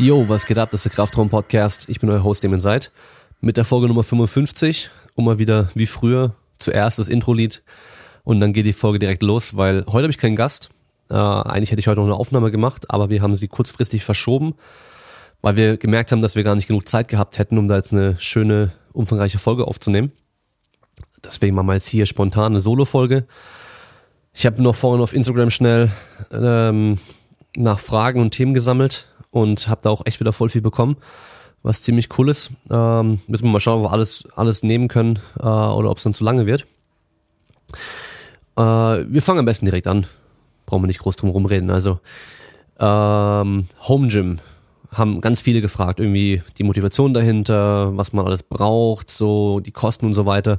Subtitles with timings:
[0.00, 0.70] Yo, was geht ab?
[0.70, 1.86] Das ist der Kraftraum Podcast.
[1.90, 2.90] Ich bin euer Host, Damon Seid.
[3.42, 4.88] Mit der Folge Nummer 55.
[5.14, 7.62] Und mal wieder wie früher zuerst das Intro-Lied.
[8.24, 10.70] Und dann geht die Folge direkt los, weil heute habe ich keinen Gast.
[11.10, 14.54] Äh, eigentlich hätte ich heute noch eine Aufnahme gemacht, aber wir haben sie kurzfristig verschoben,
[15.42, 17.92] weil wir gemerkt haben, dass wir gar nicht genug Zeit gehabt hätten, um da jetzt
[17.92, 20.12] eine schöne, umfangreiche Folge aufzunehmen.
[21.22, 23.26] Deswegen machen wir jetzt hier spontan eine Solo-Folge.
[24.32, 25.90] Ich habe noch vorhin auf Instagram schnell
[26.32, 26.98] ähm,
[27.54, 30.96] nach Fragen und Themen gesammelt und habe da auch echt wieder voll viel bekommen,
[31.62, 32.50] was ziemlich cool ist.
[32.70, 36.04] Ähm, müssen wir mal schauen, ob wir alles, alles nehmen können äh, oder ob es
[36.04, 36.66] dann zu lange wird.
[38.56, 40.06] Äh, wir fangen am besten direkt an.
[40.66, 41.70] Brauchen wir nicht groß drum rumreden.
[41.70, 42.00] Also
[42.78, 44.38] ähm, Home Gym
[44.92, 50.06] haben ganz viele gefragt, irgendwie die Motivation dahinter, was man alles braucht, so die Kosten
[50.06, 50.58] und so weiter.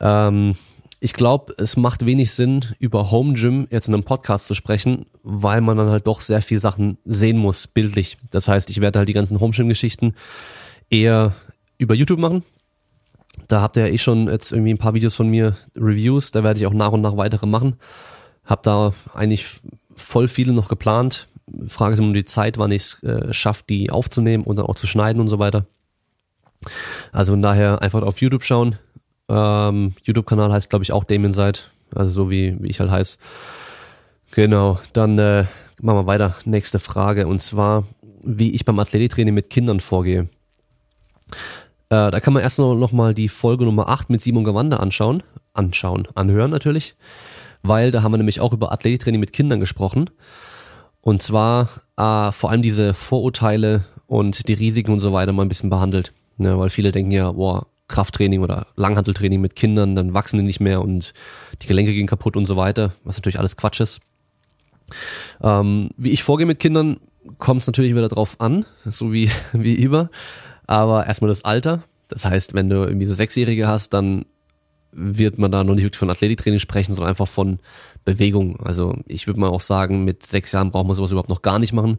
[0.00, 0.54] Ähm,
[1.00, 5.06] ich glaube, es macht wenig Sinn, über Home Gym jetzt in einem Podcast zu sprechen,
[5.22, 8.16] weil man dann halt doch sehr viel Sachen sehen muss, bildlich.
[8.30, 10.14] Das heißt, ich werde halt die ganzen Home Gym Geschichten
[10.90, 11.34] eher
[11.78, 12.42] über YouTube machen.
[13.46, 16.42] Da habt ihr ja eh schon jetzt irgendwie ein paar Videos von mir, Reviews, da
[16.42, 17.76] werde ich auch nach und nach weitere machen.
[18.44, 19.46] Hab da eigentlich
[19.94, 21.28] voll viele noch geplant.
[21.68, 24.66] Frage ist immer nur die Zeit, wann ich es äh, schaffe, die aufzunehmen und dann
[24.66, 25.66] auch zu schneiden und so weiter.
[27.12, 28.78] Also von daher einfach auf YouTube schauen,
[29.28, 31.70] ähm, YouTube-Kanal heißt, glaube ich, auch Damien Seid.
[31.94, 33.18] Also so wie, wie ich halt heiße.
[34.32, 35.44] Genau, dann äh,
[35.80, 36.36] machen wir weiter.
[36.44, 37.26] Nächste Frage.
[37.26, 37.84] Und zwar,
[38.22, 40.28] wie ich beim Athletiktraining mit Kindern vorgehe.
[41.90, 44.80] Äh, da kann man erst noch, noch mal die Folge Nummer 8 mit Simon Gewande
[44.80, 45.22] anschauen.
[45.54, 46.94] Anschauen, anhören natürlich.
[47.62, 50.10] Weil da haben wir nämlich auch über Athletiktraining mit Kindern gesprochen.
[51.00, 55.48] Und zwar äh, vor allem diese Vorurteile und die Risiken und so weiter mal ein
[55.48, 56.12] bisschen behandelt.
[56.36, 60.60] Ne, weil viele denken ja, boah, Krafttraining oder Langhanteltraining mit Kindern, dann wachsen die nicht
[60.60, 61.12] mehr und
[61.62, 64.00] die Gelenke gehen kaputt und so weiter, was natürlich alles Quatsch ist.
[65.42, 67.00] Ähm, wie ich vorgehe mit Kindern,
[67.38, 70.10] kommt es natürlich wieder drauf an, so wie, wie immer.
[70.66, 71.82] Aber erstmal das Alter.
[72.08, 74.24] Das heißt, wenn du irgendwie so Sechsjährige hast, dann
[74.92, 77.58] wird man da noch nicht wirklich von Athletiktraining sprechen, sondern einfach von
[78.04, 78.58] Bewegung.
[78.60, 81.58] Also ich würde mal auch sagen, mit sechs Jahren braucht man sowas überhaupt noch gar
[81.58, 81.98] nicht machen.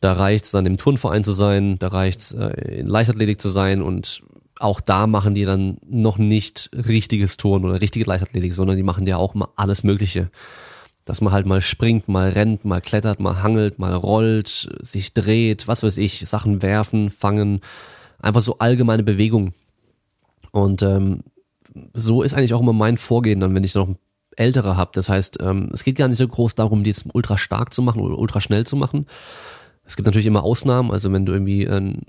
[0.00, 3.48] Da reicht es dann im Turnverein zu sein, da reicht es äh, in Leichtathletik zu
[3.48, 4.22] sein und
[4.58, 9.06] auch da machen die dann noch nicht richtiges Turnen oder richtige Leichtathletik, sondern die machen
[9.06, 10.30] ja auch mal alles Mögliche.
[11.04, 15.66] Dass man halt mal springt, mal rennt, mal klettert, mal hangelt, mal rollt, sich dreht,
[15.66, 17.60] was weiß ich, Sachen werfen, fangen,
[18.20, 19.52] einfach so allgemeine Bewegung.
[20.52, 21.24] Und ähm,
[21.92, 23.88] so ist eigentlich auch immer mein Vorgehen dann, wenn ich noch
[24.36, 24.92] ältere habe.
[24.94, 27.82] Das heißt, ähm, es geht gar nicht so groß darum, die jetzt ultra stark zu
[27.82, 29.06] machen oder ultra schnell zu machen.
[29.84, 32.02] Es gibt natürlich immer Ausnahmen, also wenn du irgendwie ein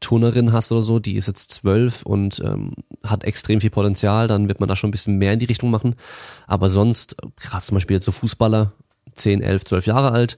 [0.00, 4.48] Turnerin hast oder so, die ist jetzt zwölf und ähm, hat extrem viel Potenzial, dann
[4.48, 5.96] wird man da schon ein bisschen mehr in die Richtung machen.
[6.46, 8.72] Aber sonst, krass, zum Beispiel jetzt so Fußballer,
[9.14, 10.36] zehn, elf, zwölf Jahre alt,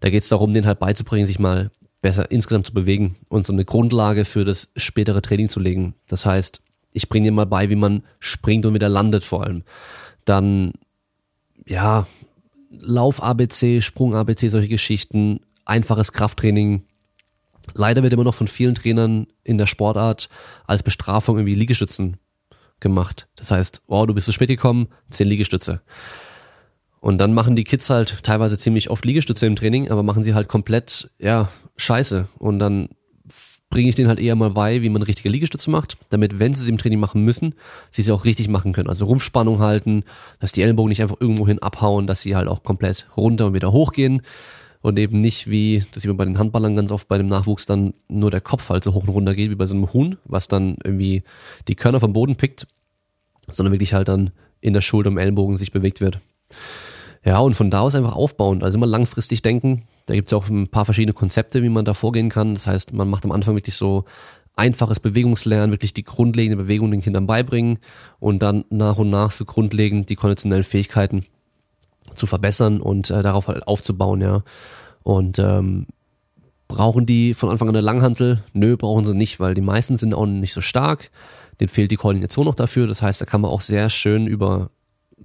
[0.00, 1.70] da geht es darum, den halt beizubringen, sich mal
[2.00, 5.94] besser insgesamt zu bewegen und so eine Grundlage für das spätere Training zu legen.
[6.08, 9.62] Das heißt, ich bringe dir mal bei, wie man springt und wieder landet vor allem.
[10.24, 10.72] Dann,
[11.66, 12.06] ja,
[12.70, 16.82] Lauf ABC, Sprung ABC, solche Geschichten, einfaches Krafttraining,
[17.74, 20.28] Leider wird immer noch von vielen Trainern in der Sportart
[20.66, 22.18] als Bestrafung irgendwie Liegestützen
[22.80, 23.28] gemacht.
[23.36, 25.80] Das heißt, oh, du bist zu spät gekommen, zehn Liegestütze.
[27.00, 30.34] Und dann machen die Kids halt teilweise ziemlich oft Liegestütze im Training, aber machen sie
[30.34, 32.28] halt komplett, ja, scheiße.
[32.38, 32.90] Und dann
[33.70, 36.62] bringe ich denen halt eher mal bei, wie man richtige Liegestütze macht, damit, wenn sie
[36.62, 37.54] sie im Training machen müssen,
[37.90, 38.88] sie sie auch richtig machen können.
[38.88, 40.04] Also Rumpfspannung halten,
[40.38, 43.54] dass die Ellenbogen nicht einfach irgendwo hin abhauen, dass sie halt auch komplett runter und
[43.54, 44.22] wieder hochgehen
[44.82, 47.66] und eben nicht wie, das sieht man bei den Handballern ganz oft bei dem Nachwuchs
[47.66, 50.18] dann nur der Kopf halt so hoch und runter geht wie bei so einem Huhn,
[50.24, 51.22] was dann irgendwie
[51.68, 52.66] die Körner vom Boden pickt,
[53.48, 56.18] sondern wirklich halt dann in der Schulter im Ellenbogen sich bewegt wird.
[57.24, 59.84] Ja, und von da aus einfach aufbauen, also immer langfristig denken.
[60.06, 62.54] Da gibt's ja auch ein paar verschiedene Konzepte, wie man da vorgehen kann.
[62.54, 64.04] Das heißt, man macht am Anfang wirklich so
[64.56, 67.78] einfaches Bewegungslernen, wirklich die grundlegende Bewegung den Kindern beibringen
[68.18, 71.24] und dann nach und nach so grundlegend die konditionellen Fähigkeiten
[72.14, 74.42] zu verbessern und äh, darauf halt aufzubauen, ja.
[75.02, 75.86] Und ähm,
[76.68, 78.42] brauchen die von Anfang an eine Langhantel?
[78.52, 81.10] Nö, brauchen sie nicht, weil die meisten sind auch nicht so stark.
[81.60, 82.86] Den fehlt die Koordination noch dafür.
[82.86, 84.70] Das heißt, da kann man auch sehr schön über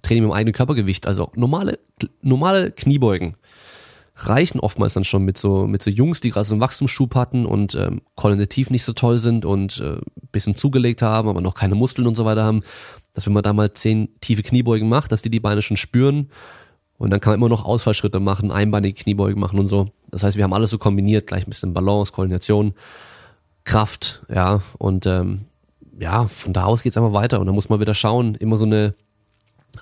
[0.02, 1.80] Training mit dem eigenen Körpergewicht, also normale,
[2.22, 3.36] normale Kniebeugen,
[4.16, 7.46] reichen oftmals dann schon mit so, mit so Jungs, die gerade so einen Wachstumsschub hatten
[7.46, 9.98] und ähm, koordinativ nicht so toll sind und äh,
[10.32, 12.62] bisschen zugelegt haben, aber noch keine Muskeln und so weiter haben,
[13.14, 16.30] dass wenn man da mal zehn tiefe Kniebeugen macht, dass die die Beine schon spüren
[16.98, 19.90] und dann kann man immer noch Ausfallschritte machen, einbeinige Kniebeugen machen und so.
[20.10, 22.74] Das heißt, wir haben alles so kombiniert, gleich ein bisschen Balance, Koordination,
[23.64, 24.62] Kraft, ja.
[24.80, 25.46] Und ähm,
[26.00, 27.40] ja, von da aus geht's einfach weiter.
[27.40, 28.96] Und dann muss man wieder schauen, immer so eine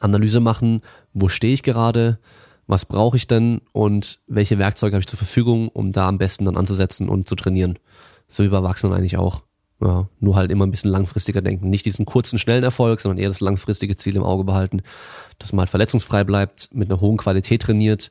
[0.01, 0.81] Analyse machen,
[1.13, 2.19] wo stehe ich gerade,
[2.67, 6.45] was brauche ich denn und welche Werkzeuge habe ich zur Verfügung, um da am besten
[6.45, 7.79] dann anzusetzen und zu trainieren.
[8.27, 9.44] So wie bei Erwachsenen eigentlich auch.
[9.81, 11.69] Ja, nur halt immer ein bisschen langfristiger denken.
[11.69, 14.81] Nicht diesen kurzen, schnellen Erfolg, sondern eher das langfristige Ziel im Auge behalten,
[15.37, 18.09] dass man halt verletzungsfrei bleibt, mit einer hohen Qualität trainiert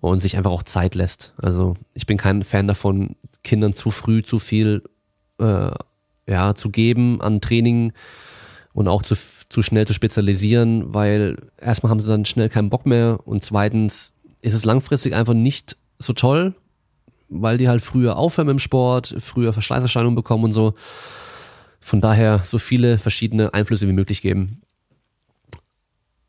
[0.00, 1.32] und sich einfach auch Zeit lässt.
[1.38, 4.82] Also ich bin kein Fan davon, Kindern zu früh zu viel
[5.38, 5.70] äh,
[6.28, 7.92] ja, zu geben an Training
[8.72, 9.16] und auch zu,
[9.48, 14.14] zu schnell zu spezialisieren, weil erstmal haben sie dann schnell keinen Bock mehr und zweitens
[14.40, 16.54] ist es langfristig einfach nicht so toll,
[17.32, 20.74] weil die halt früher aufhören dem Sport, früher Verschleißerscheinungen bekommen und so.
[21.80, 24.60] Von daher so viele verschiedene Einflüsse wie möglich geben.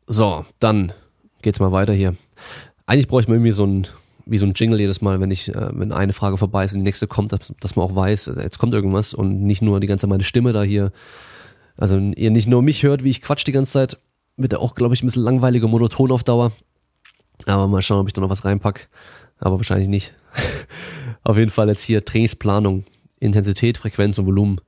[0.06, 0.92] So, dann
[1.42, 2.16] geht's mal weiter hier.
[2.86, 3.86] Eigentlich bräuchte man irgendwie so ein,
[4.26, 6.80] wie so ein Jingle jedes Mal, wenn ich, äh, wenn eine Frage vorbei ist und
[6.80, 9.80] die nächste kommt, dass, dass man auch weiß, äh, jetzt kommt irgendwas und nicht nur
[9.80, 10.92] die ganze Zeit meine Stimme da hier.
[11.76, 13.98] Also ihr nicht nur mich hört, wie ich quatsch die ganze Zeit,
[14.36, 16.52] wird ja auch, glaube ich, ein bisschen langweiliger, monoton auf Dauer.
[17.46, 18.88] Aber mal schauen, ob ich da noch was reinpack.
[19.38, 20.14] Aber wahrscheinlich nicht.
[21.22, 22.84] auf jeden Fall jetzt hier Trainingsplanung,
[23.20, 24.60] Intensität, Frequenz und Volumen.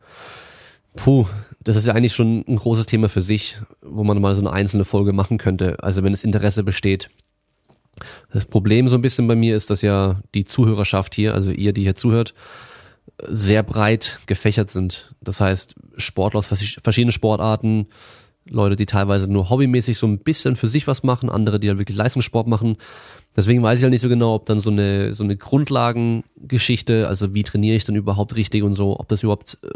[0.95, 1.27] Puh,
[1.63, 4.53] das ist ja eigentlich schon ein großes Thema für sich, wo man mal so eine
[4.53, 5.83] einzelne Folge machen könnte.
[5.83, 7.11] Also wenn das Interesse besteht.
[8.33, 11.73] Das Problem so ein bisschen bei mir ist, dass ja die Zuhörerschaft hier, also ihr,
[11.73, 12.35] die hier zuhört,
[13.29, 15.15] sehr breit gefächert sind.
[15.21, 17.87] Das heißt, Sportler aus verschiedenen Sportarten,
[18.49, 21.79] Leute, die teilweise nur hobbymäßig so ein bisschen für sich was machen, andere, die halt
[21.79, 22.77] wirklich Leistungssport machen.
[23.37, 27.35] Deswegen weiß ich halt nicht so genau, ob dann so eine, so eine Grundlagengeschichte, also
[27.35, 29.69] wie trainiere ich denn überhaupt richtig und so, ob das überhaupt äh,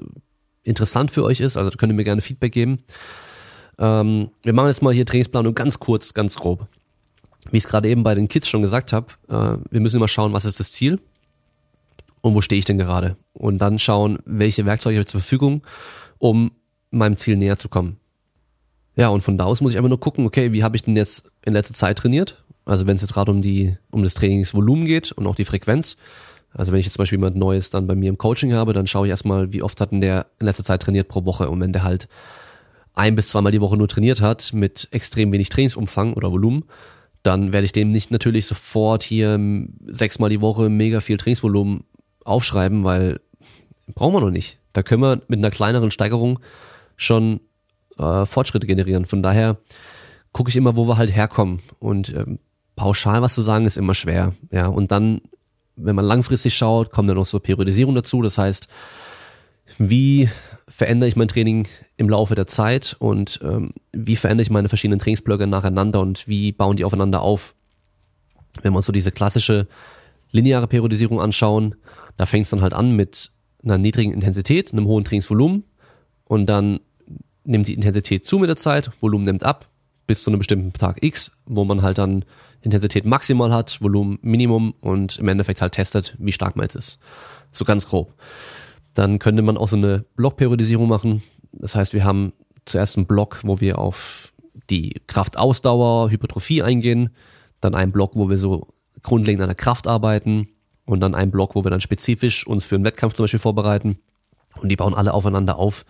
[0.62, 1.56] interessant für euch ist.
[1.56, 2.78] Also könnt ihr mir gerne Feedback geben.
[3.78, 6.66] Ähm, wir machen jetzt mal hier Trainingsplanung ganz kurz, ganz grob
[7.50, 10.08] wie ich es gerade eben bei den Kids schon gesagt habe, äh, wir müssen immer
[10.08, 11.00] schauen, was ist das Ziel
[12.20, 13.16] und wo stehe ich denn gerade.
[13.32, 15.62] Und dann schauen, welche Werkzeuge habe ich zur Verfügung,
[16.18, 16.52] um
[16.90, 17.98] meinem Ziel näher zu kommen.
[18.96, 20.96] Ja, und von da aus muss ich einfach nur gucken, okay, wie habe ich denn
[20.96, 22.44] jetzt in letzter Zeit trainiert?
[22.70, 25.96] Also wenn es jetzt gerade um die, um das Trainingsvolumen geht und auch die Frequenz.
[26.52, 28.86] Also wenn ich jetzt zum Beispiel jemand Neues dann bei mir im Coaching habe, dann
[28.86, 31.50] schaue ich erstmal, wie oft hat denn der in letzter Zeit trainiert pro Woche.
[31.50, 32.06] Und wenn der halt
[32.94, 36.64] ein bis zweimal die Woche nur trainiert hat, mit extrem wenig Trainingsumfang oder Volumen,
[37.24, 39.38] dann werde ich dem nicht natürlich sofort hier
[39.86, 41.82] sechsmal die Woche mega viel Trainingsvolumen
[42.24, 43.20] aufschreiben, weil
[43.94, 44.58] brauchen wir noch nicht.
[44.72, 46.38] Da können wir mit einer kleineren Steigerung
[46.96, 47.40] schon
[47.98, 49.06] äh, Fortschritte generieren.
[49.06, 49.58] Von daher
[50.32, 51.60] gucke ich immer, wo wir halt herkommen.
[51.80, 52.38] Und ähm,
[52.80, 54.32] pauschal was zu sagen ist immer schwer.
[54.50, 55.20] Ja, und dann,
[55.76, 58.22] wenn man langfristig schaut, kommt dann noch so Periodisierung dazu.
[58.22, 58.68] Das heißt,
[59.76, 60.30] wie
[60.66, 61.68] verändere ich mein Training
[61.98, 66.52] im Laufe der Zeit und ähm, wie verändere ich meine verschiedenen Trainingsblöcke nacheinander und wie
[66.52, 67.54] bauen die aufeinander auf.
[68.62, 69.66] Wenn wir uns so diese klassische
[70.30, 71.74] lineare Periodisierung anschauen,
[72.16, 73.30] da fängt es dann halt an mit
[73.62, 75.64] einer niedrigen Intensität, einem hohen Trainingsvolumen
[76.24, 76.80] und dann
[77.44, 79.69] nimmt die Intensität zu mit der Zeit, Volumen nimmt ab
[80.10, 82.24] bis zu einem bestimmten Tag X, wo man halt dann
[82.62, 86.98] Intensität maximal hat, Volumen Minimum und im Endeffekt halt testet, wie stark man jetzt ist.
[87.52, 88.12] So ganz grob.
[88.92, 91.22] Dann könnte man auch so eine Blockperiodisierung machen.
[91.52, 92.32] Das heißt, wir haben
[92.64, 94.32] zuerst einen Block, wo wir auf
[94.68, 97.10] die Kraftausdauer, Hypertrophie eingehen,
[97.60, 98.66] dann einen Block, wo wir so
[99.04, 100.48] grundlegend an der Kraft arbeiten
[100.86, 104.00] und dann einen Block, wo wir dann spezifisch uns für einen Wettkampf zum Beispiel vorbereiten
[104.60, 105.84] und die bauen alle aufeinander auf.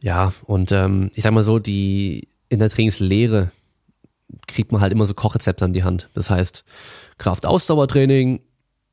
[0.00, 3.50] Ja, und ähm, ich sag mal so, die in der Trainingslehre
[4.46, 6.08] kriegt man halt immer so Kochrezepte an die Hand.
[6.14, 6.64] Das heißt,
[7.18, 8.40] Kraftausdauertraining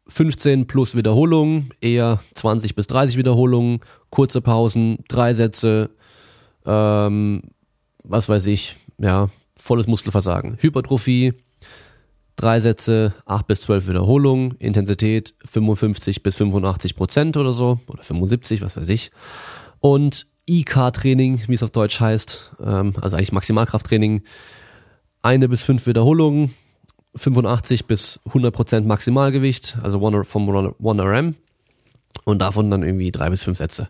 [0.08, 5.92] 15 plus Wiederholungen, eher 20 bis 30 Wiederholungen, kurze Pausen, drei Sätze,
[6.66, 7.44] ähm,
[8.04, 10.58] was weiß ich, ja, volles Muskelversagen.
[10.60, 11.34] Hypertrophie,
[12.36, 18.62] drei Sätze, 8 bis 12 Wiederholungen, Intensität 55 bis 85 Prozent oder so, oder 75,
[18.62, 19.12] was weiß ich.
[19.80, 24.24] Und IK-Training, wie es auf Deutsch heißt, ähm, also eigentlich Maximalkrafttraining,
[25.22, 26.54] eine bis fünf Wiederholungen,
[27.16, 31.36] 85 bis 100 Prozent Maximalgewicht, also one, vom 1RM
[32.24, 33.90] und davon dann irgendwie drei bis fünf Sätze.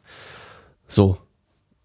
[0.87, 1.17] So.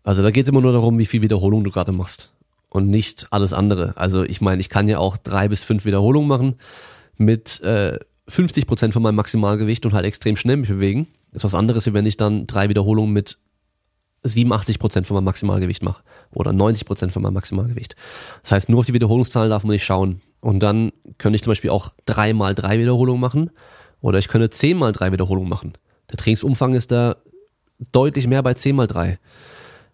[0.03, 2.33] Also da geht es immer nur darum, wie viel Wiederholung du gerade machst
[2.69, 3.97] und nicht alles andere.
[3.97, 6.55] Also ich meine, ich kann ja auch drei bis fünf Wiederholungen machen
[7.17, 11.09] mit äh, 50 Prozent von meinem Maximalgewicht und halt extrem schnell mich bewegen.
[11.33, 13.39] Das ist was anderes, wie wenn ich dann drei Wiederholungen mit
[14.23, 17.97] 87 Prozent von meinem Maximalgewicht mache oder 90 Prozent von meinem Maximalgewicht.
[18.43, 20.21] Das heißt, nur auf die Wiederholungszahlen darf man nicht schauen.
[20.41, 23.51] Und dann könnte ich zum Beispiel auch drei mal drei Wiederholungen machen
[24.01, 25.73] oder ich könnte zehn mal drei Wiederholungen machen.
[26.11, 27.17] Der Trainingsumfang ist da
[27.93, 29.19] deutlich mehr bei zehn mal drei.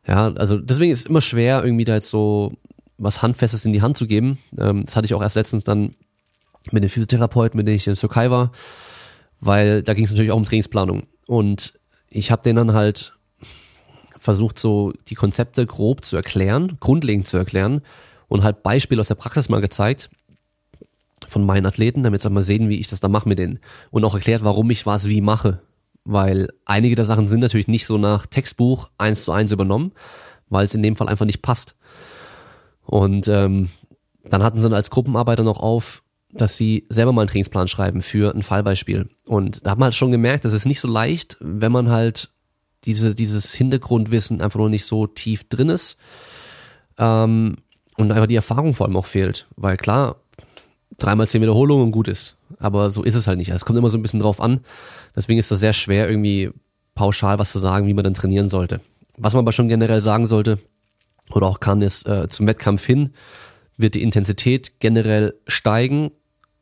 [0.06, 2.52] Ja, also deswegen ist es immer schwer, irgendwie da jetzt so
[2.98, 4.38] was Handfestes in die Hand zu geben.
[4.58, 5.94] Ähm, das hatte ich auch erst letztens dann
[6.70, 8.52] mit dem Physiotherapeuten, mit dem ich in der Türkei war,
[9.40, 11.04] weil da ging es natürlich auch um Trainingsplanung.
[11.26, 13.16] Und ich habe den dann halt
[14.22, 17.82] versucht, so die Konzepte grob zu erklären, grundlegend zu erklären
[18.28, 20.10] und halt Beispiele aus der Praxis mal gezeigt,
[21.26, 23.58] von meinen Athleten, damit sie mal sehen, wie ich das da mache mit denen.
[23.90, 25.60] Und auch erklärt, warum ich was wie mache.
[26.04, 29.92] Weil einige der Sachen sind natürlich nicht so nach Textbuch eins zu eins übernommen,
[30.48, 31.76] weil es in dem Fall einfach nicht passt.
[32.84, 33.70] Und ähm,
[34.24, 38.02] dann hatten sie dann als Gruppenarbeiter noch auf, dass sie selber mal einen Trainingsplan schreiben
[38.02, 39.08] für ein Fallbeispiel.
[39.26, 42.30] Und da hat man halt schon gemerkt, das ist nicht so leicht, wenn man halt
[42.84, 45.98] diese, dieses Hintergrundwissen einfach noch nicht so tief drin ist.
[46.98, 47.56] Ähm,
[47.96, 49.46] und einfach die Erfahrung vor allem auch fehlt.
[49.56, 50.16] Weil klar,
[50.98, 52.36] dreimal zehn Wiederholungen gut ist.
[52.58, 53.50] Aber so ist es halt nicht.
[53.50, 54.60] Also es kommt immer so ein bisschen drauf an.
[55.14, 56.50] Deswegen ist das sehr schwer, irgendwie
[56.94, 58.80] pauschal was zu sagen, wie man dann trainieren sollte.
[59.16, 60.58] Was man aber schon generell sagen sollte
[61.32, 63.10] oder auch kann, ist äh, zum Wettkampf hin
[63.76, 66.10] wird die Intensität generell steigen.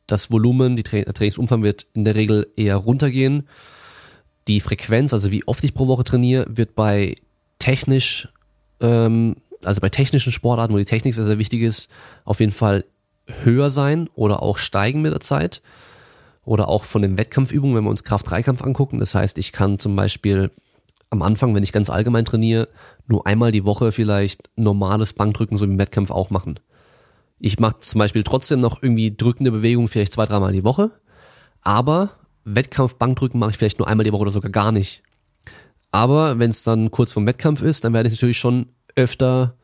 [0.06, 3.48] Das Volumen, die Tra Trainingsumfang wird in der Regel eher runtergehen.
[4.50, 7.14] Die Frequenz, also wie oft ich pro Woche trainiere, wird bei
[7.60, 8.26] technisch,
[8.80, 11.88] ähm, also bei technischen Sportarten, wo die Technik sehr, sehr wichtig ist,
[12.24, 12.84] auf jeden Fall
[13.44, 15.62] höher sein oder auch steigen mit der Zeit.
[16.42, 18.98] Oder auch von den Wettkampfübungen, wenn wir uns Kraft-Dreikampf angucken.
[18.98, 20.50] Das heißt, ich kann zum Beispiel
[21.10, 22.68] am Anfang, wenn ich ganz allgemein trainiere,
[23.06, 26.58] nur einmal die Woche vielleicht normales Bankdrücken so wie im Wettkampf auch machen.
[27.38, 30.90] Ich mache zum Beispiel trotzdem noch irgendwie drückende Bewegungen vielleicht zwei, dreimal die Woche,
[31.62, 32.10] aber
[32.54, 35.02] Wettkampf Bankdrücken mache ich vielleicht nur einmal die Woche oder sogar gar nicht.
[35.92, 39.54] Aber wenn es dann kurz vorm Wettkampf ist, dann werde ich natürlich schon öfter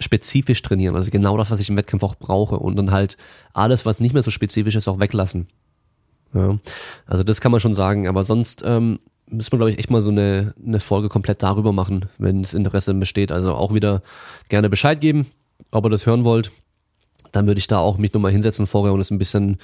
[0.00, 3.16] spezifisch trainieren, also genau das, was ich im Wettkampf auch brauche und dann halt
[3.52, 5.48] alles, was nicht mehr so spezifisch ist, auch weglassen.
[6.34, 6.58] Ja,
[7.06, 10.02] also das kann man schon sagen, aber sonst ähm, müssen wir, glaube ich, echt mal
[10.02, 13.32] so eine, eine Folge komplett darüber machen, wenn es Interesse besteht.
[13.32, 14.02] Also auch wieder
[14.48, 15.26] gerne Bescheid geben,
[15.70, 16.50] ob ihr das hören wollt.
[17.32, 19.58] Dann würde ich da auch mich nochmal hinsetzen vorher und es ein bisschen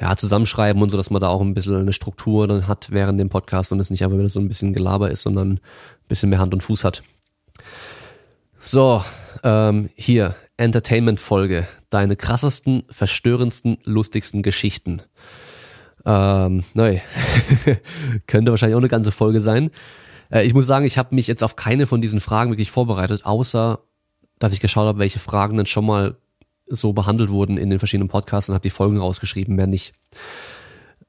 [0.00, 3.20] ja, zusammenschreiben und so, dass man da auch ein bisschen eine Struktur dann hat während
[3.20, 5.60] dem Podcast und es nicht einfach wieder so ein bisschen Gelaber ist, sondern ein
[6.08, 7.02] bisschen mehr Hand und Fuß hat.
[8.58, 9.04] So,
[9.42, 11.68] ähm, hier, Entertainment-Folge.
[11.90, 15.02] Deine krassesten, verstörendsten, lustigsten Geschichten.
[16.04, 16.98] Ähm, neu.
[18.26, 19.70] Könnte wahrscheinlich auch eine ganze Folge sein.
[20.30, 23.24] Äh, ich muss sagen, ich habe mich jetzt auf keine von diesen Fragen wirklich vorbereitet,
[23.24, 23.80] außer
[24.38, 26.16] dass ich geschaut habe, welche Fragen dann schon mal
[26.66, 29.92] so behandelt wurden in den verschiedenen Podcasts und habe die Folgen rausgeschrieben, mehr nicht.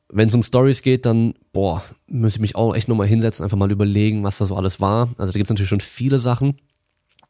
[0.10, 3.58] Wenn es um Stories geht, dann, boah, muss ich mich auch echt nochmal hinsetzen, einfach
[3.58, 5.10] mal überlegen, was da so alles war.
[5.18, 6.58] Also da gibt's natürlich schon viele Sachen.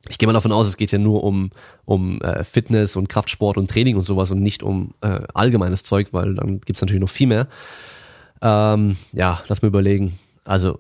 [0.07, 1.49] Ich gehe mal davon aus, es geht ja nur um,
[1.85, 6.09] um äh, Fitness und Kraftsport und Training und sowas und nicht um äh, allgemeines Zeug,
[6.11, 7.47] weil dann gibt's natürlich noch viel mehr.
[8.41, 10.19] Ähm, ja, lass mir überlegen.
[10.43, 10.79] Also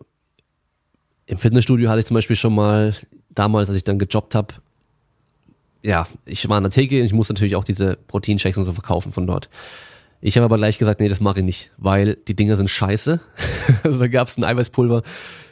[1.25, 2.95] im Fitnessstudio hatte ich zum Beispiel schon mal
[3.29, 4.53] damals, als ich dann gejobbt habe,
[5.85, 8.73] ja, ich war an der Theke und ich musste natürlich auch diese Proteinshakes und so
[8.73, 9.49] verkaufen von dort.
[10.19, 13.19] Ich habe aber gleich gesagt, nee, das mache ich nicht, weil die Dinger sind scheiße.
[13.83, 15.03] also da gab es ein Eiweißpulver,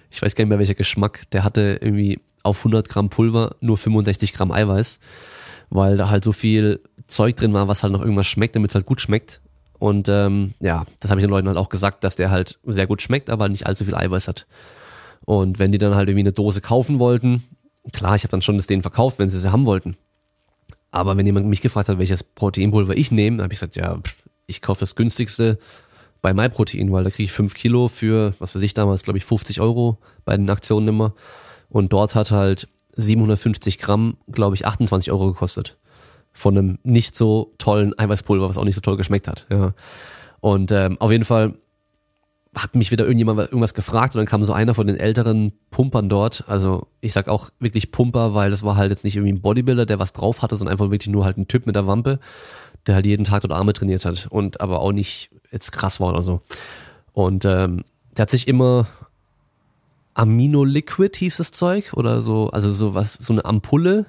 [0.10, 3.78] ich weiß gar nicht mehr welcher Geschmack, der hatte irgendwie auf 100 Gramm Pulver nur
[3.78, 5.00] 65 Gramm Eiweiß,
[5.70, 8.76] weil da halt so viel Zeug drin war, was halt noch irgendwas schmeckt, damit es
[8.76, 9.40] halt gut schmeckt.
[9.78, 12.88] Und ähm, ja, das habe ich den Leuten halt auch gesagt, dass der halt sehr
[12.88, 14.48] gut schmeckt, aber nicht allzu viel Eiweiß hat.
[15.26, 17.44] Und wenn die dann halt irgendwie eine Dose kaufen wollten,
[17.92, 19.96] klar, ich habe dann schon das denen verkauft, wenn sie sie haben wollten.
[20.94, 23.98] Aber wenn jemand mich gefragt hat, welches Proteinpulver ich nehme, dann habe ich gesagt, ja,
[24.46, 25.58] ich kaufe das günstigste
[26.22, 29.26] bei MyProtein, weil da kriege ich fünf Kilo für, was weiß ich damals, glaube ich,
[29.26, 31.16] 50 Euro bei den Aktionen immer.
[31.70, 35.78] Und dort hat halt 750 Gramm, glaube ich, 28 Euro gekostet.
[36.32, 39.48] Von einem nicht so tollen Eiweißpulver, was auch nicht so toll geschmeckt hat.
[39.50, 39.74] Ja.
[40.42, 41.56] Und ähm, auf jeden Fall
[42.56, 46.08] hat mich wieder irgendjemand irgendwas gefragt und dann kam so einer von den älteren Pumpern
[46.08, 46.44] dort.
[46.48, 49.86] Also ich sag auch wirklich Pumper, weil das war halt jetzt nicht irgendwie ein Bodybuilder,
[49.86, 52.20] der was drauf hatte, sondern einfach wirklich nur halt ein Typ mit der Wampe,
[52.86, 56.10] der halt jeden Tag dort Arme trainiert hat und aber auch nicht jetzt krass war
[56.10, 56.42] oder so.
[57.14, 57.84] Und ähm,
[58.16, 58.88] der hat sich immer
[60.14, 64.06] Amino Liquid hieß das Zeug oder so, also so was, so eine Ampulle,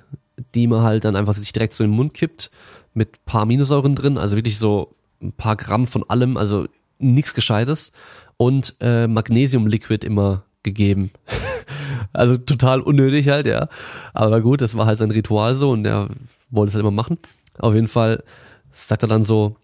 [0.55, 2.51] die man halt dann einfach sich direkt so in den Mund kippt
[2.93, 6.67] mit paar Aminosäuren drin, also wirklich so ein paar Gramm von allem, also
[6.99, 7.93] nichts Gescheites
[8.37, 11.11] und äh, Magnesium Liquid immer gegeben.
[12.13, 13.69] also total unnötig halt, ja.
[14.13, 16.09] Aber gut, das war halt sein Ritual so und er
[16.51, 17.19] wollte es halt immer machen.
[17.59, 18.23] Auf jeden Fall
[18.71, 19.57] sagt er dann so,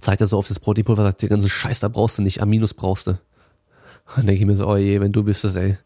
[0.00, 2.74] zeigt er so auf das Proteinpulver, sagt, den ganzen Scheiß da brauchst du nicht, Aminos
[2.74, 3.18] brauchst du.
[4.16, 5.78] Dann denke ich mir so, oh je, wenn du bist das, ey,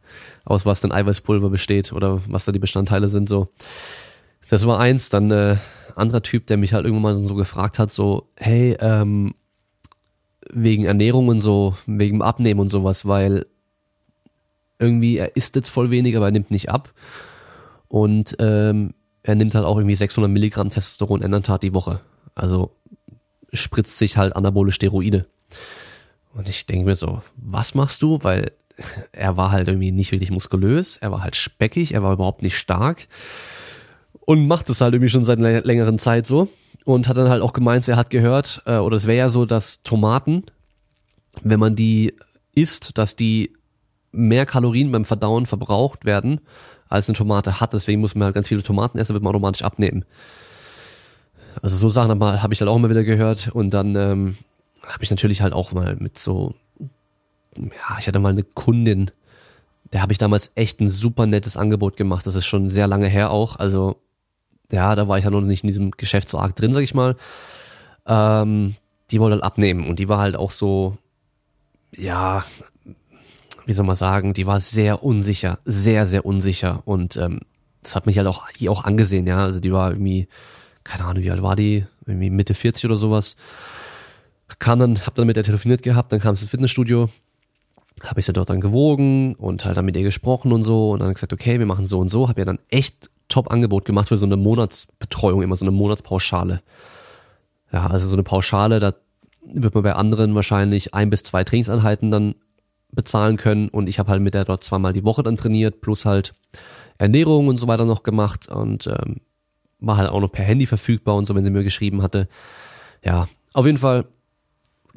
[0.45, 3.49] aus was denn Eiweißpulver besteht oder was da die Bestandteile sind, so.
[4.49, 5.57] Das war eins, dann äh,
[5.97, 9.35] anderer Typ, der mich halt irgendwann mal so gefragt hat, so, hey, ähm,
[10.53, 13.47] wegen Ernährung und so, wegen Abnehmen und sowas, weil
[14.79, 16.93] irgendwie er isst jetzt voll wenig, aber er nimmt nicht ab.
[17.89, 22.01] Und ähm, er nimmt halt auch irgendwie 600 Milligramm Testosteron Enantat die Woche.
[22.35, 22.73] Also
[23.53, 25.27] spritzt sich halt anabole Steroide.
[26.35, 28.19] Und ich denke mir so, was machst du?
[28.23, 28.53] Weil
[29.13, 32.59] er war halt irgendwie nicht wirklich muskulös, er war halt speckig, er war überhaupt nicht
[32.59, 33.07] stark
[34.21, 36.49] und macht es halt irgendwie schon seit längeren Zeit so.
[36.85, 39.47] Und hat dann halt auch gemeint, er hat gehört, äh, oder es wäre ja so,
[39.47, 40.45] dass Tomaten,
[41.43, 42.15] wenn man die
[42.55, 43.53] isst, dass die
[44.13, 46.41] mehr Kalorien beim Verdauen verbraucht werden,
[46.89, 47.73] als eine Tomate hat.
[47.73, 50.05] Deswegen muss man halt ganz viele Tomaten essen, wird man automatisch abnehmen.
[51.63, 53.49] Also so Sachen habe hab ich dann auch immer wieder gehört.
[53.53, 54.37] Und dann ähm,
[54.83, 56.55] habe ich natürlich halt auch mal mit so,
[57.57, 59.11] ja, ich hatte mal eine Kundin,
[59.93, 62.27] der habe ich damals echt ein super nettes Angebot gemacht.
[62.27, 63.57] Das ist schon sehr lange her auch.
[63.57, 63.97] Also
[64.71, 66.95] ja, da war ich ja noch nicht in diesem Geschäft so arg drin, sag ich
[66.95, 67.17] mal.
[68.07, 68.75] Ähm,
[69.11, 70.97] die wollte halt abnehmen und die war halt auch so,
[71.97, 72.45] ja,
[73.67, 77.41] wie soll man sagen, die war sehr unsicher, sehr, sehr unsicher und ähm,
[77.83, 80.29] das hat mich halt auch, auch angesehen, ja, also die war irgendwie,
[80.85, 83.37] keine Ahnung, wie alt war die, irgendwie Mitte 40 oder sowas,
[84.59, 87.09] kam dann, hab dann mit der telefoniert gehabt, dann kam sie ins Fitnessstudio,
[88.03, 91.01] habe ich sie dort dann gewogen und halt dann mit ihr gesprochen und so und
[91.01, 94.17] dann gesagt, okay, wir machen so und so, habe ja dann echt Top-Angebot gemacht für
[94.17, 96.63] so eine Monatsbetreuung, immer so eine Monatspauschale.
[97.73, 98.95] Ja, also so eine Pauschale, da
[99.45, 102.35] wird man bei anderen wahrscheinlich ein bis zwei Trainingseinheiten dann
[102.93, 106.05] bezahlen können und ich habe halt mit der dort zweimal die Woche dann trainiert, plus
[106.05, 106.33] halt
[106.99, 109.21] Ernährung und so weiter noch gemacht und ähm,
[109.81, 112.29] war halt auch noch per Handy verfügbar und so, wenn sie mir geschrieben hatte.
[113.05, 114.07] Ja, auf jeden Fall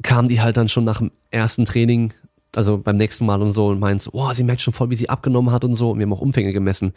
[0.02, 2.12] kam die halt dann schon nach dem ersten Training,
[2.54, 4.96] also beim nächsten Mal und so und meint so, oh, sie merkt schon voll, wie
[4.96, 6.92] sie abgenommen hat und so und wir haben auch Umfänge gemessen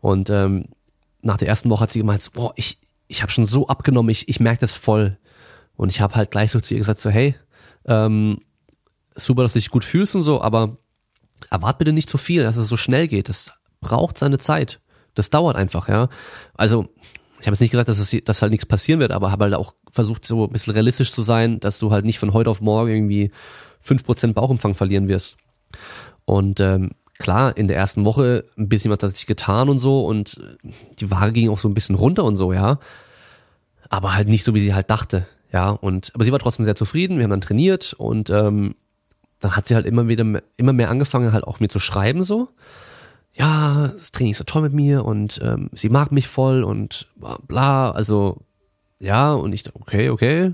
[0.00, 0.66] und ähm,
[1.22, 2.78] nach der ersten Woche hat sie gemeint, boah, ich,
[3.08, 5.18] ich habe schon so abgenommen, ich, ich merke das voll
[5.76, 7.34] und ich habe halt gleich so zu ihr gesagt so, hey,
[7.86, 8.40] ähm,
[9.16, 10.76] super, dass du dich gut fühlst und so, aber
[11.50, 13.28] erwart bitte nicht zu so viel, dass es so schnell geht.
[13.28, 14.80] Das braucht seine Zeit.
[15.14, 16.08] Das dauert einfach, ja.
[16.54, 16.88] Also,
[17.40, 19.54] ich habe jetzt nicht gesagt, dass, es, dass halt nichts passieren wird, aber habe halt
[19.54, 22.60] auch versucht, so ein bisschen realistisch zu sein, dass du halt nicht von heute auf
[22.60, 23.30] morgen irgendwie
[23.80, 25.36] fünf Prozent Bauchumfang verlieren wirst.
[26.24, 30.04] Und ähm, klar, in der ersten Woche ein bisschen was hat sich getan und so
[30.06, 30.40] und
[30.98, 32.78] die Waage ging auch so ein bisschen runter und so, ja.
[33.88, 35.70] Aber halt nicht so, wie sie halt dachte, ja.
[35.70, 37.16] Und aber sie war trotzdem sehr zufrieden.
[37.16, 38.74] Wir haben dann trainiert und ähm,
[39.40, 40.24] dann hat sie halt immer wieder
[40.56, 42.48] immer mehr angefangen, halt auch mir zu schreiben so.
[43.32, 47.08] Ja, das Training ist so toll mit mir und ähm, sie mag mich voll und
[47.46, 48.38] bla, also
[48.98, 50.52] ja, und ich okay, okay,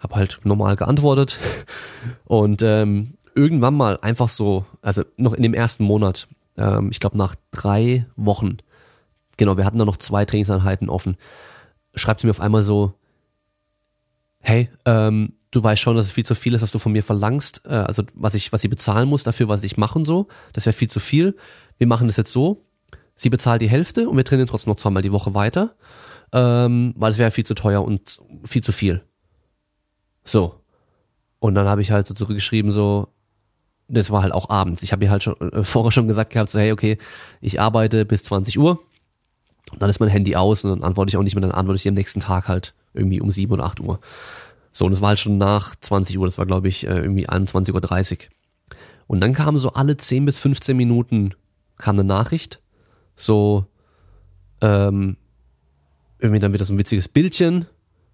[0.00, 1.38] hab halt normal geantwortet
[2.24, 7.16] und ähm, irgendwann mal einfach so, also noch in dem ersten Monat, ähm, ich glaube
[7.16, 8.56] nach drei Wochen,
[9.36, 11.16] genau, wir hatten da noch zwei Trainingseinheiten offen,
[11.94, 12.94] schreibt sie mir auf einmal so,
[14.40, 17.02] hey, ähm, du weißt schon, dass es viel zu viel ist, was du von mir
[17.02, 20.28] verlangst, äh, also was ich, was sie bezahlen muss dafür, was ich mache und so.
[20.52, 21.36] Das wäre viel zu viel.
[21.78, 22.64] Wir machen das jetzt so.
[23.14, 25.74] Sie bezahlt die Hälfte und wir trainieren trotzdem noch zweimal die Woche weiter,
[26.32, 29.02] ähm, weil es wäre viel zu teuer und viel zu viel.
[30.30, 30.54] So.
[31.38, 33.08] Und dann habe ich halt so zurückgeschrieben, so,
[33.88, 34.82] das war halt auch abends.
[34.82, 36.98] Ich habe ihr halt schon äh, vorher schon gesagt gehabt, so, hey, okay,
[37.40, 38.78] ich arbeite bis 20 Uhr.
[39.78, 41.88] Dann ist mein Handy aus und dann antworte ich auch nicht mehr, dann antworte ich
[41.88, 44.00] am nächsten Tag halt irgendwie um 7 oder 8 Uhr.
[44.72, 47.28] So, und es war halt schon nach 20 Uhr, das war glaube ich äh, irgendwie
[47.28, 48.18] 21.30 Uhr.
[49.06, 51.34] Und dann kam so alle 10 bis 15 Minuten
[51.76, 52.60] kam eine Nachricht,
[53.16, 53.66] so
[54.60, 55.16] ähm,
[56.18, 57.66] irgendwie dann wieder so ein witziges Bildchen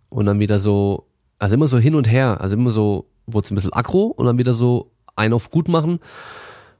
[0.09, 1.06] und dann wieder so,
[1.39, 4.27] also immer so hin und her, also immer so, wurde es ein bisschen aggro und
[4.27, 6.01] dann wieder so ein auf gut machen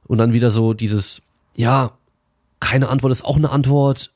[0.05, 1.21] und dann wieder so dieses,
[1.55, 1.91] ja,
[2.59, 4.11] keine Antwort ist auch eine Antwort,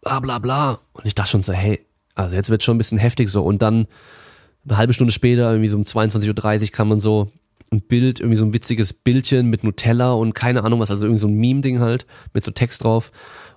[0.00, 0.78] bla bla bla.
[0.92, 3.42] Und ich dachte schon so, hey, also jetzt wird schon ein bisschen heftig so.
[3.42, 3.86] Und dann
[4.64, 7.30] eine halbe Stunde später, irgendwie so um 22.30 Uhr, kam man so
[7.72, 11.20] ein Bild, irgendwie so ein witziges Bildchen mit Nutella und keine Ahnung was, also irgendwie
[11.20, 13.10] so ein Meme-Ding halt, mit so Text drauf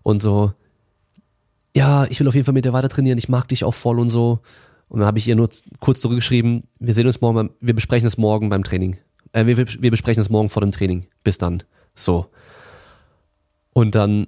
[0.04, 0.54] und so,
[1.76, 4.00] ja, ich will auf jeden Fall mit dir weiter trainieren, ich mag dich auch voll
[4.00, 4.40] und so.
[4.90, 8.08] Und dann habe ich ihr nur kurz zurückgeschrieben, wir sehen uns morgen, beim, wir besprechen
[8.08, 8.98] es morgen beim Training.
[9.34, 11.08] Äh, wir, wir besprechen es morgen vor dem Training.
[11.24, 11.64] Bis dann.
[11.94, 12.28] So.
[13.74, 14.28] Und dann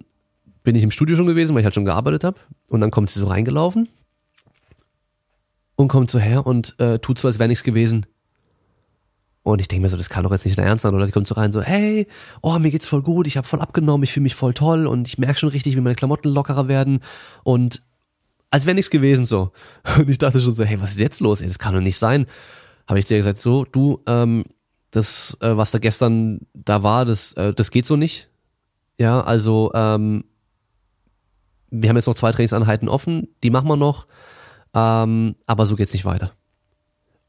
[0.64, 2.40] bin ich im Studio schon gewesen, weil ich halt schon gearbeitet habe.
[2.70, 3.88] Und dann kommt sie so reingelaufen
[5.76, 8.06] und kommt so her und äh, tut so, als wäre nichts gewesen.
[9.44, 11.06] Und ich denke mir so, das kann doch jetzt nicht der Ernst sein, oder?
[11.06, 12.08] Die kommt so rein so, hey,
[12.42, 15.08] oh, mir geht's voll gut, ich habe voll abgenommen, ich fühle mich voll toll und
[15.08, 17.00] ich merke schon richtig, wie meine Klamotten lockerer werden
[17.44, 17.82] und
[18.52, 19.52] als wäre nichts gewesen so.
[19.98, 21.42] Und ich dachte schon so, hey, was ist jetzt los?
[21.42, 22.26] Ey, das kann doch nicht sein.
[22.88, 24.44] Habe ich ihr gesagt, so, du, ähm,
[24.92, 28.30] das, äh, was da gestern da war, das, äh, das geht so nicht.
[28.98, 30.24] Ja, also, ähm,
[31.70, 34.08] wir haben jetzt noch zwei Trainingseinheiten offen, die machen wir noch.
[34.74, 36.34] Ähm, aber so geht's nicht weiter.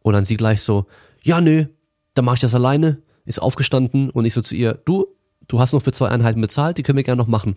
[0.02, 0.87] Und dann sie gleich so,
[1.22, 1.66] ja, nö,
[2.14, 5.06] dann mache ich das alleine, ist aufgestanden und ich so zu ihr, du,
[5.46, 7.56] du hast noch für zwei Einheiten bezahlt, die können wir gerne noch machen.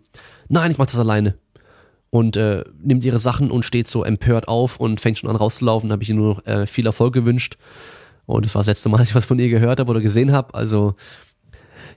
[0.50, 1.38] Nein, ich mach das alleine.
[2.14, 5.90] Und äh, nimmt ihre Sachen und steht so empört auf und fängt schon an rauszulaufen.
[5.90, 7.58] Da habe ich ihr nur noch äh, viel Erfolg gewünscht.
[8.28, 10.32] Und das war das letzte Mal, dass ich was von ihr gehört habe oder gesehen
[10.32, 10.54] habe.
[10.54, 10.94] Also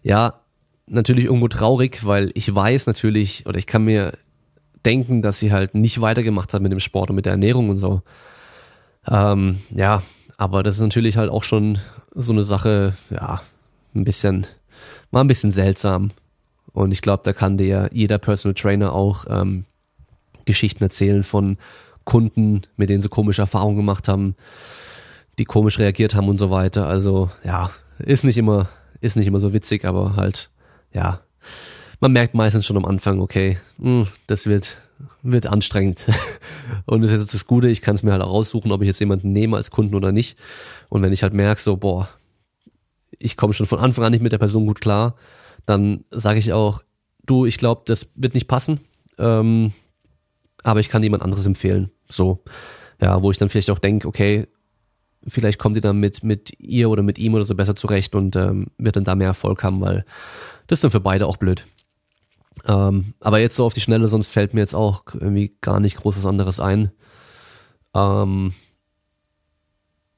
[0.03, 0.41] ja,
[0.87, 4.15] natürlich irgendwo traurig, weil ich weiß natürlich, oder ich kann mir
[4.87, 7.77] denken, dass sie halt nicht weitergemacht hat mit dem Sport und mit der Ernährung und
[7.77, 8.01] so.
[9.07, 10.03] Ähm, ja,
[10.39, 11.79] aber das ist natürlich halt auch schon
[12.15, 13.43] so eine Sache, ja,
[13.95, 14.47] ein bisschen,
[15.11, 16.11] mal ein bisschen seltsam.
[16.73, 19.67] Und ich glaube, da kann dir jeder Personal Trainer auch ähm,
[20.47, 21.59] Geschichten erzählen von
[22.05, 24.35] Kunden, mit denen sie komische Erfahrungen gemacht haben,
[25.39, 26.87] die komisch reagiert haben und so weiter.
[26.87, 28.69] Also ja, ist nicht immer,
[29.01, 30.51] ist nicht immer so witzig, aber halt,
[30.93, 31.21] ja,
[32.01, 34.79] man merkt meistens schon am Anfang, okay, mh, hm, das wird,
[35.23, 36.07] wird anstrengend.
[36.87, 38.87] und das ist jetzt das Gute, ich kann es mir halt auch raussuchen, ob ich
[38.87, 40.39] jetzt jemanden nehme als Kunden oder nicht.
[40.89, 42.09] Und wenn ich halt merke, so, boah,
[43.19, 45.17] ich komme schon von Anfang an nicht mit der Person gut klar,
[45.65, 46.83] dann sage ich auch,
[47.25, 48.81] du, ich glaube, das wird nicht passen,
[49.19, 49.73] ähm,
[50.63, 51.91] aber ich kann jemand anderes empfehlen.
[52.09, 52.43] So,
[53.01, 54.47] ja, wo ich dann vielleicht auch denke, okay,
[55.27, 58.37] vielleicht kommt ihr dann mit, mit ihr oder mit ihm oder so besser zurecht und
[58.37, 60.05] ähm, wird dann da mehr Erfolg haben, weil
[60.67, 61.67] das ist dann für beide auch blöd.
[62.65, 65.97] Ähm, aber jetzt so auf die Schnelle, sonst fällt mir jetzt auch irgendwie gar nicht
[65.97, 66.91] groß was anderes ein.
[67.95, 68.53] Ähm,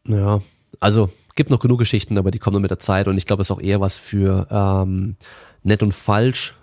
[0.06, 0.40] ja,
[0.80, 3.42] also gibt noch genug Geschichten, aber die kommen dann mit der Zeit und ich glaube,
[3.42, 5.16] es ist auch eher was für ähm,
[5.62, 6.56] nett und falsch.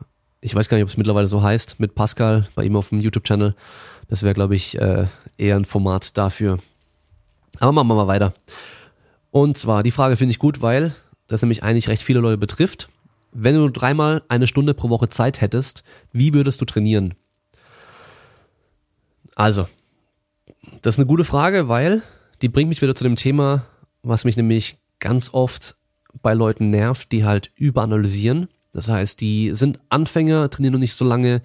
[0.46, 3.00] Ich weiß gar nicht, ob es mittlerweile so heißt, mit Pascal bei ihm auf dem
[3.00, 3.56] YouTube-Channel.
[4.10, 5.08] Das wäre, glaube ich, äh,
[5.40, 6.60] eher ein Format dafür.
[7.60, 8.32] Aber machen wir mal weiter.
[9.32, 10.94] Und zwar, die Frage finde ich gut, weil
[11.26, 12.90] das nämlich eigentlich recht viele Leute betrifft.
[13.32, 17.16] Wenn du dreimal eine Stunde pro Woche Zeit hättest, wie würdest du trainieren?
[19.34, 19.68] Also,
[20.84, 22.04] das ist eine gute Frage, weil
[22.44, 23.66] die bringt mich wieder zu dem Thema,
[24.04, 25.76] was mich nämlich ganz oft
[26.22, 28.48] bei Leuten nervt, die halt überanalysieren.
[28.76, 31.42] Das heißt, die sind Anfänger, trainieren noch nicht so lange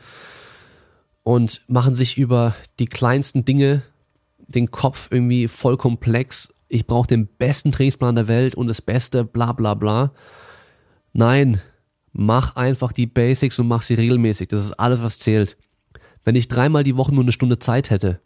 [1.22, 3.82] und machen sich über die kleinsten Dinge
[4.48, 6.52] den Kopf irgendwie voll komplex.
[6.66, 10.12] Ich brauche den besten Trainingsplan der Welt und das Beste, bla bla bla.
[11.12, 11.60] Nein,
[12.12, 14.48] mach einfach die Basics und mach sie regelmäßig.
[14.48, 15.56] Das ist alles, was zählt.
[16.24, 18.20] Wenn ich dreimal die Woche nur eine Stunde Zeit hätte,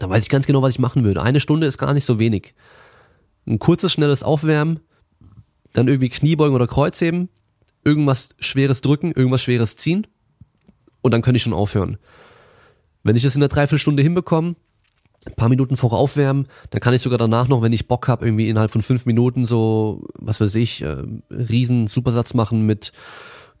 [0.00, 1.22] dann weiß ich ganz genau, was ich machen würde.
[1.22, 2.56] Eine Stunde ist gar nicht so wenig.
[3.46, 4.80] Ein kurzes, schnelles Aufwärmen,
[5.72, 7.28] dann irgendwie Kniebeugen oder Kreuzheben,
[7.88, 10.06] irgendwas Schweres drücken, irgendwas Schweres ziehen
[11.00, 11.96] und dann könnte ich schon aufhören.
[13.02, 14.56] Wenn ich das in einer Dreiviertelstunde hinbekomme,
[15.26, 18.26] ein paar Minuten vorher aufwärmen, dann kann ich sogar danach noch, wenn ich Bock habe,
[18.26, 22.92] irgendwie innerhalb von fünf Minuten so, was weiß ich, äh, riesen Supersatz machen mit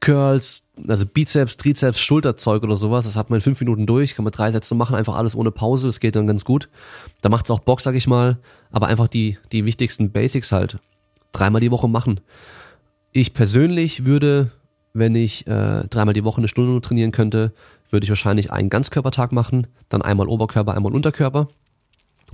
[0.00, 3.06] Curls, also Bizeps, Trizeps, Schulterzeug oder sowas.
[3.06, 5.50] Das hat man in fünf Minuten durch, kann man drei Sätze machen, einfach alles ohne
[5.50, 6.68] Pause, das geht dann ganz gut.
[7.22, 8.38] Da macht's auch Bock, sag ich mal,
[8.70, 10.78] aber einfach die, die wichtigsten Basics halt
[11.32, 12.20] dreimal die Woche machen.
[13.18, 14.52] Ich persönlich würde,
[14.92, 17.52] wenn ich äh, dreimal die Woche eine Stunde trainieren könnte,
[17.90, 21.48] würde ich wahrscheinlich einen Ganzkörpertag machen, dann einmal Oberkörper, einmal Unterkörper,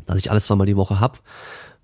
[0.05, 1.23] dass ich alles zweimal die Woche hab,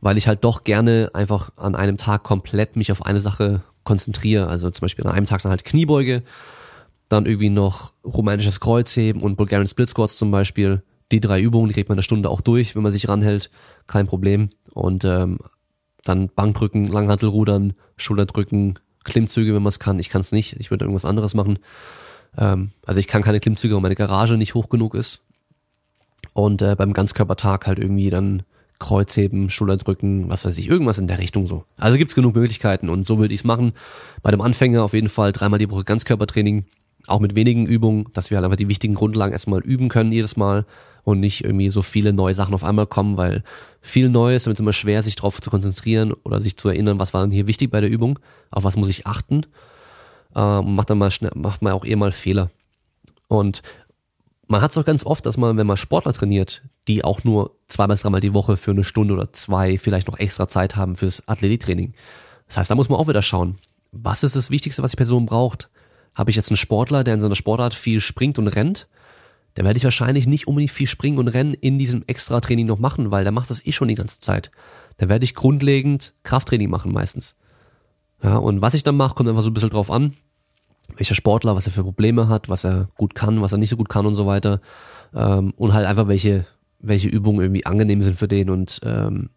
[0.03, 4.49] weil ich halt doch gerne einfach an einem Tag komplett mich auf eine Sache konzentriere.
[4.49, 6.23] Also zum Beispiel an einem Tag dann halt Kniebeuge,
[7.09, 10.83] dann irgendwie noch rumänisches Kreuzheben und Bulgarian Split Squats zum Beispiel.
[11.11, 13.51] Die drei Übungen, die kriegt man eine Stunde auch durch, wenn man sich ranhält,
[13.87, 14.51] kein Problem.
[14.75, 15.39] Und ähm,
[16.05, 19.99] dann Bankdrücken, Langhantelrudern, Schulterdrücken, Klimmzüge, wenn man es kann.
[19.99, 21.59] Ich kann es nicht, ich würde irgendwas anderes machen.
[22.37, 25.21] Ähm, also ich kann keine Klimmzüge, weil meine Garage nicht hoch genug ist.
[26.33, 28.43] Und äh, beim Ganzkörpertag halt irgendwie dann
[28.79, 31.65] Kreuzheben, Schulterdrücken, was weiß ich, irgendwas in der Richtung so.
[31.77, 33.73] Also gibt's genug Möglichkeiten und so würde ich es machen.
[34.23, 36.65] Bei dem Anfänger auf jeden Fall dreimal die Woche Ganzkörpertraining,
[37.07, 40.37] auch mit wenigen Übungen, dass wir halt einfach die wichtigen Grundlagen erstmal üben können jedes
[40.37, 40.65] Mal
[41.05, 43.43] und nicht irgendwie so viele neue Sachen auf einmal kommen, weil
[43.81, 47.15] viel Neues, damit es immer schwer, sich darauf zu konzentrieren oder sich zu erinnern, was
[47.15, 48.19] war denn hier wichtig bei der Übung,
[48.51, 49.47] auf was muss ich achten
[50.35, 52.51] äh, macht dann mal schnell, macht man auch eh mal Fehler.
[53.29, 53.63] Und
[54.47, 57.57] man hat es auch ganz oft, dass man, wenn man Sportler trainiert, die auch nur
[57.69, 60.97] zwei bis dreimal die Woche für eine Stunde oder zwei vielleicht noch extra Zeit haben
[60.97, 61.95] fürs Athletiktraining.
[62.47, 63.57] Das heißt, da muss man auch wieder schauen,
[63.93, 65.69] was ist das Wichtigste, was die Person braucht?
[66.15, 68.89] Habe ich jetzt einen Sportler, der in seiner Sportart viel springt und rennt?
[69.55, 73.11] Da werde ich wahrscheinlich nicht unbedingt viel springen und rennen in diesem Extra-Training noch machen,
[73.11, 74.51] weil der macht das eh schon die ganze Zeit.
[74.99, 77.37] Da werde ich grundlegend Krafttraining machen meistens.
[78.23, 80.15] Ja, und was ich dann mache, kommt einfach so ein bisschen drauf an,
[80.97, 83.77] welcher Sportler, was er für Probleme hat, was er gut kann, was er nicht so
[83.77, 84.61] gut kann und so weiter.
[85.15, 86.47] Ähm, und halt einfach welche,
[86.79, 89.31] welche Übungen irgendwie angenehm sind für den und ähm,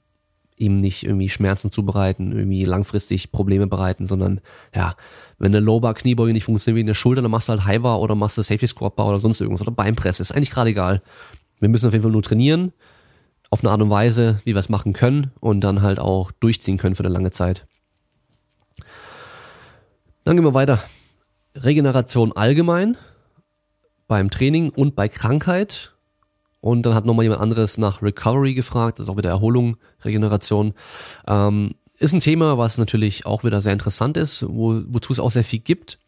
[0.58, 4.42] ihm nicht irgendwie Schmerzen zubereiten, irgendwie langfristig Probleme bereiten, sondern
[4.76, 4.96] ja,
[5.40, 7.82] wenn eine Low-Bar Kniebeuge nicht funktioniert wie in der Schulter, dann machst du halt High
[7.82, 10.70] Bar oder machst du Safety Squat Bar oder sonst irgendwas oder Beinpresse, ist eigentlich gerade
[10.72, 11.02] egal.
[11.60, 12.74] Wir müssen auf jeden Fall nur trainieren,
[13.50, 16.78] auf eine Art und Weise, wie wir es machen können und dann halt auch durchziehen
[16.78, 17.66] können für eine lange Zeit.
[20.24, 20.82] Dann gehen wir weiter.
[21.56, 22.98] Regeneration allgemein
[24.08, 25.94] beim Training und bei Krankheit.
[26.62, 30.74] Und dann hat nochmal jemand anderes nach Recovery gefragt, das ist auch wieder Erholung, Regeneration.
[31.28, 35.32] Ähm, ist ein Thema, was natürlich auch wieder sehr interessant ist, wo, wozu es auch
[35.32, 36.00] sehr viel gibt.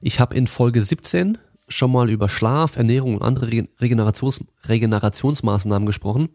[0.00, 6.28] Ich habe in Folge 17 schon mal über Schlaf, Ernährung und andere Regenerations Regenerationsmaßnahmen gesprochen.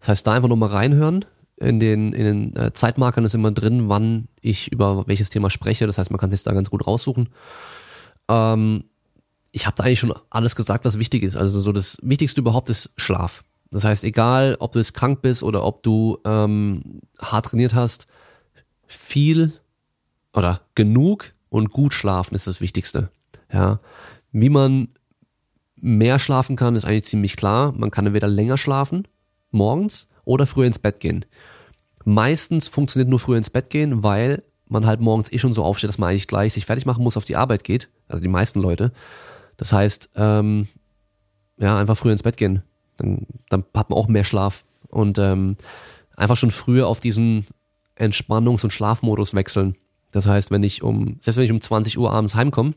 [0.00, 1.24] Das heißt, da einfach nochmal reinhören.
[1.56, 5.86] In den, in den äh, Zeitmarkern ist immer drin, wann ich über welches Thema spreche.
[5.86, 7.28] Das heißt, man kann es da ganz gut raussuchen.
[8.28, 8.84] Ähm,
[9.52, 11.36] ich habe da eigentlich schon alles gesagt, was wichtig ist.
[11.36, 13.44] Also so das Wichtigste überhaupt ist Schlaf.
[13.70, 18.08] Das heißt, egal, ob du jetzt krank bist oder ob du ähm, hart trainiert hast,
[18.96, 19.52] viel
[20.32, 23.10] oder genug und gut schlafen ist das Wichtigste.
[23.52, 23.80] Ja,
[24.32, 24.88] wie man
[25.80, 27.72] mehr schlafen kann, ist eigentlich ziemlich klar.
[27.72, 29.06] Man kann entweder länger schlafen
[29.50, 31.24] morgens oder früher ins Bett gehen.
[32.04, 35.88] Meistens funktioniert nur früher ins Bett gehen, weil man halt morgens eh schon so aufsteht,
[35.88, 37.88] dass man eigentlich gleich sich fertig machen muss, auf die Arbeit geht.
[38.08, 38.92] Also die meisten Leute.
[39.56, 40.68] Das heißt, ähm,
[41.58, 42.62] ja, einfach früher ins Bett gehen.
[42.96, 44.64] Dann, dann hat man auch mehr Schlaf.
[44.88, 45.56] Und ähm,
[46.16, 47.46] einfach schon früher auf diesen
[47.98, 49.76] Entspannungs- und Schlafmodus wechseln.
[50.10, 52.74] Das heißt, wenn ich um, selbst wenn ich um 20 Uhr abends heimkomme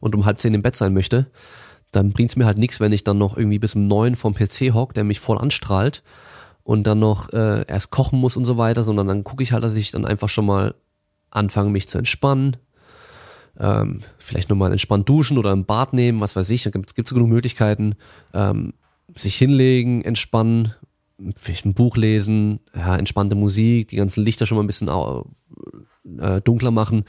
[0.00, 1.30] und um halb zehn im Bett sein möchte,
[1.92, 4.74] dann bringt's mir halt nichts, wenn ich dann noch irgendwie bis um neun vom PC
[4.74, 6.02] hock, der mich voll anstrahlt
[6.62, 9.64] und dann noch äh, erst kochen muss und so weiter, sondern dann gucke ich halt,
[9.64, 10.74] dass ich dann einfach schon mal
[11.30, 12.56] anfange, mich zu entspannen,
[13.58, 17.14] ähm, vielleicht nochmal entspannt duschen oder ein Bad nehmen, was weiß ich, da gibt es
[17.14, 17.96] genug Möglichkeiten,
[18.34, 18.74] ähm,
[19.14, 20.74] sich hinlegen, entspannen,
[21.36, 24.88] vielleicht ein Buch lesen, ja, entspannte Musik, die ganzen Lichter schon mal ein bisschen
[26.18, 27.04] äh, dunkler machen.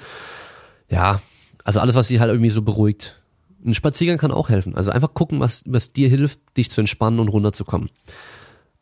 [0.90, 1.22] Ja,
[1.64, 3.22] also alles, was dich halt irgendwie so beruhigt.
[3.66, 4.76] Ein Spaziergang kann auch helfen.
[4.76, 7.90] Also einfach gucken, was, was dir hilft, dich zu entspannen und runterzukommen.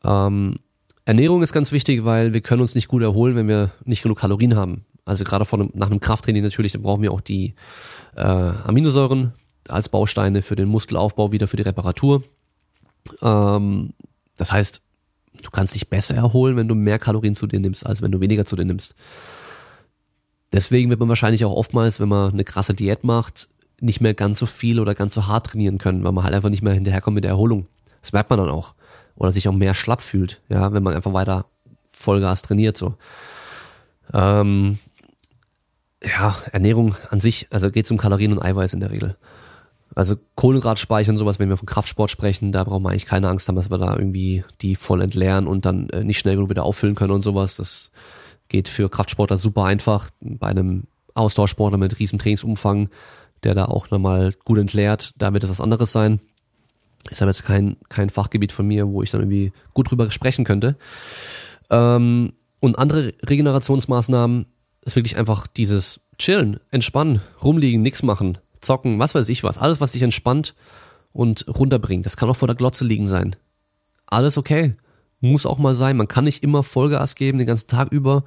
[0.03, 0.55] Ähm,
[1.05, 4.19] Ernährung ist ganz wichtig, weil wir können uns nicht gut erholen, wenn wir nicht genug
[4.19, 4.85] Kalorien haben.
[5.05, 7.55] Also gerade einem, nach einem Krafttraining natürlich, dann brauchen wir auch die
[8.15, 9.33] äh, Aminosäuren
[9.67, 12.23] als Bausteine für den Muskelaufbau, wieder für die Reparatur.
[13.21, 13.93] Ähm,
[14.37, 14.81] das heißt,
[15.43, 18.19] du kannst dich besser erholen, wenn du mehr Kalorien zu dir nimmst, als wenn du
[18.19, 18.95] weniger zu dir nimmst.
[20.51, 23.49] Deswegen wird man wahrscheinlich auch oftmals, wenn man eine krasse Diät macht,
[23.81, 26.49] nicht mehr ganz so viel oder ganz so hart trainieren können, weil man halt einfach
[26.49, 27.67] nicht mehr hinterherkommt mit der Erholung.
[28.01, 28.73] Das merkt man dann auch.
[29.15, 31.45] Oder sich auch mehr schlapp fühlt, ja, wenn man einfach weiter
[31.87, 32.95] Vollgas trainiert, so.
[34.13, 34.79] Ähm,
[36.03, 39.17] ja, Ernährung an sich, also geht es um Kalorien und Eiweiß in der Regel.
[39.95, 43.47] Also Kohlenhydratspeicher und sowas, wenn wir von Kraftsport sprechen, da brauchen wir eigentlich keine Angst
[43.47, 46.63] haben, dass wir da irgendwie die voll entleeren und dann äh, nicht schnell genug wieder
[46.63, 47.57] auffüllen können und sowas.
[47.57, 47.91] Das
[48.49, 50.09] geht für Kraftsportler super einfach.
[50.21, 50.83] Bei einem
[51.15, 52.89] Austauschsportler mit riesen Trainingsumfang,
[53.43, 56.19] der da auch nochmal gut entleert, da wird es was anderes sein.
[57.09, 60.45] Ist aber jetzt kein, kein Fachgebiet von mir, wo ich dann irgendwie gut drüber sprechen
[60.45, 60.77] könnte.
[61.69, 64.45] Ähm, und andere Regenerationsmaßnahmen
[64.85, 69.57] ist wirklich einfach dieses Chillen, entspannen, rumliegen, nichts machen, zocken, was weiß ich was.
[69.57, 70.55] Alles, was dich entspannt
[71.13, 72.05] und runterbringt.
[72.05, 73.35] Das kann auch vor der Glotze liegen sein.
[74.07, 74.75] Alles okay.
[75.21, 75.97] Muss auch mal sein.
[75.97, 78.23] Man kann nicht immer Vollgas geben, den ganzen Tag über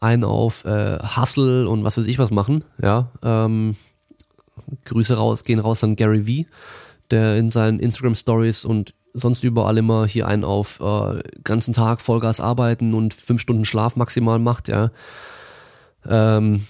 [0.00, 2.64] einen auf äh, Hustle und was weiß ich was machen.
[2.80, 3.76] Ja, ähm,
[4.84, 6.46] Grüße raus, gehen raus an Gary Vee,
[7.10, 12.00] der in seinen Instagram Stories und sonst überall immer hier einen auf äh, ganzen Tag
[12.00, 14.68] Vollgas arbeiten und fünf Stunden Schlaf maximal macht.
[14.68, 14.90] Ja,
[16.08, 16.64] ähm,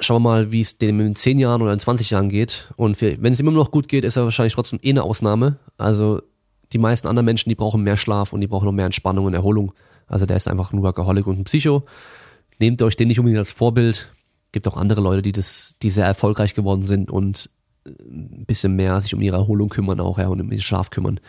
[0.00, 2.72] schauen wir mal, wie es dem in 10 Jahren oder in 20 Jahren geht.
[2.76, 5.56] Und wenn es immer noch gut geht, ist er wahrscheinlich trotzdem eh eine Ausnahme.
[5.76, 6.22] Also
[6.72, 9.34] die meisten anderen Menschen, die brauchen mehr Schlaf und die brauchen noch mehr Entspannung und
[9.34, 9.72] Erholung.
[10.06, 11.84] Also der ist einfach ein Workaholic und ein Psycho.
[12.58, 14.10] Nehmt euch den nicht unbedingt als Vorbild.
[14.52, 17.50] Gibt auch andere Leute, die das, die sehr erfolgreich geworden sind und
[17.86, 21.20] ein bisschen mehr sich um ihre Erholung kümmern auch, ja, und um ihren Schlaf kümmern.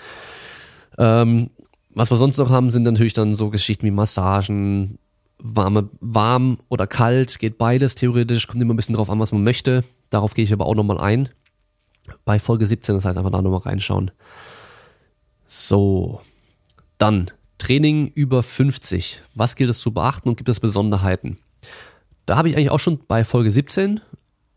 [0.98, 1.50] Ähm,
[1.94, 5.00] was wir sonst noch haben, sind natürlich dann so Geschichten wie Massagen,
[5.40, 9.44] warme, warm oder kalt, geht beides theoretisch, kommt immer ein bisschen drauf an, was man
[9.44, 9.84] möchte.
[10.10, 11.30] Darauf gehe ich aber auch nochmal ein.
[12.26, 14.12] Bei Folge 17, das heißt einfach da nochmal reinschauen.
[15.48, 16.22] So,
[16.98, 19.22] dann Training über 50.
[19.36, 21.38] Was gilt es zu beachten und gibt es Besonderheiten?
[22.26, 24.02] Da habe ich eigentlich auch schon bei Folge 17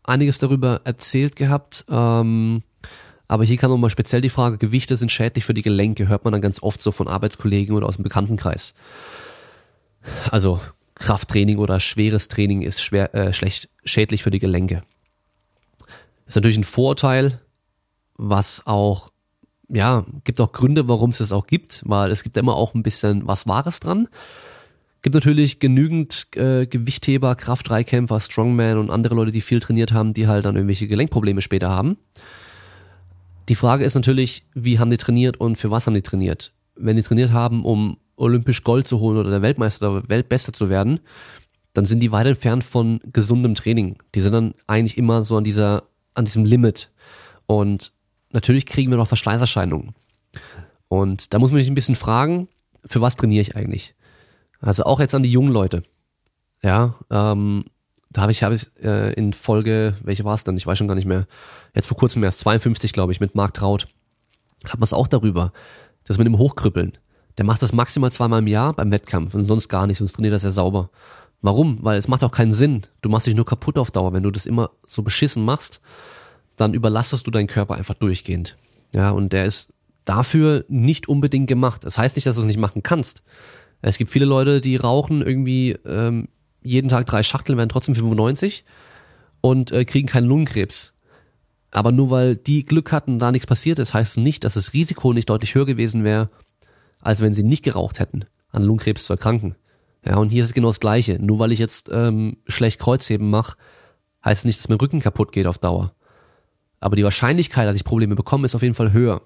[0.03, 1.85] einiges darüber erzählt gehabt.
[1.89, 2.63] Ähm,
[3.27, 6.33] aber hier kam nochmal speziell die Frage, Gewichte sind schädlich für die Gelenke, hört man
[6.33, 8.73] dann ganz oft so von Arbeitskollegen oder aus dem Bekanntenkreis.
[10.31, 10.59] Also
[10.95, 14.81] Krafttraining oder schweres Training ist schwer, äh, schlecht, schädlich für die Gelenke.
[16.27, 17.39] ist natürlich ein Vorurteil,
[18.15, 19.11] was auch,
[19.69, 22.83] ja, gibt auch Gründe, warum es das auch gibt, weil es gibt immer auch ein
[22.83, 24.07] bisschen was Wahres dran.
[25.01, 30.27] Gibt natürlich genügend äh, Gewichtheber, Kraft-Dreikämpfer, Strongman und andere Leute, die viel trainiert haben, die
[30.27, 31.97] halt dann irgendwelche Gelenkprobleme später haben.
[33.49, 36.53] Die Frage ist natürlich, wie haben die trainiert und für was haben die trainiert?
[36.75, 40.69] Wenn die trainiert haben, um olympisch Gold zu holen oder der Weltmeister oder Weltbeste zu
[40.69, 40.99] werden,
[41.73, 43.97] dann sind die weit entfernt von gesundem Training.
[44.15, 45.83] Die sind dann eigentlich immer so an dieser,
[46.13, 46.91] an diesem Limit.
[47.45, 47.91] Und
[48.31, 49.93] natürlich kriegen wir noch Verschleißerscheinungen.
[50.87, 52.47] Und da muss man sich ein bisschen fragen,
[52.85, 53.95] für was trainiere ich eigentlich?
[54.59, 55.83] Also auch jetzt an die jungen Leute.
[56.61, 57.65] Ja, ähm,
[58.11, 60.55] da habe ich, habe ich äh, in Folge, welche war es denn?
[60.55, 61.27] Ich weiß schon gar nicht mehr.
[61.73, 63.87] Jetzt vor kurzem erst 52, glaube ich, mit Marc Traut.
[64.65, 65.51] Hat man es auch darüber,
[66.05, 66.97] dass mit dem Hochkrüppeln
[67.37, 70.33] Der macht das maximal zweimal im Jahr beim Wettkampf und sonst gar nicht, sonst trainiert
[70.33, 70.89] er sehr sauber.
[71.41, 71.79] Warum?
[71.81, 72.83] Weil es macht auch keinen Sinn.
[73.01, 74.13] Du machst dich nur kaputt auf Dauer.
[74.13, 75.81] Wenn du das immer so beschissen machst,
[76.55, 78.55] dann überlastest du deinen Körper einfach durchgehend.
[78.91, 79.73] Ja, und der ist
[80.05, 81.83] dafür nicht unbedingt gemacht.
[81.83, 83.23] Das heißt nicht, dass du es nicht machen kannst.
[83.81, 86.29] Es gibt viele Leute, die rauchen irgendwie ähm,
[86.61, 88.63] jeden Tag drei Schachteln, werden trotzdem 95
[89.41, 90.93] und äh, kriegen keinen Lungenkrebs.
[91.71, 94.73] Aber nur weil die Glück hatten, da nichts passiert ist, heißt es nicht, dass das
[94.73, 96.29] Risiko nicht deutlich höher gewesen wäre,
[97.03, 99.55] als wenn sie nicht geraucht hätten, an Lungenkrebs zu erkranken.
[100.05, 101.17] Ja, und hier ist es genau das Gleiche.
[101.19, 103.57] Nur weil ich jetzt ähm, schlecht Kreuzheben mache,
[104.23, 105.93] heißt es nicht, dass mein Rücken kaputt geht auf Dauer.
[106.79, 109.21] Aber die Wahrscheinlichkeit, dass ich Probleme bekomme, ist auf jeden Fall höher.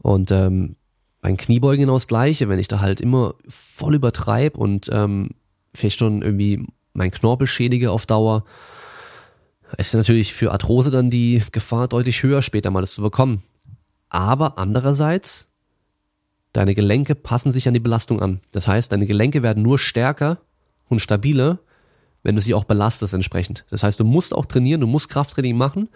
[0.00, 0.76] Und ähm,
[1.20, 5.30] beim Kniebeugen genau das Gleiche, wenn ich da halt immer voll übertreibe und ähm,
[5.74, 8.44] vielleicht schon irgendwie mein Knorpel schädige auf Dauer,
[9.76, 13.42] ist natürlich für Arthrose dann die Gefahr deutlich höher, später mal das zu bekommen.
[14.08, 15.47] Aber andererseits,
[16.52, 18.40] deine Gelenke passen sich an die Belastung an.
[18.50, 20.38] Das heißt, deine Gelenke werden nur stärker
[20.88, 21.58] und stabiler,
[22.22, 23.64] wenn du sie auch belastest entsprechend.
[23.70, 25.88] Das heißt, du musst auch trainieren, du musst Krafttraining machen,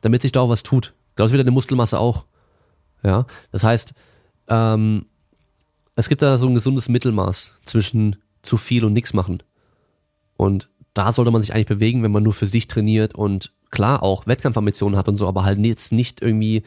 [0.00, 0.94] damit sich da auch was tut.
[1.16, 2.26] Genauso wie deine Muskelmasse auch.
[3.02, 3.94] Ja, das heißt,
[4.48, 5.06] ähm,
[5.96, 9.42] es gibt da so ein gesundes Mittelmaß zwischen zu viel und nichts machen.
[10.36, 14.02] Und da sollte man sich eigentlich bewegen, wenn man nur für sich trainiert und klar
[14.02, 16.62] auch Wettkampfambitionen hat und so, aber halt jetzt nicht irgendwie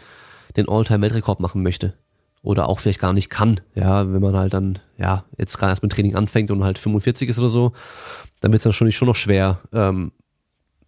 [0.56, 1.94] den All-Time-Weltrekord machen möchte.
[2.48, 5.84] Oder auch vielleicht gar nicht kann, ja, wenn man halt dann, ja, jetzt gerade erst
[5.84, 7.74] mit Training anfängt und halt 45 ist oder so,
[8.40, 10.14] dann wird es natürlich schon noch schwer, ähm,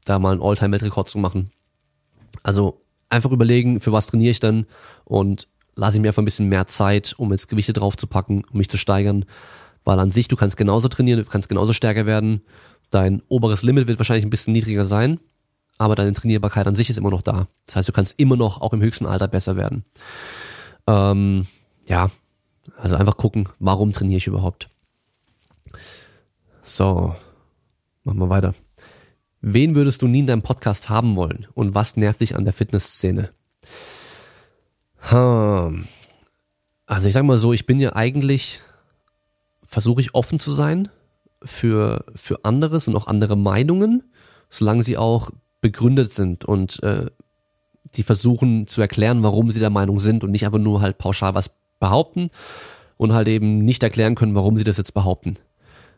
[0.06, 1.52] da mal einen All-Time-Weltrekord zu machen.
[2.44, 4.68] Also einfach überlegen, für was trainiere ich dann
[5.04, 8.70] und lasse ich mir einfach ein bisschen mehr Zeit, um jetzt Gewichte draufzupacken, um mich
[8.70, 9.26] zu steigern.
[9.84, 12.42] Weil an sich, du kannst genauso trainieren, du kannst genauso stärker werden.
[12.90, 15.20] Dein oberes Limit wird wahrscheinlich ein bisschen niedriger sein,
[15.78, 17.50] aber deine Trainierbarkeit an sich ist immer noch da.
[17.66, 19.84] Das heißt, du kannst immer noch auch im höchsten Alter besser werden.
[20.90, 21.46] Ähm,
[21.86, 22.10] ja,
[22.78, 24.70] also einfach gucken, warum trainiere ich überhaupt.
[26.64, 27.16] So,
[28.04, 28.56] machen wir weiter.
[29.42, 32.54] Wen würdest du nie in deinem Podcast haben wollen und was nervt dich an der
[32.54, 33.30] Fitnessszene?
[34.98, 35.86] Hm.
[36.88, 38.62] Also ich sag mal so, ich bin ja eigentlich,
[39.64, 40.90] versuche ich offen zu sein
[41.44, 44.12] für, für anderes und auch andere Meinungen,
[44.50, 45.30] solange sie auch
[45.62, 47.12] begründet sind und äh,
[47.96, 51.36] die versuchen zu erklären, warum sie der Meinung sind und nicht einfach nur halt pauschal
[51.36, 52.30] was behaupten
[52.98, 55.36] und halt eben nicht erklären können, warum sie das jetzt behaupten.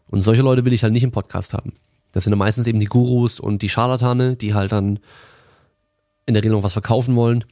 [0.09, 1.73] Und solche Leute will ich halt nicht im Podcast haben.
[2.11, 4.99] Das sind ja meistens eben die Gurus und die Scharlatane, die halt dann
[6.25, 7.43] in der Regel noch was verkaufen wollen.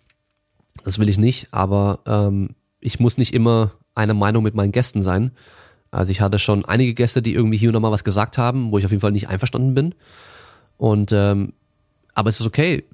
[0.84, 2.50] Das will ich nicht, aber ähm,
[2.80, 5.32] ich muss nicht immer einer Meinung mit meinen Gästen sein.
[5.92, 8.72] Also ich hatte schon einige Gäste, die irgendwie hier und da mal was gesagt haben,
[8.72, 9.96] wo ich auf jeden Fall nicht einverstanden bin.
[10.78, 11.54] Und ähm,
[12.14, 12.86] aber es ist okay.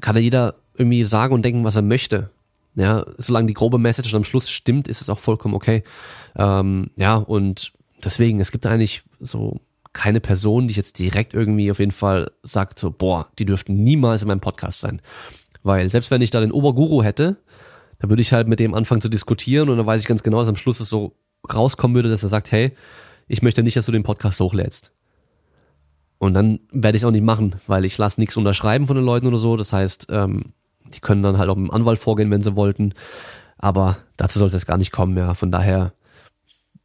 [0.00, 2.30] Kann ja jeder irgendwie sagen und denken, was er möchte.
[2.74, 5.82] Ja, solange die grobe Message am Schluss stimmt, ist es auch vollkommen okay.
[6.36, 9.60] Ähm, ja, und deswegen, es gibt eigentlich so
[9.92, 13.84] keine Person, die ich jetzt direkt irgendwie auf jeden Fall sagt, so, boah, die dürften
[13.84, 15.02] niemals in meinem Podcast sein.
[15.62, 17.36] Weil selbst wenn ich da den Oberguru hätte,
[17.98, 20.40] dann würde ich halt mit dem anfangen zu diskutieren und dann weiß ich ganz genau,
[20.40, 21.14] dass am Schluss es so
[21.52, 22.72] rauskommen würde, dass er sagt, hey,
[23.28, 24.92] ich möchte nicht, dass du den Podcast hochlädst.
[26.22, 29.04] Und dann werde ich es auch nicht machen, weil ich lasse nichts unterschreiben von den
[29.04, 29.56] Leuten oder so.
[29.56, 30.52] Das heißt, ähm,
[30.94, 32.94] die können dann halt auch mit dem Anwalt vorgehen, wenn sie wollten.
[33.58, 35.34] Aber dazu soll es jetzt gar nicht kommen, ja.
[35.34, 35.94] Von daher,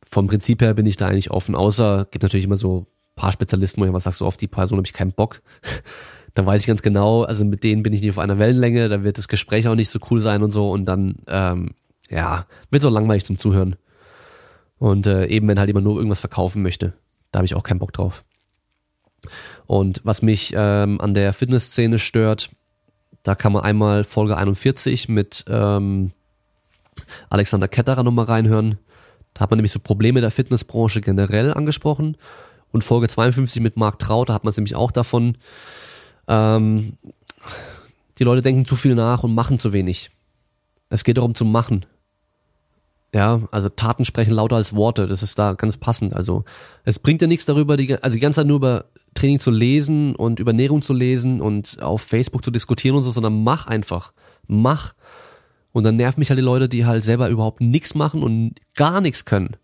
[0.01, 1.53] vom Prinzip her bin ich da eigentlich offen.
[1.53, 4.77] Außer, gibt natürlich immer so paar Spezialisten, wo ich immer sage, so auf die Person
[4.77, 5.43] habe ich keinen Bock.
[6.33, 9.03] da weiß ich ganz genau, also mit denen bin ich nicht auf einer Wellenlänge, da
[9.03, 10.71] wird das Gespräch auch nicht so cool sein und so.
[10.71, 11.75] Und dann, ähm,
[12.09, 13.75] ja, wird so langweilig zum Zuhören.
[14.79, 16.93] Und äh, eben, wenn halt jemand nur irgendwas verkaufen möchte,
[17.29, 18.25] da habe ich auch keinen Bock drauf.
[19.65, 22.49] Und was mich ähm, an der Fitnessszene stört,
[23.23, 26.11] da kann man einmal Folge 41 mit ähm,
[27.29, 28.77] Alexander Ketterer nochmal reinhören.
[29.33, 32.17] Da hat man nämlich so Probleme der Fitnessbranche generell angesprochen.
[32.71, 35.37] Und Folge 52 mit Marc Traut, da hat man es nämlich auch davon.
[36.27, 36.97] Ähm,
[38.17, 40.09] die Leute denken zu viel nach und machen zu wenig.
[40.89, 41.85] Es geht darum zu machen.
[43.17, 45.07] Ja, also Taten sprechen lauter als Worte.
[45.07, 46.13] Das ist da ganz passend.
[46.13, 46.45] Also
[46.83, 50.15] es bringt ja nichts darüber, die, also die ganze Zeit nur über Training zu lesen
[50.15, 54.13] und über Ernährung zu lesen und auf Facebook zu diskutieren und so, sondern mach einfach.
[54.45, 54.93] Mach.
[55.71, 59.01] Und dann nerven mich halt die Leute, die halt selber überhaupt nichts machen und gar
[59.01, 59.57] nichts können.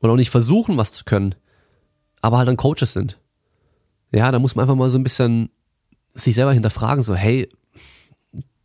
[0.00, 1.34] Und auch nicht versuchen, was zu können.
[2.22, 3.20] Aber halt dann Coaches sind.
[4.10, 5.50] Ja, da muss man einfach mal so ein bisschen
[6.14, 7.50] sich selber hinterfragen, so, hey,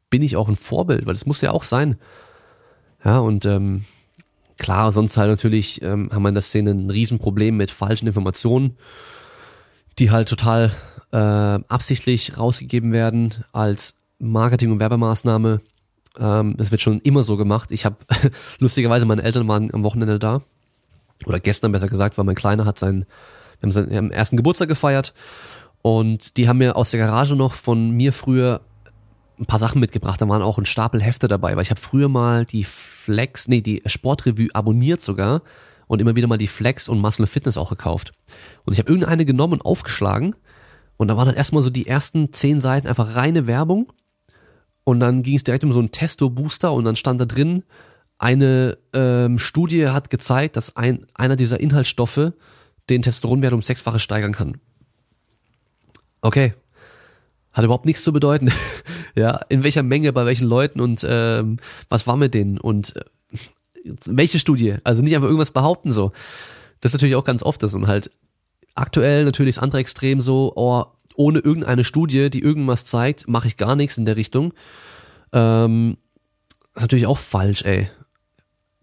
[0.10, 1.06] bin ich auch ein Vorbild?
[1.06, 1.98] Weil das muss ja auch sein.
[3.04, 3.86] Ja, und ähm,
[4.58, 8.78] klar, sonst halt natürlich ähm, haben wir in der Szene ein Riesenproblem mit falschen Informationen,
[10.00, 10.72] die halt total
[11.12, 15.62] äh, absichtlich rausgegeben werden als Marketing- und Werbemaßnahme.
[16.20, 17.72] Ähm, das wird schon immer so gemacht.
[17.72, 17.98] Ich habe
[18.60, 20.42] lustigerweise meine Eltern waren am Wochenende da.
[21.26, 23.06] Oder gestern besser gesagt, weil mein Kleiner hat seinen,
[23.60, 25.14] wir haben seinen ersten Geburtstag gefeiert.
[25.82, 28.62] Und die haben mir aus der Garage noch von mir früher
[29.40, 30.22] ein paar Sachen mitgebracht.
[30.22, 33.62] Da waren auch ein Stapel Hefte dabei, weil ich habe früher mal die Flex, nee,
[33.62, 35.42] die Sportrevue abonniert sogar
[35.88, 38.14] und immer wieder mal die Flex und Muscle Fitness auch gekauft.
[38.66, 40.36] Und ich habe irgendeine genommen und aufgeschlagen
[40.98, 43.92] und da waren dann erstmal so die ersten zehn Seiten einfach reine Werbung
[44.84, 47.64] und dann ging es direkt um so einen Testo-Booster und dann stand da drin,
[48.20, 52.34] eine ähm, Studie hat gezeigt, dass ein, einer dieser Inhaltsstoffe
[52.90, 54.60] den Testosteronwert um sechsfache steigern kann.
[56.22, 56.54] Okay.
[57.52, 58.52] Hat überhaupt nichts zu bedeuten.
[59.18, 61.58] ja, in welcher Menge, bei welchen Leuten und ähm,
[61.90, 63.04] was war mit denen und äh,
[64.06, 64.76] welche Studie?
[64.84, 66.12] Also nicht einfach irgendwas behaupten so.
[66.82, 68.12] Das ist natürlich auch ganz oft das und halt
[68.76, 73.58] aktuell natürlich das andere Extrem so, oh, ohne irgendeine Studie, die irgendwas zeigt, mache ich
[73.58, 74.54] gar nichts in der Richtung.
[75.34, 75.98] Ähm,
[76.76, 77.90] ist natürlich auch falsch, ey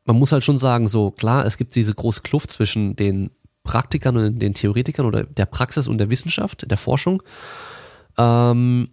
[0.04, 3.30] man muss halt schon sagen, so klar, es gibt diese große Kluft zwischen den
[3.62, 7.22] Praktikern und den Theoretikern oder der Praxis und der Wissenschaft, der Forschung.
[8.18, 8.90] Ähm,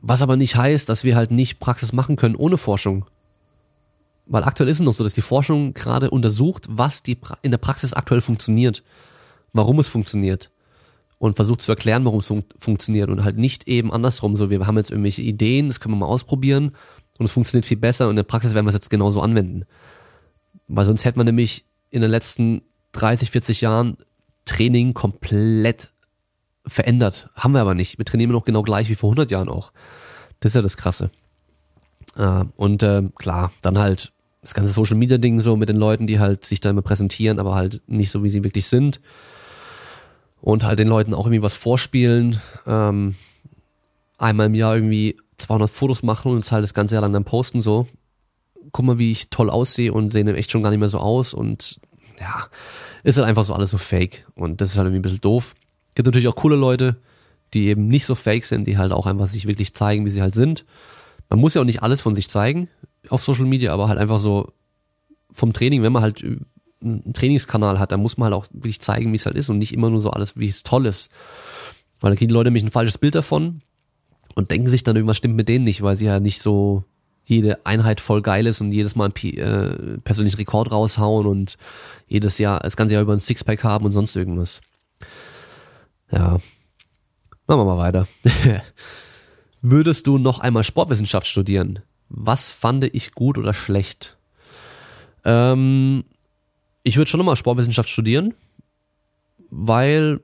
[0.00, 3.06] was aber nicht heißt, dass wir halt nicht Praxis machen können ohne Forschung.
[4.26, 7.58] Weil aktuell ist es noch so, dass die Forschung gerade untersucht, was die in der
[7.58, 8.82] Praxis aktuell funktioniert,
[9.52, 10.50] warum es funktioniert
[11.18, 14.66] und versucht zu erklären, warum es fun funktioniert und halt nicht eben andersrum, so wir
[14.66, 16.72] haben jetzt irgendwelche Ideen, das können wir mal ausprobieren
[17.18, 19.64] und es funktioniert viel besser und in der Praxis werden wir es jetzt genauso anwenden.
[20.68, 23.96] Weil sonst hätte man nämlich in den letzten 30, 40 Jahren
[24.44, 25.90] Training komplett
[26.68, 27.30] verändert.
[27.34, 27.98] Haben wir aber nicht.
[27.98, 29.72] Wir trainieren noch genau gleich wie vor 100 Jahren auch.
[30.40, 31.10] Das ist ja das Krasse.
[32.16, 36.06] Äh, und äh, klar, dann halt das ganze Social Media Ding so mit den Leuten,
[36.06, 39.00] die halt sich da immer präsentieren, aber halt nicht so, wie sie wirklich sind.
[40.40, 42.40] Und halt den Leuten auch irgendwie was vorspielen.
[42.66, 43.16] Ähm,
[44.18, 47.24] einmal im Jahr irgendwie 200 Fotos machen und es halt das ganze Jahr lang dann
[47.24, 47.88] posten so.
[48.72, 51.34] Guck mal, wie ich toll aussehe und sehe echt schon gar nicht mehr so aus
[51.34, 51.80] und
[52.20, 52.46] ja,
[53.04, 55.54] ist halt einfach so alles so fake und das ist halt irgendwie ein bisschen doof.
[55.98, 56.94] Gibt natürlich auch coole Leute,
[57.54, 60.22] die eben nicht so fake sind, die halt auch einfach sich wirklich zeigen, wie sie
[60.22, 60.64] halt sind.
[61.28, 62.68] Man muss ja auch nicht alles von sich zeigen
[63.08, 64.46] auf Social Media, aber halt einfach so
[65.32, 69.10] vom Training, wenn man halt einen Trainingskanal hat, dann muss man halt auch wirklich zeigen,
[69.10, 71.10] wie es halt ist und nicht immer nur so alles, wie es toll ist.
[71.98, 73.62] Weil dann kriegen die Leute nämlich ein falsches Bild davon
[74.36, 76.84] und denken sich dann irgendwas stimmt mit denen nicht, weil sie ja nicht so
[77.24, 81.58] jede Einheit voll geil ist und jedes Mal einen äh, persönlichen Rekord raushauen und
[82.06, 84.60] jedes Jahr, das ganze Jahr über ein Sixpack haben und sonst irgendwas.
[86.10, 86.38] Ja.
[87.46, 88.06] Machen wir mal weiter.
[89.62, 91.80] Würdest du noch einmal Sportwissenschaft studieren?
[92.08, 94.16] Was fand ich gut oder schlecht?
[95.24, 96.04] Ähm,
[96.82, 98.34] ich würde schon nochmal Sportwissenschaft studieren,
[99.50, 100.20] weil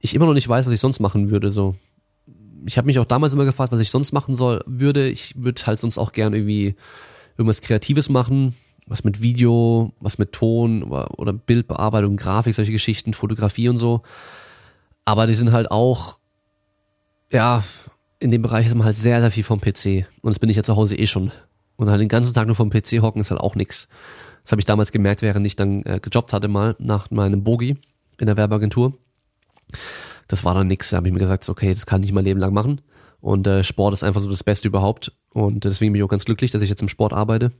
[0.00, 1.50] ich immer noch nicht weiß, was ich sonst machen würde.
[1.50, 1.76] So,
[2.66, 5.08] ich habe mich auch damals immer gefragt, was ich sonst machen soll, würde.
[5.08, 6.74] Ich würde halt sonst auch gerne irgendwie
[7.36, 8.54] irgendwas Kreatives machen,
[8.86, 14.02] was mit Video, was mit Ton oder Bildbearbeitung, Grafik, solche Geschichten, Fotografie und so.
[15.04, 16.18] Aber die sind halt auch,
[17.30, 17.64] ja,
[18.18, 20.06] in dem Bereich ist man halt sehr, sehr viel vom PC.
[20.22, 21.32] Und das bin ich ja zu Hause eh schon.
[21.76, 23.88] Und halt den ganzen Tag nur vom PC hocken ist halt auch nix.
[24.42, 27.76] Das habe ich damals gemerkt, während ich dann äh, gejobbt hatte mal nach meinem Bogi
[28.18, 28.94] in der Werbeagentur
[30.32, 30.90] das war dann nix.
[30.90, 32.80] Da habe ich mir gesagt, okay, das kann ich mein Leben lang machen.
[33.20, 35.12] Und äh, Sport ist einfach so das Beste überhaupt.
[35.30, 37.52] Und deswegen bin ich auch ganz glücklich, dass ich jetzt im Sport arbeite.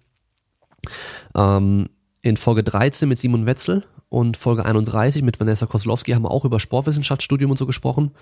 [1.34, 1.88] Ähm,
[2.22, 6.44] in Folge 13 mit Simon Wetzel und Folge 31 mit Vanessa Koslowski haben wir auch
[6.44, 8.12] über Sportwissenschaftsstudium und so gesprochen.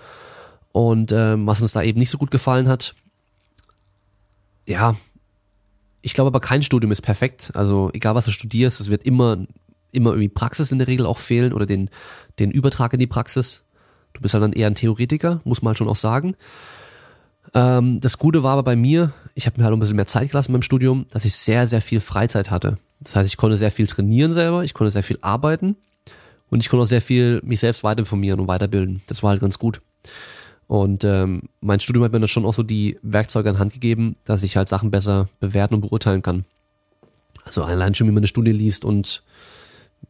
[0.71, 2.95] Und ähm, was uns da eben nicht so gut gefallen hat,
[4.67, 4.95] ja,
[6.01, 7.51] ich glaube aber kein Studium ist perfekt.
[7.53, 9.45] Also egal was du studierst, es wird immer,
[9.91, 11.89] immer irgendwie Praxis in der Regel auch fehlen oder den,
[12.39, 13.63] den Übertrag in die Praxis.
[14.13, 16.35] Du bist halt dann eher ein Theoretiker, muss man halt schon auch sagen.
[17.53, 20.31] Ähm, das Gute war aber bei mir, ich habe mir halt ein bisschen mehr Zeit
[20.31, 22.77] gelassen beim Studium, dass ich sehr, sehr viel Freizeit hatte.
[23.01, 25.75] Das heißt, ich konnte sehr viel trainieren selber, ich konnte sehr viel arbeiten
[26.49, 29.01] und ich konnte auch sehr viel mich selbst weiter informieren und weiterbilden.
[29.07, 29.81] Das war halt ganz gut.
[30.67, 34.15] Und ähm, mein Studium hat mir dann schon auch so die Werkzeuge an Hand gegeben,
[34.23, 36.45] dass ich halt Sachen besser bewerten und beurteilen kann.
[37.43, 39.23] Also allein schon, wie man eine Studie liest und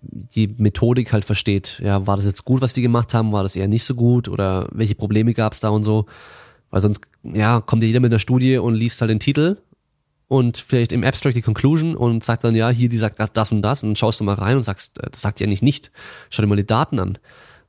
[0.01, 1.81] die Methodik halt versteht.
[1.83, 3.31] Ja, war das jetzt gut, was die gemacht haben?
[3.31, 4.27] War das eher nicht so gut?
[4.27, 6.05] Oder welche Probleme gab es da und so?
[6.69, 9.57] Weil sonst, ja, kommt ja jeder mit einer Studie und liest halt den Titel
[10.31, 13.61] und vielleicht im Abstract die Conclusion und sagt dann, ja, hier, die sagt das und
[13.61, 15.91] das und dann schaust du mal rein und sagst, äh, das sagt ja nicht nicht.
[16.29, 17.17] Schau dir mal die Daten an.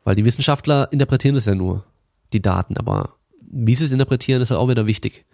[0.04, 1.84] Weil die Wissenschaftler interpretieren das ja nur,
[2.32, 5.24] die Daten, aber wie sie es interpretieren, ist halt auch wieder wichtig.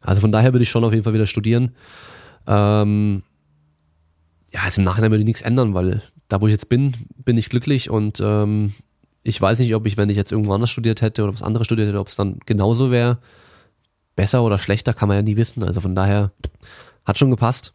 [0.00, 1.72] Also von daher würde ich schon auf jeden Fall wieder studieren.
[2.46, 3.24] Ähm,
[4.54, 7.36] ja, also im Nachhinein würde ich nichts ändern, weil da, wo ich jetzt bin, bin
[7.36, 8.72] ich glücklich und ähm,
[9.22, 11.66] ich weiß nicht, ob ich, wenn ich jetzt irgendwo anders studiert hätte oder was anderes
[11.66, 13.18] studiert hätte, ob es dann genauso wäre.
[14.18, 15.62] Besser oder schlechter kann man ja nie wissen.
[15.62, 16.32] Also von daher
[17.04, 17.72] hat schon gepasst.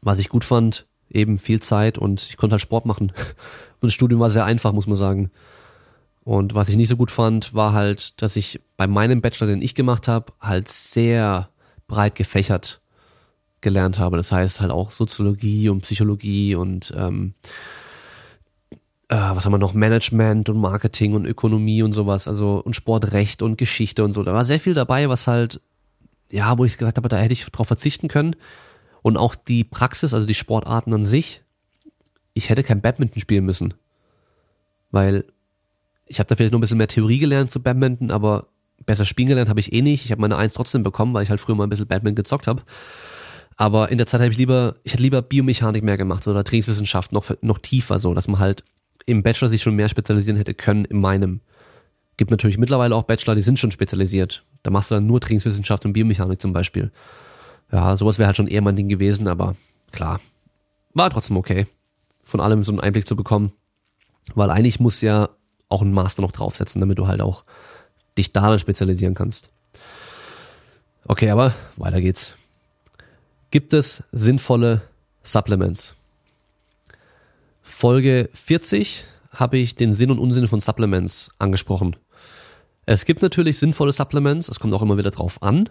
[0.00, 3.12] Was ich gut fand, eben viel Zeit und ich konnte halt Sport machen.
[3.82, 5.30] Und das Studium war sehr einfach, muss man sagen.
[6.24, 9.60] Und was ich nicht so gut fand, war halt, dass ich bei meinem Bachelor, den
[9.60, 11.50] ich gemacht habe, halt sehr
[11.86, 12.80] breit gefächert
[13.60, 14.16] gelernt habe.
[14.16, 17.34] Das heißt halt auch Soziologie und Psychologie und ähm,
[19.08, 23.42] äh, was haben wir noch, Management und Marketing und Ökonomie und sowas, also und Sportrecht
[23.42, 24.22] und Geschichte und so.
[24.22, 25.60] Da war sehr viel dabei, was halt,
[26.30, 28.34] ja, wo ich gesagt habe, da hätte ich drauf verzichten können.
[29.02, 31.42] Und auch die Praxis, also die Sportarten an sich,
[32.34, 33.74] ich hätte kein Badminton spielen müssen.
[34.90, 35.24] Weil
[36.06, 38.48] ich habe da vielleicht noch ein bisschen mehr Theorie gelernt zu Badminton, aber
[38.84, 40.04] besser spielen gelernt habe ich eh nicht.
[40.04, 42.48] Ich habe meine Eins trotzdem bekommen, weil ich halt früher mal ein bisschen Badminton gezockt
[42.48, 42.62] habe.
[43.56, 47.12] Aber in der Zeit habe ich lieber, ich hätte lieber Biomechanik mehr gemacht oder Trainingswissenschaft
[47.12, 48.64] noch, noch tiefer so, dass man halt
[49.06, 51.40] im Bachelor sich schon mehr spezialisieren hätte können in meinem.
[52.16, 54.44] Gibt natürlich mittlerweile auch Bachelor, die sind schon spezialisiert.
[54.62, 56.90] Da machst du dann nur Trainingswissenschaft und Biomechanik zum Beispiel.
[57.70, 59.56] Ja, sowas wäre halt schon eher mein Ding gewesen, aber
[59.92, 60.20] klar,
[60.94, 61.66] war trotzdem okay,
[62.24, 63.52] von allem so einen Einblick zu bekommen.
[64.34, 65.28] Weil eigentlich muss ja
[65.68, 67.44] auch ein Master noch draufsetzen, damit du halt auch
[68.18, 69.50] dich da dann spezialisieren kannst.
[71.06, 72.34] Okay, aber weiter geht's.
[73.50, 74.82] Gibt es sinnvolle
[75.22, 75.94] Supplements?
[77.78, 81.94] Folge 40 habe ich den Sinn und Unsinn von Supplements angesprochen.
[82.86, 85.68] Es gibt natürlich sinnvolle Supplements, es kommt auch immer wieder drauf an.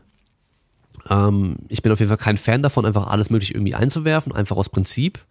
[1.10, 4.56] Ähm, ich bin auf jeden Fall kein Fan davon, einfach alles möglich irgendwie einzuwerfen, einfach
[4.56, 5.26] aus Prinzip.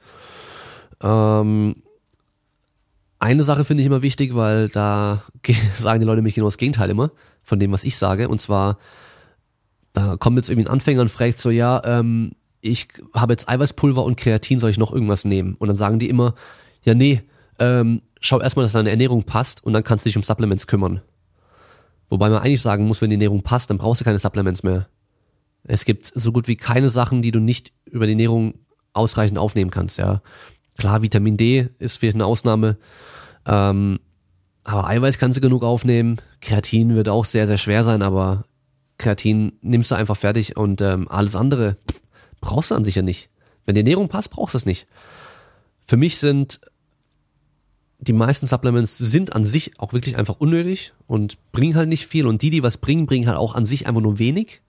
[1.01, 1.77] Ähm,
[3.21, 5.23] eine Sache finde ich immer wichtig, weil da
[5.79, 7.13] sagen die Leute mich genau das Gegenteil immer
[7.45, 8.29] von dem, was ich sage.
[8.29, 8.79] Und zwar,
[9.93, 14.03] da kommt jetzt irgendwie ein Anfänger und fragt so, ja, ähm, ich habe jetzt Eiweißpulver
[14.03, 15.55] und Kreatin, soll ich noch irgendwas nehmen?
[15.55, 16.35] Und dann sagen die immer,
[16.85, 17.23] ja, nee,
[17.59, 21.03] ähm, schau erstmal, dass deine Ernährung passt und dann kannst du dich um Supplements kümmern.
[22.09, 24.89] Wobei man eigentlich sagen muss, wenn die Ernährung passt, dann brauchst du keine Supplements mehr.
[25.65, 28.55] Es gibt so gut wie keine Sachen, die du nicht über die Ernährung
[28.93, 30.23] ausreichend aufnehmen kannst, ja.
[30.77, 32.77] Klar, Vitamin D ist vielleicht eine Ausnahme,
[33.47, 34.01] ähm,
[34.65, 36.17] aber Eiweiß kannst du genug aufnehmen.
[36.41, 38.45] Kreatin wird auch sehr, sehr schwer sein, aber
[38.99, 41.77] Kreatin nimmst du einfach fertig und ähm, alles andere
[42.41, 43.31] brauchst du an sich ja nicht.
[43.67, 44.87] Wenn die Ernährung passt, brauchst du es nicht.
[45.87, 46.61] Für mich sind
[48.05, 52.27] die meisten Supplements sind an sich auch wirklich einfach unnötig und bringen halt nicht viel.
[52.27, 54.61] Und die, die was bringen, bringen halt auch an sich einfach nur wenig.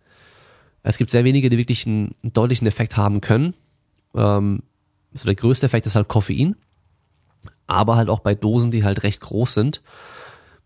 [0.84, 3.54] Es gibt sehr wenige, die wirklich einen, einen deutlichen Effekt haben können.
[4.16, 4.64] Ähm,
[5.14, 6.56] so der größte Effekt ist halt Koffein.
[7.68, 9.82] Aber halt auch bei Dosen, die halt recht groß sind,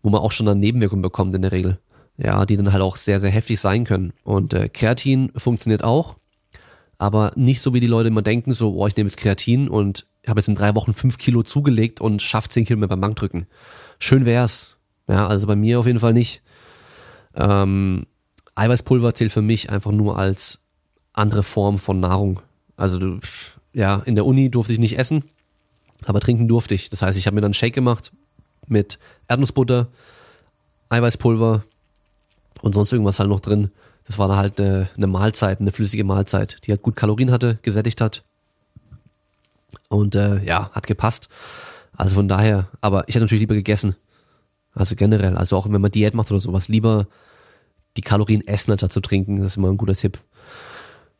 [0.02, 1.78] wo man auch schon dann Nebenwirkungen bekommt in der Regel.
[2.18, 4.12] Ja, die dann halt auch sehr, sehr heftig sein können.
[4.22, 6.16] Und äh, Kreatin funktioniert auch,
[6.98, 10.06] aber nicht so wie die Leute immer denken, so, oh, ich nehme jetzt Kreatin und
[10.28, 13.46] habe jetzt in drei Wochen fünf Kilo zugelegt und schafft zehn Kilo mehr beim Bankdrücken.
[13.98, 14.76] Schön wär's.
[15.08, 16.42] Ja, also bei mir auf jeden Fall nicht.
[17.34, 18.06] Ähm,
[18.54, 20.60] Eiweißpulver zählt für mich einfach nur als
[21.12, 22.40] andere Form von Nahrung.
[22.76, 23.20] Also du,
[23.72, 25.24] ja, in der Uni durfte ich nicht essen,
[26.04, 26.90] aber trinken durfte ich.
[26.90, 28.12] Das heißt, ich habe mir dann einen Shake gemacht
[28.66, 28.98] mit
[29.28, 29.88] Erdnussbutter,
[30.90, 31.64] Eiweißpulver
[32.62, 33.70] und sonst irgendwas halt noch drin.
[34.04, 37.58] Das war dann halt eine, eine Mahlzeit, eine flüssige Mahlzeit, die halt gut Kalorien hatte,
[37.62, 38.22] gesättigt hat
[39.88, 41.28] und äh, ja, hat gepasst.
[41.96, 43.96] Also von daher, aber ich hätte natürlich lieber gegessen.
[44.72, 47.06] Also generell, also auch wenn man Diät macht oder sowas, lieber
[47.96, 49.38] die Kalorien essen, anstatt zu trinken.
[49.38, 50.18] Das ist immer ein guter Tipp.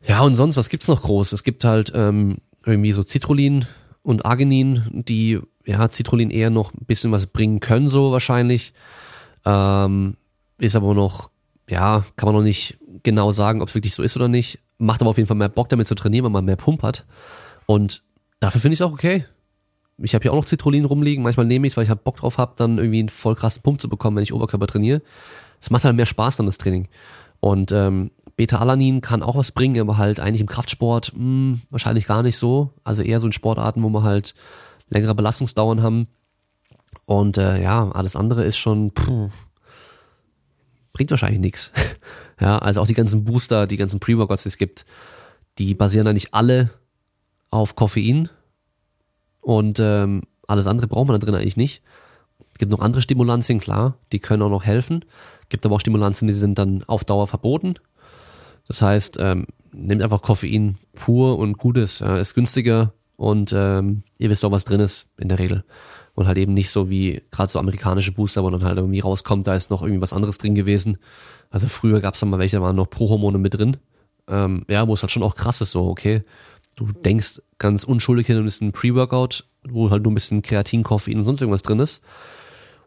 [0.07, 1.33] Ja, und sonst, was gibt's noch groß?
[1.33, 3.65] Es gibt halt ähm, irgendwie so Citrullin
[4.03, 8.73] und Arginin, die, ja, Citrullin eher noch ein bisschen was bringen können, so wahrscheinlich.
[9.45, 10.15] Ähm,
[10.57, 11.29] ist aber noch,
[11.69, 14.59] ja, kann man noch nicht genau sagen, ob es wirklich so ist oder nicht.
[14.77, 17.05] Macht aber auf jeden Fall mehr Bock damit zu trainieren, weil man mehr Pump hat.
[17.65, 18.03] Und
[18.41, 19.23] Dafür finde ich es auch okay.
[19.99, 21.23] Ich habe hier auch noch Citrullin rumliegen.
[21.23, 23.61] Manchmal nehme ich es, weil ich halt Bock drauf habe, dann irgendwie einen voll krassen
[23.61, 25.03] Punkt zu bekommen, wenn ich Oberkörper trainiere.
[25.61, 26.87] Es macht halt mehr Spaß dann das Training.
[27.39, 32.07] Und ähm, Beta-Alanin kann auch was bringen, aber halt eigentlich im Kraftsport mh, hm, wahrscheinlich
[32.07, 32.73] gar nicht so.
[32.83, 34.33] Also eher so in Sportarten, wo wir halt
[34.89, 36.07] längere Belastungsdauern haben.
[37.05, 39.29] Und äh, ja, alles andere ist schon puh,
[40.93, 41.71] bringt wahrscheinlich nichts.
[42.39, 44.85] ja, also auch die ganzen Booster, die ganzen Pre-Workouts, die es gibt,
[45.59, 46.71] die basieren eigentlich alle
[47.51, 48.29] auf Koffein
[49.41, 51.83] und ähm, alles andere braucht man da drin eigentlich nicht.
[52.51, 55.05] Es gibt noch andere Stimulantien, klar, die können auch noch helfen.
[55.49, 57.75] Gibt aber auch Stimulantien, die sind dann auf Dauer verboten.
[58.67, 64.29] Das heißt, ähm, nehmt einfach Koffein pur und gutes, äh, ist günstiger und ähm, ihr
[64.29, 65.63] wisst auch, was drin ist in der Regel.
[66.13, 69.47] Und halt eben nicht so wie gerade so amerikanische Booster, wo dann halt irgendwie rauskommt,
[69.47, 70.97] da ist noch irgendwie was anderes drin gewesen.
[71.49, 73.77] Also früher gab es dann mal welche, da waren noch Prohormone mit drin.
[74.27, 76.23] Ähm, ja, wo es halt schon auch krass ist, so, okay,
[76.75, 80.83] du denkst ganz unschuldig hin und ist ein Pre-Workout, wo halt nur ein bisschen Kreatin,
[80.83, 82.01] Koffein und sonst irgendwas drin ist.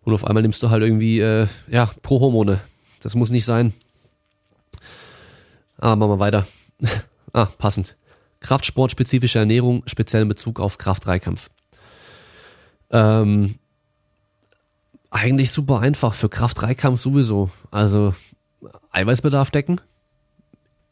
[0.03, 2.61] Und auf einmal nimmst du halt irgendwie, äh, ja, Pro-Hormone.
[3.01, 3.73] Das muss nicht sein.
[5.79, 6.47] Aber machen wir weiter.
[7.33, 7.97] ah, passend.
[8.41, 11.51] Kraftsportspezifische Ernährung, speziell in Bezug auf Kraft-Dreikampf.
[12.91, 13.55] Ähm,
[15.11, 17.51] eigentlich super einfach für Kraft-Dreikampf sowieso.
[17.71, 18.15] Also
[18.91, 19.81] Eiweißbedarf decken,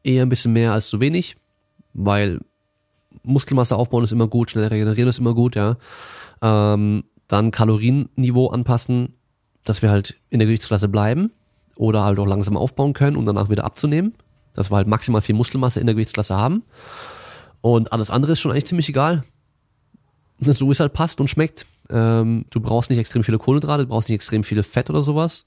[0.03, 1.37] eher ein bisschen mehr als zu wenig,
[1.93, 2.41] weil
[3.23, 5.77] Muskelmasse aufbauen ist immer gut, schnell regenerieren ist immer gut, ja.
[6.41, 9.15] Ähm, dann Kalorienniveau anpassen,
[9.65, 11.31] dass wir halt in der Gewichtsklasse bleiben
[11.77, 14.15] oder halt auch langsam aufbauen können, um danach wieder abzunehmen.
[14.55, 16.63] Dass wir halt maximal viel Muskelmasse in der Gewichtsklasse haben.
[17.63, 19.25] Und alles andere ist schon eigentlich ziemlich egal.
[20.41, 21.65] So es halt passt und schmeckt.
[21.89, 25.47] Ähm, du brauchst nicht extrem viele Kohlenhydrate, du brauchst nicht extrem viele Fett oder sowas.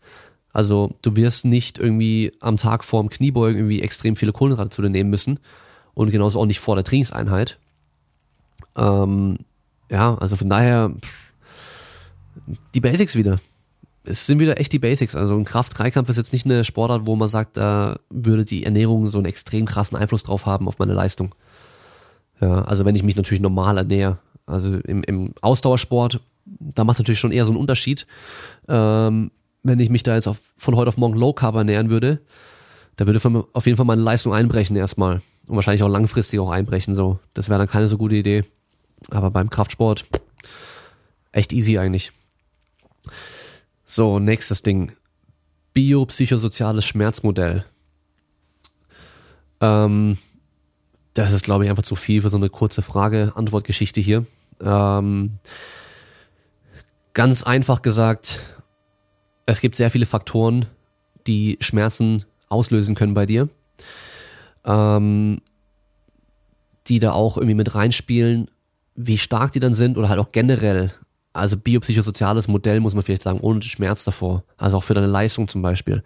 [0.54, 4.90] Also du wirst nicht irgendwie am Tag vorm Kniebeugen irgendwie extrem viele Kohlenhydrate zu dir
[4.90, 5.40] nehmen müssen.
[5.96, 7.58] Und genauso auch nicht vor der Trainingseinheit.
[8.76, 9.40] Ähm,
[9.90, 10.94] ja, also von daher
[12.74, 13.40] die Basics wieder
[14.06, 15.16] es sind wieder echt die Basics.
[15.16, 19.08] Also ein Kraft-Dreikampf ist jetzt nicht eine Sportart, wo man sagt, da würde die Ernährung
[19.08, 21.34] so einen extrem krassen Einfluss drauf haben auf meine Leistung.
[22.40, 24.20] Ja, also wenn ich mich natürlich normal ernähre.
[24.46, 28.06] Also im, im Ausdauersport, da macht es natürlich schon eher so einen Unterschied.
[28.68, 29.32] Ähm,
[29.64, 32.22] wenn ich mich da jetzt auf, von heute auf morgen Low Carb ernähren würde,
[32.98, 33.20] da würde
[33.54, 35.22] auf jeden Fall meine Leistung einbrechen erstmal.
[35.48, 36.94] Und wahrscheinlich auch langfristig auch einbrechen.
[36.94, 38.44] So, Das wäre dann keine so gute Idee.
[39.10, 40.06] Aber beim Kraftsport
[41.32, 42.12] echt easy eigentlich.
[43.86, 44.92] So, nächstes Ding.
[45.74, 47.66] Biopsychosoziales Schmerzmodell.
[49.62, 50.18] Ähm,
[51.14, 54.26] das ist, glaube ich, einfach zu viel für so eine kurze Frage-Antwort-Geschichte hier.
[54.62, 55.40] Ähm,
[57.14, 58.40] ganz einfach gesagt,
[59.46, 60.66] es gibt sehr viele Faktoren,
[61.28, 63.50] die Schmerzen auslösen können bei dir,
[64.66, 65.42] ähm,
[66.88, 68.50] die da auch irgendwie mit reinspielen,
[68.96, 70.92] wie stark die dann sind oder halt auch generell
[71.36, 74.44] also biopsychosoziales Modell muss man vielleicht sagen, ohne Schmerz davor.
[74.58, 76.02] Also auch für deine Leistung zum Beispiel.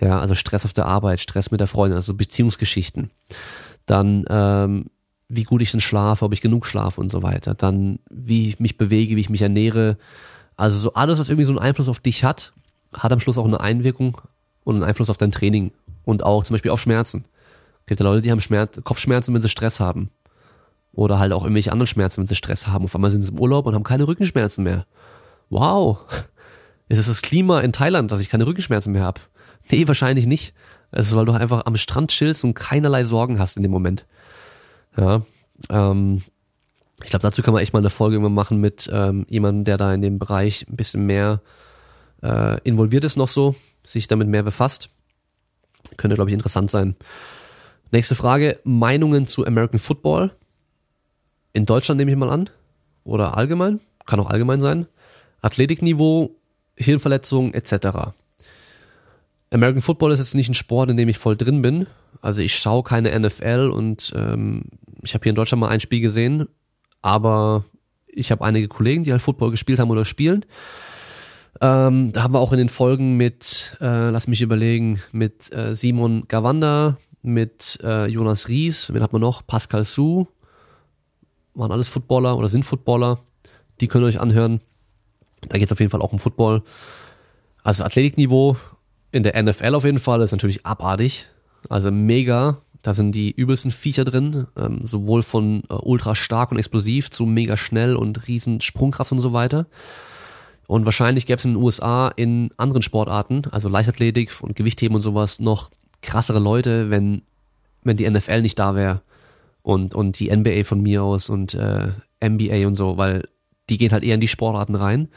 [0.00, 3.10] Ja, also Stress auf der Arbeit, Stress mit der Freundin, also Beziehungsgeschichten.
[3.86, 4.86] Dann, ähm,
[5.28, 7.54] wie gut ich denn schlafe, ob ich genug schlafe und so weiter.
[7.54, 9.98] Dann, wie ich mich bewege, wie ich mich ernähre.
[10.56, 12.52] Also so alles, was irgendwie so einen Einfluss auf dich hat,
[12.92, 14.20] hat am Schluss auch eine Einwirkung
[14.64, 15.70] und einen Einfluss auf dein Training
[16.04, 17.24] und auch zum Beispiel auf Schmerzen.
[17.86, 20.10] Gibt ja Leute, die haben Schmerz, Kopfschmerzen, wenn sie Stress haben.
[20.92, 22.84] Oder halt auch irgendwelche anderen Schmerzen, wenn sie Stress haben.
[22.84, 24.86] Auf einmal sind sie im Urlaub und haben keine Rückenschmerzen mehr.
[25.48, 25.98] Wow.
[26.88, 29.20] Ist es das Klima in Thailand, dass ich keine Rückenschmerzen mehr habe?
[29.70, 30.54] Nee, wahrscheinlich nicht.
[30.90, 34.06] Es ist, weil du einfach am Strand chillst und keinerlei Sorgen hast in dem Moment.
[34.96, 35.22] Ja.
[35.70, 36.22] Ähm,
[37.02, 39.78] ich glaube, dazu kann man echt mal eine Folge immer machen mit ähm, jemandem, der
[39.78, 41.40] da in dem Bereich ein bisschen mehr
[42.22, 43.54] äh, involviert ist noch so,
[43.84, 44.90] sich damit mehr befasst.
[45.96, 46.94] Könnte, glaube ich, interessant sein.
[47.92, 48.58] Nächste Frage.
[48.64, 50.32] Meinungen zu American Football
[51.52, 52.48] in Deutschland nehme ich mal an,
[53.04, 54.86] oder allgemein, kann auch allgemein sein,
[55.42, 56.34] Athletikniveau,
[56.76, 58.14] Hirnverletzungen etc.
[59.50, 61.86] American Football ist jetzt nicht ein Sport, in dem ich voll drin bin.
[62.22, 64.62] Also ich schaue keine NFL und ähm,
[65.02, 66.48] ich habe hier in Deutschland mal ein Spiel gesehen,
[67.02, 67.64] aber
[68.06, 70.46] ich habe einige Kollegen, die halt Football gespielt haben oder spielen.
[71.60, 75.74] Ähm, da haben wir auch in den Folgen mit, äh, lass mich überlegen, mit äh,
[75.74, 79.46] Simon Gawanda, mit äh, Jonas Ries, wen hat man noch?
[79.46, 80.26] Pascal Su,
[81.54, 83.20] waren alles Footballer oder sind Footballer.
[83.80, 84.60] Die könnt ihr euch anhören.
[85.48, 86.62] Da geht es auf jeden Fall auch um Football.
[87.62, 88.56] Also Athletikniveau
[89.12, 91.26] in der NFL auf jeden Fall ist natürlich abartig.
[91.68, 92.58] Also mega.
[92.82, 97.26] Da sind die übelsten Viecher drin, ähm, sowohl von äh, ultra stark und explosiv zu
[97.26, 99.66] mega schnell und riesen Sprungkraft und so weiter.
[100.66, 105.02] Und wahrscheinlich gäbe es in den USA in anderen Sportarten, also Leichtathletik und Gewichtheben und
[105.02, 105.70] sowas, noch
[106.02, 107.22] krassere Leute, wenn,
[107.82, 109.02] wenn die NFL nicht da wäre
[109.62, 111.88] und, und die NBA von mir aus und äh,
[112.22, 113.28] NBA und so, weil
[113.70, 115.08] die gehen halt eher in die Sportarten rein,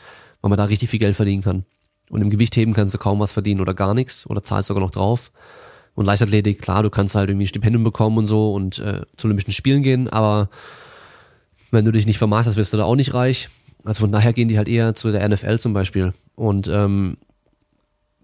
[0.42, 1.66] weil man da richtig viel Geld verdienen kann.
[2.10, 4.92] Und im Gewichtheben kannst du kaum was verdienen oder gar nichts oder zahlst sogar noch
[4.92, 5.32] drauf.
[5.96, 9.28] Und Leichtathletik, klar, du kannst halt irgendwie ein Stipendium bekommen und so und äh, zu
[9.28, 10.50] Olympischen Spielen gehen, aber
[11.72, 13.50] wenn du dich nicht vermarktest, wirst du da auch nicht reich.
[13.84, 16.14] Also von daher gehen die halt eher zu der NFL zum Beispiel.
[16.36, 17.18] Und ähm,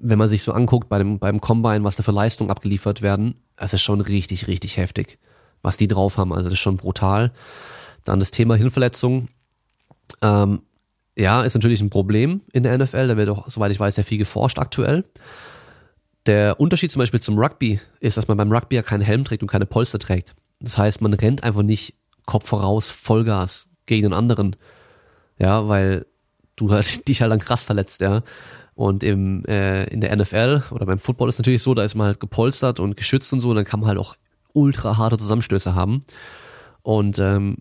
[0.02, 3.36] wenn man sich so anguckt bei dem, beim Combine, was da für Leistungen abgeliefert werden,
[3.58, 5.20] es ist schon richtig, richtig heftig
[5.62, 6.34] was die drauf haben.
[6.34, 7.32] Also das ist schon brutal.
[8.04, 9.30] Dann das Thema Hirnverletzung.
[10.22, 10.62] Ähm,
[11.18, 13.08] ja, ist natürlich ein Problem in der NFL.
[13.08, 15.04] Da wird auch, soweit ich weiß, sehr viel geforscht aktuell.
[16.26, 19.42] Der Unterschied zum Beispiel zum Rugby ist, dass man beim Rugby ja keinen Helm trägt
[19.42, 20.36] und keine Polster trägt.
[20.60, 21.96] Das heißt, man rennt einfach nicht
[22.26, 24.56] Kopf voraus, Vollgas gegen den anderen.
[25.38, 26.06] Ja, weil
[26.56, 28.24] du halt dich halt dann krass verletzt, ja.
[28.74, 32.08] Und im, äh, in der NFL oder beim Football ist natürlich so, da ist man
[32.08, 34.16] halt gepolstert und geschützt und so, und dann kann man halt auch
[34.54, 36.06] ultra harte Zusammenstöße haben.
[36.82, 37.58] Und ähm,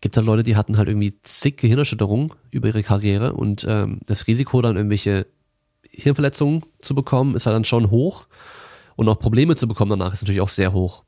[0.00, 4.26] gibt halt Leute, die hatten halt irgendwie zig Gehirnerschütterungen über ihre Karriere und ähm, das
[4.26, 5.26] Risiko dann irgendwelche
[5.90, 8.26] Hirnverletzungen zu bekommen ist halt dann schon hoch
[8.96, 11.04] und auch Probleme zu bekommen danach ist natürlich auch sehr hoch.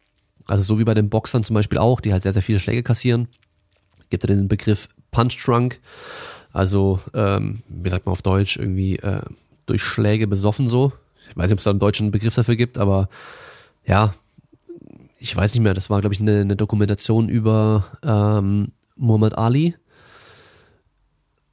[0.47, 2.83] Also so wie bei den Boxern zum Beispiel auch, die halt sehr, sehr viele Schläge
[2.83, 3.29] kassieren.
[4.09, 5.81] Gibt ja den Begriff Punch Drunk.
[6.59, 9.21] Also, ähm, wie sagt man auf Deutsch, irgendwie äh,
[9.67, 10.91] durch Schläge besoffen so.
[11.31, 13.09] Ich weiß nicht, ob es da einen deutschen Begriff dafür gibt, aber
[13.87, 14.13] ja,
[15.21, 19.77] ich weiß nicht mehr, das war, glaube ich, eine, eine Dokumentation über ähm, Muhammad Ali,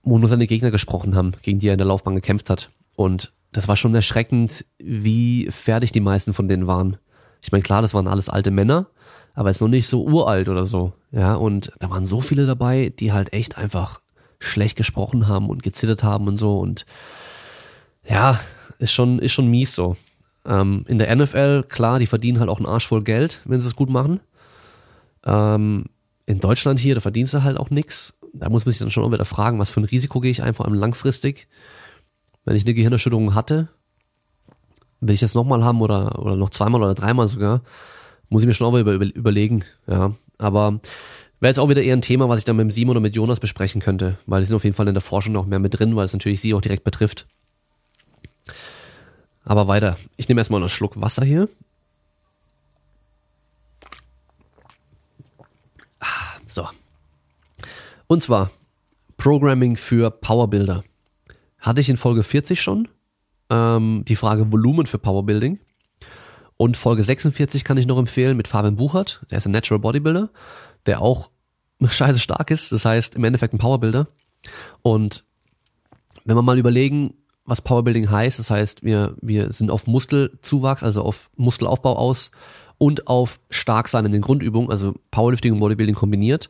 [0.01, 2.71] wo nur seine Gegner gesprochen haben, gegen die er in der Laufbahn gekämpft hat.
[2.95, 6.97] Und das war schon erschreckend, wie fertig die meisten von denen waren.
[7.43, 8.87] Ich meine, klar, das waren alles alte Männer,
[9.35, 10.93] aber ist noch nicht so uralt oder so.
[11.11, 14.01] Ja, und da waren so viele dabei, die halt echt einfach
[14.45, 16.59] schlecht gesprochen haben und gezittert haben und so.
[16.59, 16.85] Und
[18.07, 18.39] ja,
[18.79, 19.95] ist schon, ist schon mies so.
[20.45, 23.67] Ähm, in der NFL, klar, die verdienen halt auch einen Arsch voll Geld, wenn sie
[23.67, 24.19] es gut machen.
[25.25, 25.85] Ähm,
[26.25, 28.13] in Deutschland hier, da verdienst du halt auch nix.
[28.33, 30.43] Da muss man sich dann schon auch wieder fragen, was für ein Risiko gehe ich
[30.43, 31.47] ein, vor allem langfristig.
[32.43, 33.69] Wenn ich eine Gehirnerschütterung hatte,
[34.99, 37.61] will ich das nochmal haben oder, oder noch zweimal oder dreimal sogar,
[38.29, 39.63] muss ich mir schon auch wieder über, überlegen.
[39.87, 40.79] Ja, aber
[41.39, 43.39] wäre jetzt auch wieder eher ein Thema, was ich dann mit Simon oder mit Jonas
[43.39, 45.95] besprechen könnte, weil die sind auf jeden Fall in der Forschung noch mehr mit drin,
[45.95, 47.27] weil es natürlich sie auch direkt betrifft.
[49.43, 49.97] Aber weiter.
[50.17, 51.47] Ich nehme erstmal einen Schluck Wasser hier.
[55.99, 56.67] Ah, so.
[58.07, 58.49] Und zwar
[59.17, 60.83] Programming für Powerbuilder.
[61.59, 62.88] Hatte ich in Folge 40 schon.
[63.49, 65.59] Ähm, die Frage Volumen für Powerbuilding.
[66.57, 69.21] Und Folge 46 kann ich noch empfehlen mit Fabian Buchert.
[69.29, 70.29] Der ist ein Natural Bodybuilder,
[70.86, 71.29] der auch
[71.86, 72.71] scheiße stark ist.
[72.71, 74.07] Das heißt, im Endeffekt ein Powerbuilder.
[74.81, 75.23] Und
[76.23, 77.13] wenn wir mal überlegen,
[77.45, 78.39] was Powerbuilding heißt.
[78.39, 82.31] Das heißt, wir, wir sind auf Muskelzuwachs, also auf Muskelaufbau aus
[82.77, 86.49] und auf Starksein in den Grundübungen, also Powerlifting und Bodybuilding kombiniert.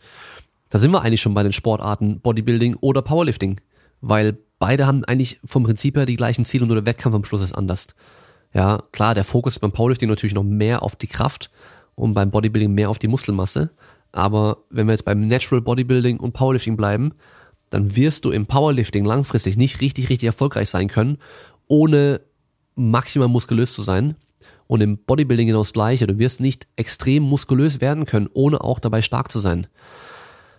[0.69, 3.59] Da sind wir eigentlich schon bei den Sportarten Bodybuilding oder Powerlifting,
[4.01, 7.25] weil beide haben eigentlich vom Prinzip her die gleichen Ziele und nur der Wettkampf am
[7.25, 7.87] Schluss ist anders.
[8.53, 11.51] Ja, klar, der Fokus beim Powerlifting natürlich noch mehr auf die Kraft
[11.93, 13.69] und beim Bodybuilding mehr auf die Muskelmasse.
[14.15, 17.11] Aber wenn wir jetzt beim Natural Bodybuilding und Powerlifting bleiben,
[17.69, 21.17] dann wirst du im Powerlifting langfristig nicht richtig, richtig erfolgreich sein können,
[21.67, 22.21] ohne
[22.75, 24.15] maximal muskulös zu sein.
[24.67, 26.07] Und im Bodybuilding genau das gleiche.
[26.07, 29.67] Du wirst nicht extrem muskulös werden können, ohne auch dabei stark zu sein.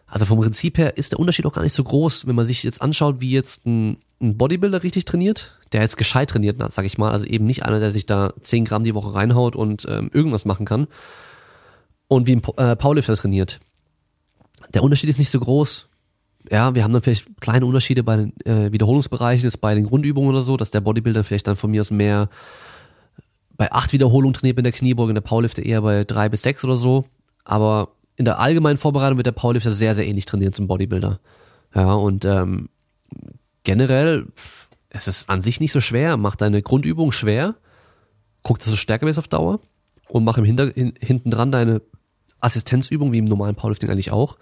[0.07, 2.63] Also vom Prinzip her ist der Unterschied auch gar nicht so groß, wenn man sich
[2.63, 6.99] jetzt anschaut, wie jetzt ein, ein Bodybuilder richtig trainiert, der jetzt gescheit trainiert, sag ich
[6.99, 10.11] mal, also eben nicht einer, der sich da 10 Gramm die Woche reinhaut und ähm,
[10.13, 10.89] irgendwas machen kann,
[12.09, 13.61] und wie ein äh, Powerlifter trainiert.
[14.75, 15.89] Der Unterschied ist nicht so groß
[16.51, 20.31] ja, wir haben dann vielleicht kleine Unterschiede bei den äh, Wiederholungsbereichen, jetzt bei den Grundübungen
[20.31, 22.29] oder so, dass der Bodybuilder vielleicht dann von mir aus mehr
[23.57, 26.65] bei acht Wiederholungen trainiert mit der Kniebeuge und der Powerlifter eher bei drei bis sechs
[26.65, 27.05] oder so.
[27.45, 31.21] Aber in der allgemeinen Vorbereitung wird der Powerlifter sehr, sehr ähnlich trainieren zum Bodybuilder.
[31.75, 32.69] Ja, und ähm,
[33.65, 34.27] generell,
[34.91, 36.17] es ist an sich nicht so schwer.
[36.17, 37.55] Mach deine Grundübung schwer,
[38.43, 39.61] guck, dass du stärker bist auf Dauer
[40.09, 41.81] und mach im Hinter hin, hinten dran deine
[42.47, 44.37] Assistenzübung, wie im normalen Powerlifting eigentlich auch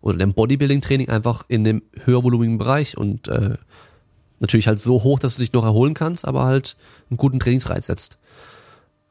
[0.00, 3.56] oder dem Bodybuilding-Training einfach in dem höhervolumigen Bereich und äh,
[4.38, 6.76] natürlich halt so hoch, dass du dich noch erholen kannst, aber halt
[7.10, 8.18] einen guten Trainingsreiz setzt.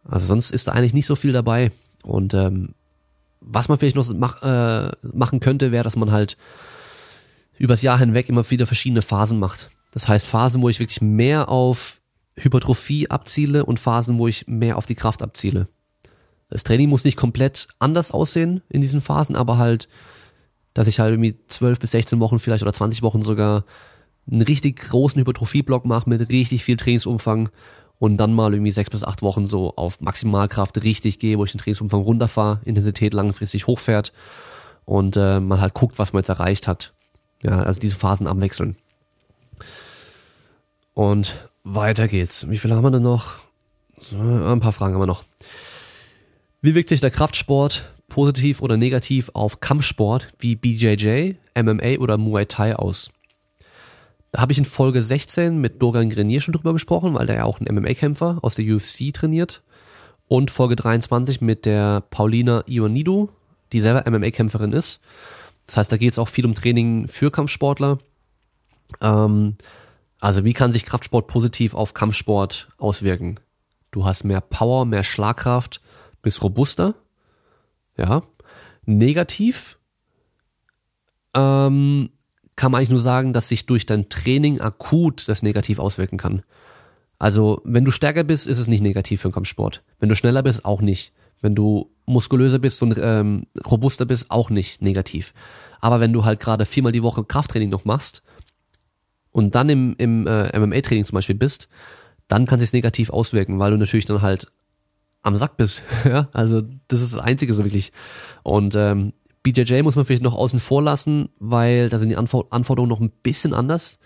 [0.07, 1.71] Also sonst ist da eigentlich nicht so viel dabei.
[2.03, 2.75] Und ähm,
[3.41, 6.37] was man vielleicht noch mach, äh, machen könnte, wäre, dass man halt
[7.57, 9.69] übers Jahr hinweg immer wieder verschiedene Phasen macht.
[9.91, 11.99] Das heißt Phasen, wo ich wirklich mehr auf
[12.37, 15.67] Hypertrophie abziele und Phasen, wo ich mehr auf die Kraft abziele.
[16.49, 19.87] Das Training muss nicht komplett anders aussehen in diesen Phasen, aber halt
[20.75, 23.63] dass ich halt irgendwie 12 bis 16 Wochen vielleicht oder 20 Wochen sogar
[24.29, 27.49] einen richtig großen Hypertrophie-Block mache mit richtig viel Trainingsumfang
[27.97, 31.53] und dann mal irgendwie sechs bis acht Wochen so auf Maximalkraft richtig gehe, wo ich
[31.53, 34.11] den Trainingsumfang runterfahre, Intensität langfristig hochfährt
[34.83, 36.93] und äh, man halt guckt, was man jetzt erreicht hat.
[37.41, 38.75] Ja, also diese Phasen abwechseln.
[40.93, 42.49] Und weiter geht's.
[42.49, 43.37] Wie viel haben wir denn noch?
[43.97, 45.23] So, ein paar Fragen haben wir noch.
[46.65, 52.47] Wie wirkt sich der Kraftsport positiv oder negativ auf Kampfsport wie BJJ, MMA oder Muay
[52.47, 53.09] Thai aus?
[54.31, 57.43] Da habe ich in Folge 16 mit Dorian Grenier schon drüber gesprochen, weil der ja
[57.43, 59.61] auch ein MMA-Kämpfer aus der UFC trainiert.
[60.27, 63.29] Und Folge 23 mit der Paulina Ioannidou,
[63.71, 65.01] die selber MMA-Kämpferin ist.
[65.67, 67.99] Das heißt, da geht es auch viel um Training für Kampfsportler.
[69.01, 69.57] Ähm,
[70.19, 73.39] also wie kann sich Kraftsport positiv auf Kampfsport auswirken?
[73.91, 75.79] Du hast mehr Power, mehr Schlagkraft,
[76.25, 76.95] bist robuster
[77.97, 78.23] ja.
[78.85, 79.77] Negativ
[81.33, 82.09] ähm,
[82.55, 86.43] kann man eigentlich nur sagen, dass sich durch dein Training akut das negativ auswirken kann.
[87.17, 89.83] Also, wenn du stärker bist, ist es nicht negativ für den Kampfsport.
[89.99, 91.13] Wenn du schneller bist, auch nicht.
[91.41, 95.33] Wenn du muskulöser bist und ähm, robuster bist, auch nicht negativ.
[95.79, 98.21] Aber wenn du halt gerade viermal die Woche Krafttraining noch machst
[99.31, 101.67] und dann im, im äh, MMA-Training zum Beispiel bist,
[102.27, 104.51] dann kann sich negativ auswirken, weil du natürlich dann halt
[105.25, 105.83] am Sack bist.
[106.05, 107.91] ja, also das ist das Einzige so wirklich.
[108.43, 109.13] Und ähm,
[109.43, 112.99] BJJ muss man vielleicht noch außen vor lassen, weil da sind die Anfor Anforderungen noch
[112.99, 113.99] ein bisschen anders.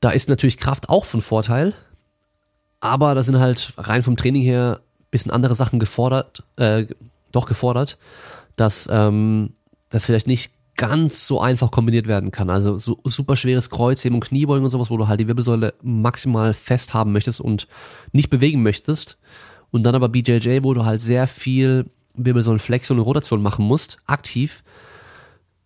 [0.00, 1.74] Da ist natürlich Kraft auch von Vorteil,
[2.80, 6.86] aber da sind halt rein vom Training her bisschen andere Sachen gefordert, äh,
[7.32, 7.96] doch gefordert,
[8.56, 9.54] dass ähm,
[9.88, 12.50] das vielleicht nicht ganz so einfach kombiniert werden kann.
[12.50, 16.52] Also so super schweres Kreuzheben und Kniebeugen und sowas, wo du halt die Wirbelsäule maximal
[16.52, 17.66] fest haben möchtest und
[18.12, 19.16] nicht bewegen möchtest.
[19.76, 24.64] Und dann aber BJJ, wo du halt sehr viel Wirbelsäulenflexion und Rotation machen musst, aktiv,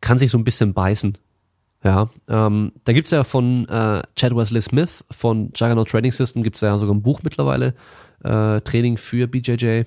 [0.01, 1.17] kann sich so ein bisschen beißen.
[1.85, 6.61] Ja, ähm, da gibt's ja von äh, Chad Wesley Smith von Juggernaut Training System gibt's
[6.61, 7.75] ja sogar ein Buch mittlerweile,
[8.23, 9.85] äh, Training für BJJ,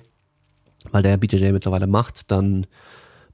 [0.90, 2.30] weil der BJJ mittlerweile macht.
[2.30, 2.66] Dann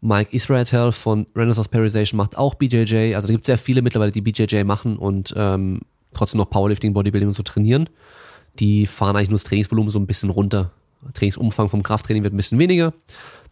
[0.00, 3.14] Mike Israel von Renaissance Periodization macht auch BJJ.
[3.14, 5.82] Also da gibt's sehr viele mittlerweile, die BJJ machen und ähm,
[6.12, 7.88] trotzdem noch Powerlifting, Bodybuilding und so trainieren.
[8.58, 10.72] Die fahren eigentlich nur das Trainingsvolumen so ein bisschen runter.
[11.12, 12.92] Trainingsumfang vom Krafttraining wird ein bisschen weniger,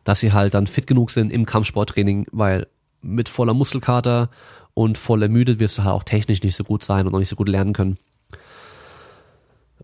[0.04, 2.66] dass sie halt dann fit genug sind im Kampfsporttraining, weil
[3.00, 4.30] mit voller Muskelkater
[4.74, 7.28] und voll ermüdet wirst du halt auch technisch nicht so gut sein und auch nicht
[7.28, 7.98] so gut lernen können.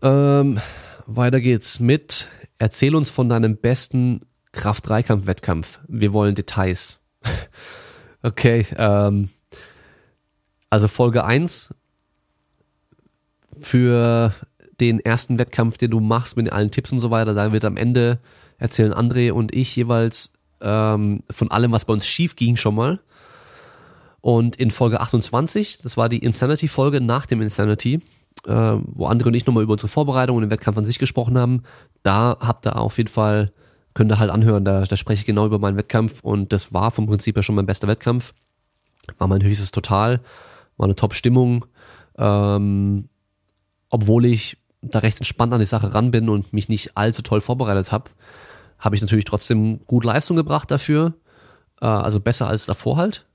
[0.01, 0.59] Ähm,
[1.05, 4.21] weiter geht's mit Erzähl uns von deinem besten
[4.53, 5.79] Kraft-Dreikampf-Wettkampf.
[5.87, 6.99] Wir wollen Details.
[8.23, 9.29] okay, ähm,
[10.69, 11.73] also Folge 1
[13.59, 14.33] für
[14.79, 17.77] den ersten Wettkampf, den du machst mit allen Tipps und so weiter, da wird am
[17.77, 18.19] Ende
[18.57, 22.99] erzählen André und ich jeweils ähm, von allem, was bei uns schief ging schon mal.
[24.21, 27.99] Und in Folge 28, das war die Insanity-Folge nach dem Insanity,
[28.47, 31.37] äh, wo André und ich nochmal über unsere Vorbereitung und den Wettkampf an sich gesprochen
[31.37, 31.63] haben,
[32.03, 33.51] da habt ihr auf jeden Fall,
[33.93, 36.91] könnt ihr halt anhören, da, da spreche ich genau über meinen Wettkampf und das war
[36.91, 38.33] vom Prinzip ja schon mein bester Wettkampf.
[39.19, 40.19] War mein höchstes Total,
[40.77, 41.65] war eine Top-Stimmung,
[42.17, 43.07] ähm,
[43.89, 44.57] obwohl ich
[44.89, 48.11] da recht entspannt an die Sache ran bin und mich nicht allzu toll vorbereitet habe,
[48.79, 51.13] habe ich natürlich trotzdem gut Leistung gebracht dafür,
[51.81, 53.25] äh, also besser als davor halt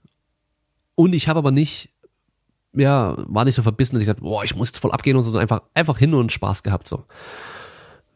[1.01, 1.89] und ich habe aber nicht,
[2.75, 5.23] ja, war nicht so verbissen, dass ich dachte, boah, ich muss jetzt voll abgehen und
[5.23, 7.05] so, sondern einfach, einfach hin und Spaß gehabt, so.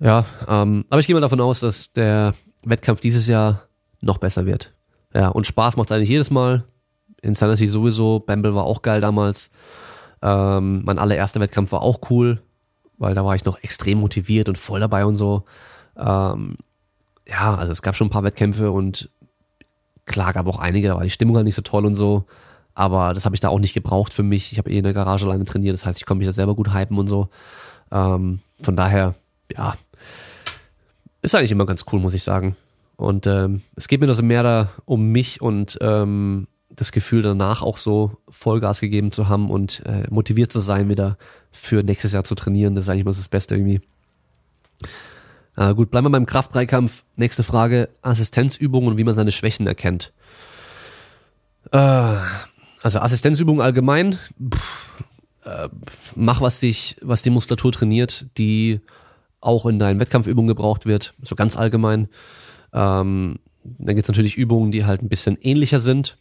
[0.00, 3.62] Ja, ähm, aber ich gehe mal davon aus, dass der Wettkampf dieses Jahr
[4.02, 4.74] noch besser wird.
[5.14, 6.64] Ja, und Spaß macht es eigentlich jedes Mal.
[7.22, 9.50] Insanity sowieso, Bamble war auch geil damals.
[10.20, 12.42] Ähm, mein allererster Wettkampf war auch cool,
[12.98, 15.44] weil da war ich noch extrem motiviert und voll dabei und so.
[15.96, 16.56] Ähm,
[17.28, 19.10] ja, also es gab schon ein paar Wettkämpfe und
[20.06, 22.24] klar gab auch einige, da war die Stimmung halt nicht so toll und so.
[22.74, 24.52] Aber das habe ich da auch nicht gebraucht für mich.
[24.52, 26.54] Ich habe eh in der Garage alleine trainiert, das heißt, ich konnte mich da selber
[26.54, 27.28] gut hypen und so.
[27.92, 29.14] Ähm, von daher,
[29.56, 29.74] ja,
[31.22, 32.56] ist eigentlich immer ganz cool, muss ich sagen.
[32.96, 36.46] Und ähm, es geht mir also mehr da um mich und ähm,
[36.76, 41.16] das Gefühl danach auch so Vollgas gegeben zu haben und äh, motiviert zu sein, wieder
[41.50, 42.74] für nächstes Jahr zu trainieren.
[42.74, 43.80] Das ist eigentlich mal das Beste irgendwie.
[45.56, 47.04] Äh, gut, bleiben wir beim Kraft-Dreikampf.
[47.16, 50.12] Nächste Frage: Assistenzübungen und wie man seine Schwächen erkennt.
[51.72, 52.16] Äh,
[52.82, 54.18] also Assistenzübungen allgemein,
[54.52, 55.02] pff,
[55.44, 55.68] äh,
[56.16, 58.80] mach was dich, was die Muskulatur trainiert, die
[59.40, 62.08] auch in deinen Wettkampfübungen gebraucht wird, so ganz allgemein.
[62.72, 66.18] Ähm, dann gibt's natürlich Übungen, die halt ein bisschen ähnlicher sind.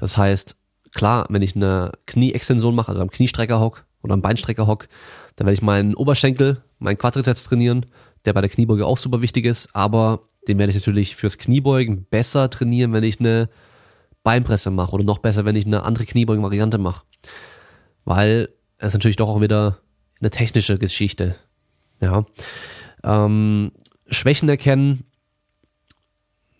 [0.00, 0.56] Das heißt,
[0.94, 4.88] klar, wenn ich eine Knieextension mache, also am Kniestrecker hock oder am Beinstrecker hock,
[5.36, 7.84] dann werde ich meinen Oberschenkel, meinen Quadrizeps trainieren,
[8.24, 12.06] der bei der Kniebeuge auch super wichtig ist, aber den werde ich natürlich fürs Kniebeugen
[12.06, 13.50] besser trainieren, wenn ich eine
[14.22, 17.04] Beinpresse mache oder noch besser, wenn ich eine andere Kniebeugen-Variante mache.
[18.06, 18.48] Weil
[18.78, 19.80] es natürlich doch auch wieder
[20.20, 21.36] eine technische Geschichte.
[22.00, 22.24] Ja.
[23.04, 23.72] Ähm,
[24.08, 25.04] Schwächen erkennen.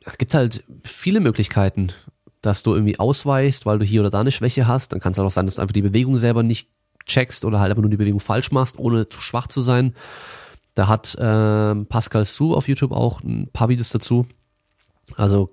[0.05, 1.93] Es gibt halt viele Möglichkeiten,
[2.43, 4.93] dass du irgendwie ausweichst, weil du hier oder da eine Schwäche hast.
[4.93, 6.69] Dann kann es auch sein, dass du einfach die Bewegung selber nicht
[7.07, 9.95] checkst oder halt einfach nur die Bewegung falsch machst, ohne zu schwach zu sein.
[10.75, 14.27] Da hat äh, Pascal Su auf YouTube auch ein paar Videos dazu.
[15.17, 15.51] Also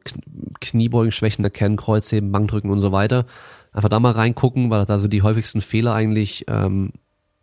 [0.62, 3.26] Kniebeugenschwächen erkennen, Kreuzheben, Bankdrücken und so weiter.
[3.74, 6.94] Einfach da mal reingucken, weil er da so die häufigsten Fehler eigentlich ähm,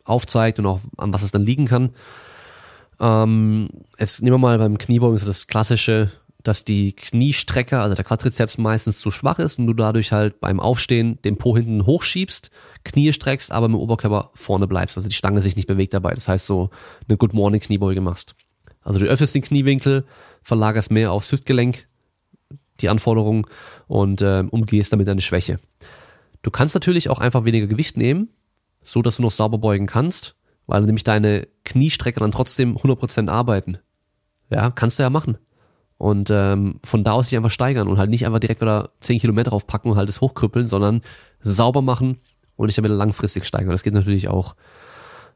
[0.05, 1.91] aufzeigt und auch an was es dann liegen kann.
[3.01, 6.11] Ähm, es nehmen wir mal beim Kniebeugen so das klassische,
[6.45, 10.61] dass die Kniestrecke, also der Quadrizeps meistens zu schwach ist und du dadurch halt beim
[10.61, 12.51] Aufstehen den Po hinten hochschiebst,
[12.85, 16.15] Knie streckst, aber mit dem Oberkörper vorne bleibst, also die Stange sich nicht bewegt dabei.
[16.15, 16.71] Das heißt so
[17.09, 18.37] eine Good Morning Kniebeuge machst.
[18.83, 20.05] Also du öffnest den Kniewinkel,
[20.43, 21.89] verlagerst mehr aufs Hüftgelenk,
[22.81, 23.47] die Anforderungen
[23.87, 25.59] und äh, umgehst damit deine Schwäche.
[26.43, 28.29] Du kannst natürlich auch einfach weniger Gewicht nehmen,
[28.83, 30.37] so dass du noch sauber beugen kannst,
[30.67, 33.79] weil nämlich deine Kniestrecke dann trotzdem 100% arbeiten.
[34.51, 35.39] Ja, kannst du ja machen.
[35.97, 39.21] Und ähm, von da aus sich einfach steigern und halt nicht einfach direkt wieder 10
[39.21, 41.03] Kilometer draufpacken und halt das hochkrüppeln, sondern
[41.41, 42.19] sauber machen
[42.57, 43.71] und dich dann wieder langfristig steigern.
[43.71, 44.57] Das geht natürlich auch.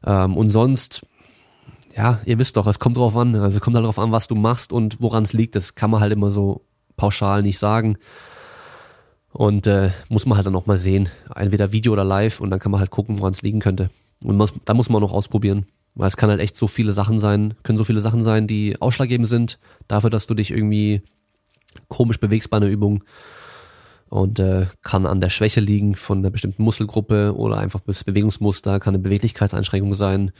[0.05, 1.05] Ähm, und sonst,
[1.95, 3.35] ja, ihr wisst doch, es kommt drauf an.
[3.35, 5.55] Also kommt halt drauf an, was du machst und woran es liegt.
[5.55, 6.61] Das kann man halt immer so
[6.97, 7.97] pauschal nicht sagen.
[9.31, 11.09] Und äh, muss man halt dann auch mal sehen.
[11.33, 13.89] Entweder Video oder live und dann kann man halt gucken, woran es liegen könnte.
[14.23, 15.65] Und da muss man noch ausprobieren.
[15.95, 18.79] Weil es kann halt echt so viele Sachen sein, können so viele Sachen sein, die
[18.81, 21.01] ausschlaggebend sind, dafür, dass du dich irgendwie
[21.87, 23.03] komisch bewegst bei einer Übung.
[24.09, 28.79] Und äh, kann an der Schwäche liegen von einer bestimmten Muskelgruppe oder einfach das Bewegungsmuster,
[28.79, 30.31] kann eine Beweglichkeitseinschränkung sein,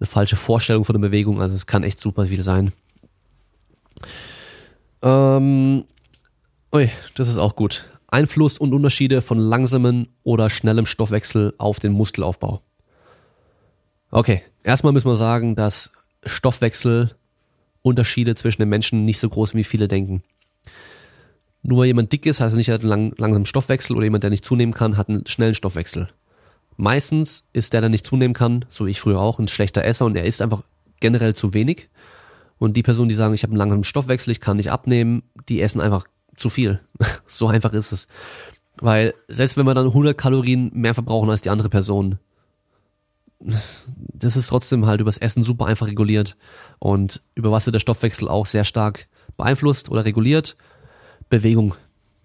[0.00, 1.40] eine falsche Vorstellung von der Bewegung.
[1.42, 2.72] Also es kann echt super viel sein.
[5.02, 5.84] Ähm,
[6.72, 7.90] ui, das ist auch gut.
[8.08, 12.62] Einfluss und Unterschiede von langsamem oder schnellem Stoffwechsel auf den Muskelaufbau.
[14.14, 15.90] Okay, erstmal müssen wir sagen, dass
[16.26, 20.22] Stoffwechselunterschiede zwischen den Menschen nicht so groß sind, wie viele denken.
[21.62, 24.04] Nur weil jemand dick ist, heißt es nicht, er hat einen lang, langsamen Stoffwechsel oder
[24.04, 26.10] jemand, der nicht zunehmen kann, hat einen schnellen Stoffwechsel.
[26.76, 30.14] Meistens ist der, der nicht zunehmen kann, so ich früher auch, ein schlechter Esser und
[30.14, 30.62] er isst einfach
[31.00, 31.88] generell zu wenig.
[32.58, 35.62] Und die Personen, die sagen, ich habe einen langsamen Stoffwechsel, ich kann nicht abnehmen, die
[35.62, 36.06] essen einfach
[36.36, 36.80] zu viel.
[37.26, 38.08] so einfach ist es.
[38.76, 42.18] Weil selbst wenn wir dann 100 Kalorien mehr verbrauchen als die andere Person,
[43.96, 46.36] das ist trotzdem halt übers Essen super einfach reguliert.
[46.78, 50.56] Und über was wird der Stoffwechsel auch sehr stark beeinflusst oder reguliert?
[51.28, 51.74] Bewegung.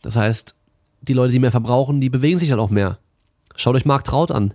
[0.01, 0.55] Das heißt,
[1.01, 2.99] die Leute, die mehr verbrauchen, die bewegen sich halt auch mehr.
[3.55, 4.53] Schaut euch Mark Traut an.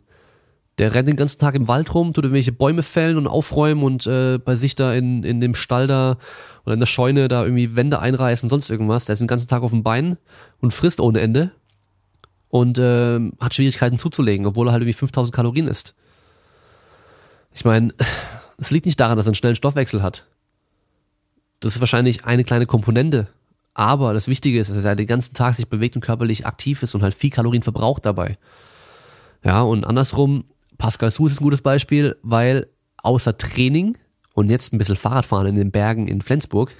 [0.79, 4.07] Der rennt den ganzen Tag im Wald rum, tut irgendwelche Bäume fällen und aufräumen und
[4.07, 6.17] äh, bei sich da in, in dem Stall da
[6.65, 9.05] oder in der Scheune da irgendwie Wände einreißen und sonst irgendwas.
[9.05, 10.17] Der ist den ganzen Tag auf dem Bein
[10.61, 11.53] und frisst ohne Ende
[12.49, 15.95] und äh, hat Schwierigkeiten zuzulegen, obwohl er halt irgendwie 5000 Kalorien isst.
[17.55, 17.95] Ich meine,
[18.59, 20.27] es liegt nicht daran, dass er einen schnellen Stoffwechsel hat.
[21.61, 23.29] Das ist wahrscheinlich eine kleine Komponente.
[23.75, 26.95] Aber das Wichtige ist, dass er den ganzen Tag sich bewegt und körperlich aktiv ist
[26.95, 28.37] und halt viel Kalorien verbraucht dabei.
[29.45, 30.45] Ja, und andersrum,
[30.79, 32.69] Pascal Sus ist ein gutes Beispiel, weil
[33.03, 33.97] außer Training
[34.35, 36.75] und jetzt ein bisschen Fahrradfahren in den Bergen in Flensburg,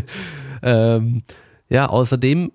[0.62, 1.22] ähm,
[1.68, 2.52] ja, außerdem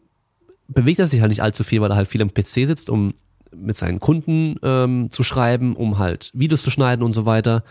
[0.68, 3.14] bewegt er sich halt nicht allzu viel, weil er halt viel am PC sitzt, um
[3.56, 7.64] mit seinen Kunden ähm, zu schreiben, um halt Videos zu schneiden und so weiter.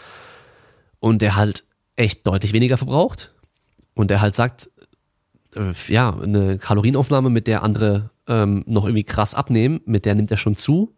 [1.01, 1.65] Und der halt
[1.97, 3.33] echt deutlich weniger verbraucht.
[3.95, 4.71] Und der halt sagt,
[5.55, 10.31] äh, ja, eine Kalorienaufnahme, mit der andere ähm, noch irgendwie krass abnehmen, mit der nimmt
[10.31, 10.95] er schon zu.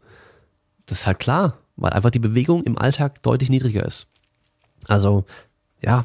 [0.87, 4.09] Das ist halt klar, weil einfach die Bewegung im Alltag deutlich niedriger ist.
[4.87, 5.25] Also,
[5.83, 6.05] ja,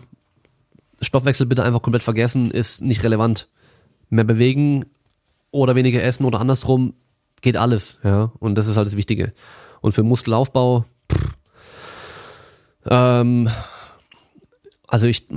[1.01, 3.47] Stoffwechsel bitte einfach komplett vergessen, ist nicht relevant.
[4.09, 4.85] Mehr bewegen
[5.51, 6.93] oder weniger essen oder andersrum
[7.41, 8.31] geht alles, ja.
[8.39, 9.33] Und das ist halt das Wichtige.
[9.81, 11.33] Und für Muskelaufbau, pff,
[12.89, 13.49] ähm,
[14.87, 15.27] also ich,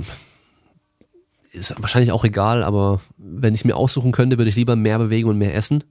[1.51, 4.97] ist wahrscheinlich auch egal, aber wenn ich es mir aussuchen könnte, würde ich lieber mehr
[4.97, 5.83] bewegen und mehr essen,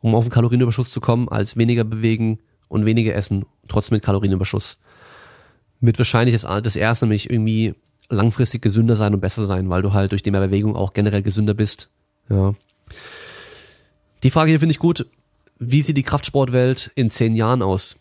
[0.00, 4.78] um auf den Kalorienüberschuss zu kommen, als weniger bewegen und weniger essen, trotzdem mit Kalorienüberschuss.
[5.80, 7.74] Wird wahrscheinlich das, das erste nämlich irgendwie
[8.08, 11.22] langfristig gesünder sein und besser sein, weil du halt durch die mehr Bewegung auch generell
[11.22, 11.90] gesünder bist.
[12.30, 12.54] Ja.
[14.22, 15.06] Die Frage hier finde ich gut.
[15.58, 17.96] Wie sieht die Kraftsportwelt in zehn Jahren aus?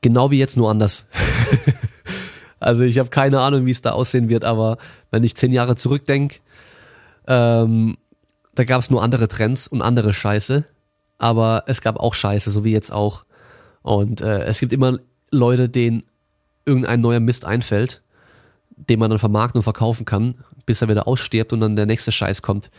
[0.00, 1.06] Genau wie jetzt, nur anders.
[2.60, 4.78] also ich habe keine Ahnung, wie es da aussehen wird, aber
[5.10, 6.38] wenn ich zehn Jahre zurückdenke,
[7.26, 7.96] ähm,
[8.54, 10.64] da gab es nur andere Trends und andere Scheiße,
[11.18, 13.24] aber es gab auch Scheiße, so wie jetzt auch.
[13.82, 14.98] Und äh, es gibt immer
[15.30, 16.04] Leute, denen
[16.64, 18.02] irgendein neuer Mist einfällt,
[18.76, 20.36] den man dann vermarkten und verkaufen kann,
[20.66, 22.70] bis er wieder ausstirbt und dann der nächste Scheiß kommt.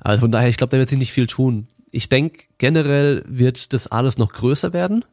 [0.00, 1.68] Also von daher, ich glaube, da wird sich nicht viel tun.
[1.90, 5.04] Ich denke, generell wird das alles noch größer werden.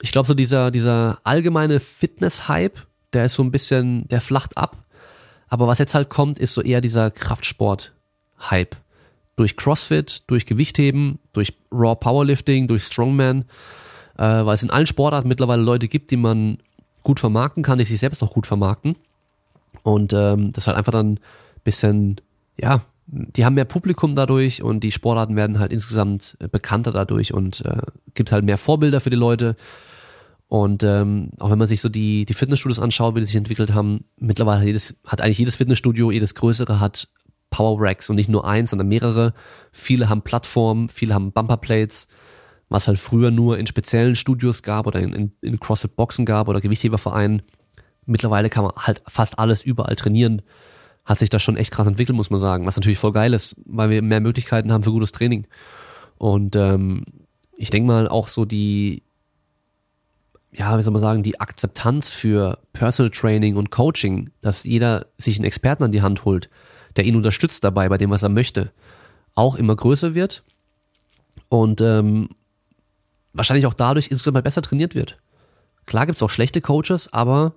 [0.00, 2.78] Ich glaube, so dieser, dieser allgemeine Fitness-Hype,
[3.12, 4.84] der ist so ein bisschen, der flacht ab.
[5.48, 8.76] Aber was jetzt halt kommt, ist so eher dieser Kraftsport-Hype.
[9.36, 13.44] Durch CrossFit, durch Gewichtheben, durch Raw Powerlifting, durch Strongman,
[14.16, 16.58] äh, weil es in allen Sportarten mittlerweile Leute gibt, die man
[17.02, 18.96] gut vermarkten kann, die sich selbst auch gut vermarkten.
[19.82, 21.20] Und ähm, das halt einfach dann
[21.64, 22.20] bisschen,
[22.58, 27.34] ja, die haben mehr Publikum dadurch und die Sportarten werden halt insgesamt äh, bekannter dadurch
[27.34, 27.82] und äh,
[28.14, 29.56] gibt halt mehr Vorbilder für die Leute.
[30.48, 33.74] Und ähm, auch wenn man sich so die, die Fitnessstudios anschaut, wie die sich entwickelt
[33.74, 37.08] haben, mittlerweile hat, jedes, hat eigentlich jedes Fitnessstudio, jedes größere hat
[37.50, 39.34] Power Racks und nicht nur eins, sondern mehrere.
[39.72, 42.08] Viele haben Plattformen, viele haben Bumperplates,
[42.68, 46.48] was halt früher nur in speziellen Studios gab oder in, in, in CrossFit Boxen gab
[46.48, 47.42] oder Gewichthebervereinen.
[48.06, 50.42] Mittlerweile kann man halt fast alles überall trainieren
[51.04, 52.66] hat sich das schon echt krass entwickelt, muss man sagen.
[52.66, 55.46] Was natürlich voll geil ist, weil wir mehr Möglichkeiten haben für gutes Training.
[56.18, 57.04] Und ähm,
[57.56, 59.02] ich denke mal auch so die,
[60.52, 65.36] ja, wie soll man sagen, die Akzeptanz für Personal Training und Coaching, dass jeder sich
[65.36, 66.48] einen Experten an die Hand holt,
[66.96, 68.72] der ihn unterstützt dabei, bei dem, was er möchte,
[69.34, 70.44] auch immer größer wird
[71.48, 72.28] und ähm,
[73.32, 75.18] wahrscheinlich auch dadurch insgesamt mal besser trainiert wird.
[75.86, 77.54] Klar gibt's auch schlechte Coaches, aber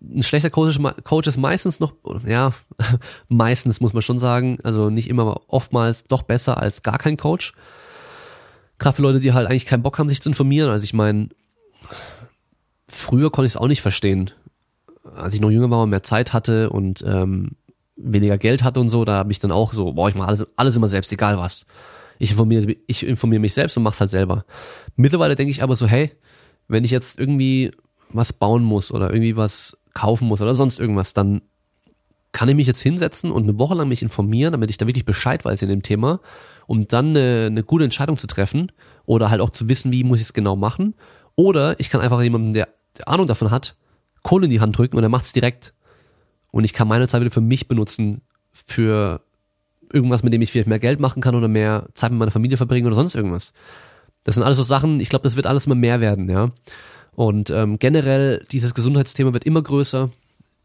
[0.00, 1.94] ein schlechter Coach, Coach ist meistens noch,
[2.26, 2.52] ja,
[3.28, 7.16] meistens muss man schon sagen, also nicht immer, aber oftmals doch besser als gar kein
[7.16, 7.52] Coach.
[8.78, 10.68] Gerade für Leute, die halt eigentlich keinen Bock haben, sich zu informieren.
[10.68, 11.30] Also ich meine,
[12.88, 14.30] früher konnte ich es auch nicht verstehen.
[15.14, 17.52] Als ich noch jünger war und mehr Zeit hatte und ähm,
[17.96, 20.46] weniger Geld hatte und so, da habe ich dann auch so, boah, ich mache alles,
[20.56, 21.64] alles immer selbst, egal was.
[22.18, 24.44] Ich informiere, ich informiere mich selbst und mach's halt selber.
[24.96, 26.12] Mittlerweile denke ich aber so, hey,
[26.68, 27.72] wenn ich jetzt irgendwie
[28.10, 31.40] was bauen muss oder irgendwie was kaufen muss oder sonst irgendwas, dann
[32.32, 35.06] kann ich mich jetzt hinsetzen und eine Woche lang mich informieren, damit ich da wirklich
[35.06, 36.20] Bescheid weiß in dem Thema,
[36.66, 38.70] um dann eine, eine gute Entscheidung zu treffen
[39.06, 40.94] oder halt auch zu wissen, wie muss ich es genau machen.
[41.34, 42.68] Oder ich kann einfach jemanden, der,
[43.06, 43.74] Ahnung davon hat,
[44.22, 45.72] Kohle in die Hand drücken und er macht es direkt.
[46.50, 48.20] Und ich kann meine Zeit wieder für mich benutzen,
[48.52, 49.22] für
[49.90, 52.58] irgendwas, mit dem ich vielleicht mehr Geld machen kann oder mehr Zeit mit meiner Familie
[52.58, 53.54] verbringen oder sonst irgendwas.
[54.24, 56.50] Das sind alles so Sachen, ich glaube, das wird alles immer mehr werden, ja.
[57.16, 60.10] Und ähm, generell, dieses Gesundheitsthema wird immer größer,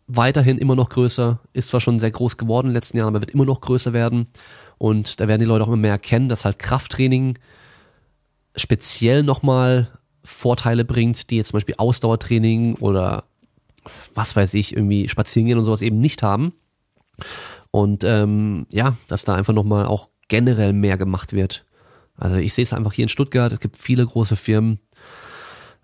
[0.07, 3.21] weiterhin immer noch größer, ist zwar schon sehr groß geworden in den letzten Jahren, aber
[3.21, 4.27] wird immer noch größer werden.
[4.77, 7.39] Und da werden die Leute auch immer mehr erkennen, dass halt Krafttraining
[8.57, 13.23] speziell nochmal Vorteile bringt, die jetzt zum Beispiel Ausdauertraining oder
[14.13, 16.51] was weiß ich, irgendwie spazieren gehen und sowas eben nicht haben.
[17.71, 21.63] Und ähm, ja, dass da einfach nochmal auch generell mehr gemacht wird.
[22.17, 24.79] Also ich sehe es einfach hier in Stuttgart, es gibt viele große Firmen,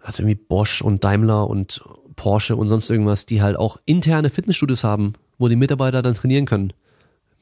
[0.08, 1.82] also irgendwie Bosch und Daimler und
[2.16, 6.46] Porsche und sonst irgendwas, die halt auch interne Fitnessstudios haben, wo die Mitarbeiter dann trainieren
[6.46, 6.72] können.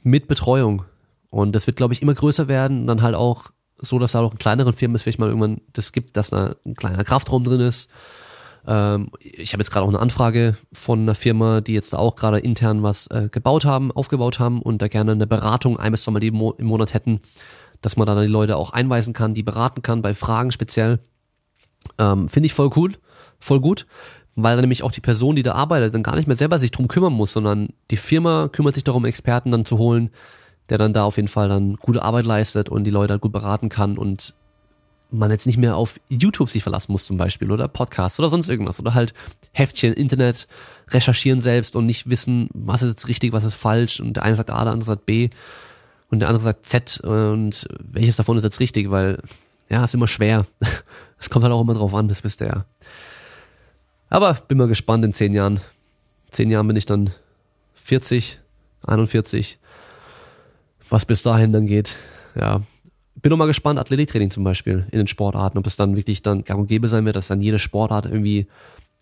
[0.02, 0.84] Mit Betreuung.
[1.30, 4.22] Und das wird, glaube ich, immer größer werden und dann halt auch so, dass da
[4.22, 7.44] auch in kleineren Firmen es vielleicht mal irgendwann das gibt, dass da ein kleiner Kraftraum
[7.44, 7.90] drin ist.
[8.66, 12.16] Ähm, ich habe jetzt gerade auch eine Anfrage von einer Firma, die jetzt da auch
[12.16, 16.02] gerade intern was äh, gebaut haben, aufgebaut haben und da gerne eine Beratung ein bis
[16.02, 17.20] zweimal im Monat hätten,
[17.82, 21.00] dass man dann die Leute auch einweisen kann, die beraten kann bei Fragen speziell.
[21.98, 22.94] Ähm, Finde ich voll cool,
[23.40, 23.86] voll gut,
[24.36, 26.72] weil dann nämlich auch die Person, die da arbeitet, dann gar nicht mehr selber sich
[26.72, 30.10] drum kümmern muss, sondern die Firma kümmert sich darum, Experten dann zu holen,
[30.70, 33.32] der dann da auf jeden Fall dann gute Arbeit leistet und die Leute halt gut
[33.32, 34.34] beraten kann und
[35.12, 38.50] man jetzt nicht mehr auf YouTube sich verlassen muss zum Beispiel oder Podcasts oder sonst
[38.50, 39.14] irgendwas oder halt
[39.54, 40.48] Heftchen, Internet
[40.90, 44.36] recherchieren selbst und nicht wissen, was ist jetzt richtig, was ist falsch und der eine
[44.36, 45.30] sagt A, der andere sagt B
[46.10, 49.20] und der andere sagt Z und welches davon ist jetzt richtig, weil
[49.70, 50.46] ja, ist immer schwer.
[51.18, 52.66] Es kommt halt auch immer drauf an, das wisst ihr ja.
[54.10, 55.62] Aber bin mal gespannt in zehn Jahren.
[56.30, 57.10] Zehn Jahren bin ich dann
[57.74, 58.42] 40,
[58.86, 59.58] 41.
[60.90, 61.96] Was bis dahin dann geht.
[62.36, 62.62] Ja.
[63.16, 66.44] Bin noch mal gespannt, Athletiktraining zum Beispiel in den Sportarten, ob es dann wirklich dann
[66.44, 68.48] gang und gäbe sein wird, dass dann jede Sportart irgendwie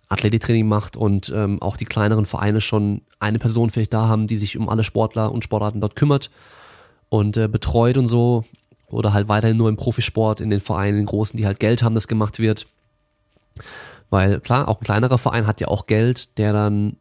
[0.07, 4.37] Athletiktraining macht und ähm, auch die kleineren Vereine schon eine Person vielleicht da haben, die
[4.37, 6.29] sich um alle Sportler und Sportarten dort kümmert
[7.09, 8.45] und äh, betreut und so
[8.93, 11.83] oder halt weiterhin nur im Profisport, in den Vereinen, in den großen, die halt Geld
[11.83, 12.65] haben, das gemacht wird.
[14.09, 16.97] Weil klar, auch ein kleinerer Verein hat ja auch Geld, der dann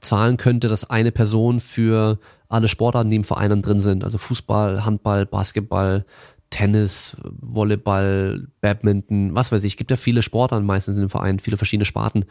[0.00, 4.18] zahlen könnte, dass eine Person für alle Sportarten, die im Verein dann drin sind, also
[4.18, 6.04] Fußball, Handball, Basketball,
[6.50, 11.86] Tennis, Volleyball, Badminton, was weiß ich, gibt ja viele Sportarten meistens dem Verein, viele verschiedene
[11.86, 12.26] Sparten,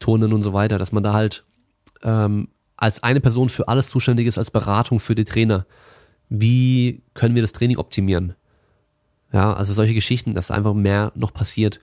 [0.00, 1.44] Turnen und so weiter, dass man da halt
[2.02, 5.66] ähm, als eine Person für alles zuständig ist, als Beratung für die Trainer
[6.32, 8.34] wie können wir das Training optimieren?
[9.32, 11.80] Ja, also solche Geschichten, dass einfach mehr noch passiert.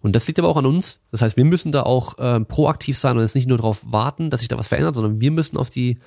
[0.00, 0.98] Und das liegt aber auch an uns.
[1.10, 4.30] Das heißt, wir müssen da auch äh, proaktiv sein und jetzt nicht nur darauf warten,
[4.30, 5.98] dass sich da was verändert, sondern wir müssen auf die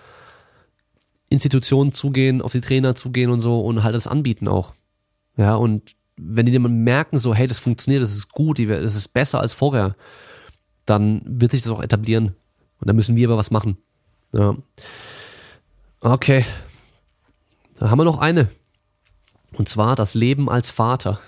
[1.29, 4.73] Institutionen zugehen, auf die Trainer zugehen und so und halt das anbieten auch.
[5.37, 9.09] Ja, und wenn die dann merken, so, hey, das funktioniert, das ist gut, das ist
[9.09, 9.95] besser als vorher,
[10.85, 12.35] dann wird sich das auch etablieren.
[12.79, 13.77] Und dann müssen wir aber was machen.
[14.33, 14.55] Ja.
[16.01, 16.45] Okay,
[17.77, 18.49] dann haben wir noch eine.
[19.53, 21.19] Und zwar das Leben als Vater.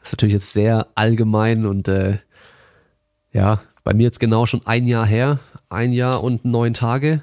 [0.00, 2.18] Das ist natürlich jetzt sehr allgemein und äh,
[3.32, 5.38] ja, bei mir jetzt genau schon ein Jahr her.
[5.68, 7.22] Ein Jahr und neun Tage.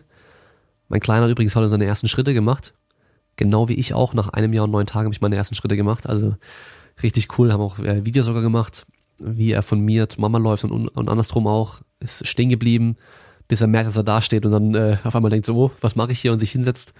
[0.89, 2.73] Mein Kleiner hat übrigens heute seine ersten Schritte gemacht.
[3.35, 4.13] Genau wie ich auch.
[4.13, 6.07] Nach einem Jahr und neun Tagen habe ich meine ersten Schritte gemacht.
[6.07, 6.35] Also
[7.01, 7.53] richtig cool.
[7.53, 8.85] Haben auch äh, Videos sogar gemacht,
[9.19, 11.81] wie er von mir zu Mama läuft und, und andersrum auch.
[11.99, 12.97] Ist stehen geblieben,
[13.47, 15.71] bis er merkt, dass er da steht und dann äh, auf einmal denkt so, oh,
[15.81, 16.93] was mache ich hier und sich hinsetzt.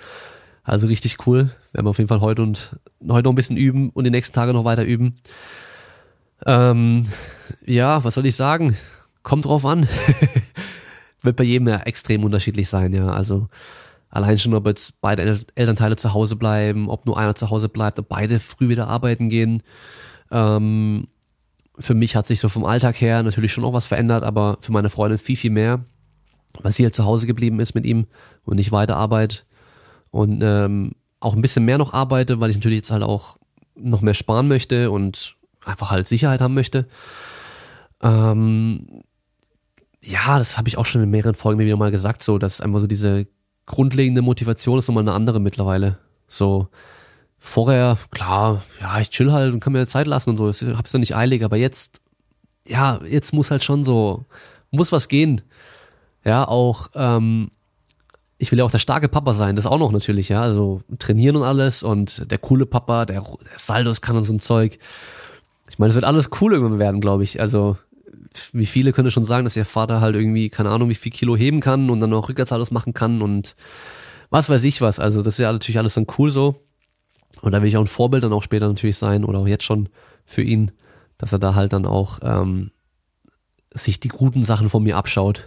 [0.64, 1.50] Also richtig cool.
[1.72, 2.76] Werden wir auf jeden Fall heute und
[3.08, 5.18] heute noch ein bisschen üben und die nächsten Tage noch weiter üben.
[6.46, 7.08] Ähm,
[7.66, 8.78] ja, was soll ich sagen?
[9.24, 9.88] Kommt drauf an.
[11.22, 13.08] Wird bei jedem ja extrem unterschiedlich sein, ja.
[13.08, 13.48] Also
[14.10, 18.00] allein schon, ob jetzt beide Elternteile zu Hause bleiben, ob nur einer zu Hause bleibt,
[18.00, 19.64] ob beide früh wieder arbeiten gehen.
[20.32, 21.08] Ähm,
[21.78, 24.72] für mich hat sich so vom Alltag her natürlich schon auch was verändert, aber für
[24.72, 25.84] meine Freundin viel, viel mehr,
[26.62, 28.08] weil sie halt zu Hause geblieben ist mit ihm
[28.44, 29.46] und nicht weiter arbeitet
[30.12, 33.38] und ähm, auch ein bisschen mehr noch arbeite, weil ich natürlich jetzt halt auch
[33.76, 35.36] noch mehr sparen möchte und
[35.66, 36.88] einfach halt Sicherheit haben möchte.
[38.02, 39.04] Ähm,
[40.04, 42.80] ja, das habe ich auch schon in mehreren Folgen wieder mal gesagt, so, dass einfach
[42.80, 43.28] so diese
[43.66, 45.98] grundlegende Motivation ist nochmal eine andere mittlerweile.
[46.28, 46.68] So,
[47.38, 50.94] vorher, klar, ja, ich chill halt und kann mir Zeit lassen und so, ich hab's
[50.94, 52.02] ja nicht eilig, aber jetzt,
[52.68, 54.26] ja, jetzt muss halt schon so,
[54.72, 55.42] muss was gehen.
[56.24, 57.52] Ja, auch, ähm,
[58.42, 61.36] ich will ja auch der starke Papa sein, das auch noch natürlich, ja, also trainieren
[61.36, 64.80] und alles und der coole Papa, der, der Saldos kann und so ein Zeug.
[65.70, 67.40] Ich meine, es wird alles cool irgendwann werden, glaube ich.
[67.40, 67.78] Also,
[68.52, 71.38] wie viele können schon sagen, dass ihr Vater halt irgendwie, keine Ahnung, wie viel Kilo
[71.38, 73.56] heben kann und dann auch Rückwärtssaldos machen kann und
[74.32, 75.00] was weiß ich was.
[75.00, 76.56] Also, das ist ja natürlich alles dann cool so.
[77.44, 79.66] Und da will ich auch ein Vorbild dann auch später natürlich sein oder auch jetzt
[79.66, 79.88] schon
[80.26, 80.72] für ihn,
[81.20, 82.72] dass er da halt dann auch ähm,
[83.72, 85.46] sich die guten Sachen von mir abschaut.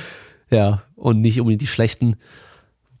[0.50, 2.14] ja, und nicht unbedingt die schlechten,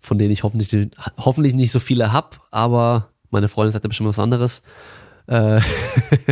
[0.00, 4.08] von denen ich hoffentlich, hoffentlich nicht so viele hab, aber meine Freundin sagt ja bestimmt
[4.08, 4.64] was anderes.
[5.28, 5.60] Äh,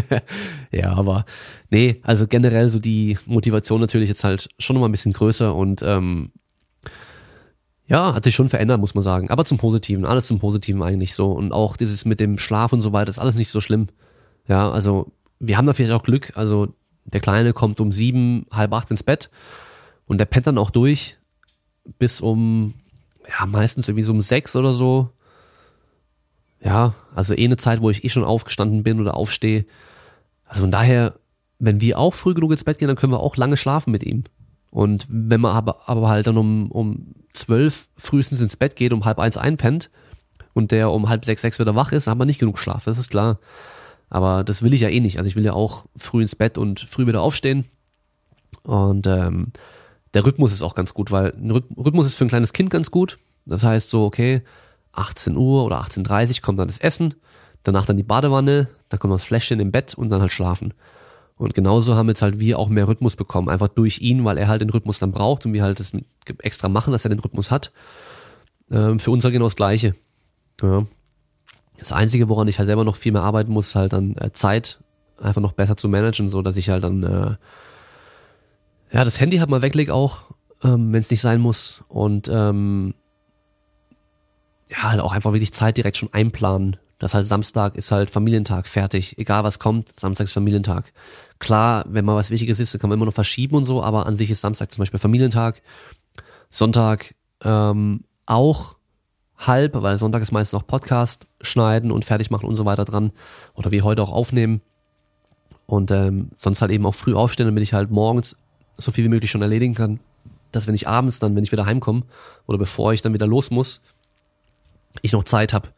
[0.72, 1.24] ja, aber
[1.70, 5.80] nee, also generell so die Motivation natürlich jetzt halt schon nochmal ein bisschen größer und
[5.82, 6.32] ähm,
[7.86, 9.30] ja, hat sich schon verändert, muss man sagen.
[9.30, 11.30] Aber zum Positiven, alles zum Positiven eigentlich so.
[11.30, 13.86] Und auch dieses mit dem Schlaf und so weiter ist alles nicht so schlimm.
[14.48, 16.32] Ja, also wir haben da vielleicht auch Glück.
[16.34, 16.74] Also
[17.04, 19.30] der Kleine kommt um sieben, halb acht ins Bett
[20.06, 21.16] und der pennt dann auch durch
[21.98, 22.74] bis um,
[23.28, 25.10] ja, meistens irgendwie so um sechs oder so.
[26.62, 29.64] Ja, also eh eine Zeit, wo ich eh schon aufgestanden bin oder aufstehe.
[30.44, 31.14] Also von daher,
[31.58, 34.04] wenn wir auch früh genug ins Bett gehen, dann können wir auch lange schlafen mit
[34.04, 34.24] ihm.
[34.70, 39.04] Und wenn man aber, aber halt dann um, um zwölf frühestens ins Bett geht, um
[39.04, 39.90] halb eins einpennt
[40.52, 42.84] und der um halb sechs, sechs wieder wach ist, dann hat man nicht genug Schlaf,
[42.84, 43.38] das ist klar.
[44.08, 45.18] Aber das will ich ja eh nicht.
[45.18, 47.64] Also ich will ja auch früh ins Bett und früh wieder aufstehen.
[48.64, 49.52] Und ähm,
[50.14, 52.90] der Rhythmus ist auch ganz gut, weil ein Rhythmus ist für ein kleines Kind ganz
[52.90, 53.18] gut.
[53.46, 54.42] Das heißt so, okay,
[54.92, 57.14] 18 Uhr oder 18.30 Uhr kommt dann das Essen,
[57.62, 60.74] danach dann die Badewanne, dann kommt das Fläschchen im Bett und dann halt schlafen.
[61.36, 64.48] Und genauso haben jetzt halt wir auch mehr Rhythmus bekommen, einfach durch ihn, weil er
[64.48, 65.92] halt den Rhythmus dann braucht und wir halt das
[66.42, 67.72] extra machen, dass er den Rhythmus hat.
[68.70, 69.94] Ähm, für uns halt genau das Gleiche.
[70.60, 70.84] Ja.
[71.78, 74.80] Das Einzige, woran ich halt selber noch viel mehr arbeiten muss, halt dann äh, Zeit
[75.18, 77.36] einfach noch besser zu managen, so dass ich halt dann äh,
[78.92, 80.22] ja das Handy halt mal weglege auch,
[80.62, 82.94] ähm, wenn es nicht sein muss und ähm,
[84.68, 86.76] ja halt auch einfach wirklich Zeit direkt schon einplanen.
[86.98, 90.92] Das halt Samstag ist halt Familientag fertig, egal was kommt, Samstag ist Familientag.
[91.38, 94.06] Klar, wenn mal was Wichtiges ist, dann kann man immer noch verschieben und so, aber
[94.06, 95.62] an sich ist Samstag zum Beispiel Familientag,
[96.50, 98.76] Sonntag ähm, auch
[99.38, 103.12] halb, weil Sonntag ist meistens auch Podcast schneiden und fertig machen und so weiter dran.
[103.54, 104.60] Oder wie heute auch aufnehmen.
[105.66, 108.36] Und ähm, sonst halt eben auch früh aufstehen, damit ich halt morgens
[108.80, 110.00] so viel wie möglich schon erledigen kann.
[110.52, 112.02] Dass wenn ich abends dann, wenn ich wieder heimkomme
[112.46, 113.80] oder bevor ich dann wieder los muss,
[115.02, 115.68] ich noch Zeit habe.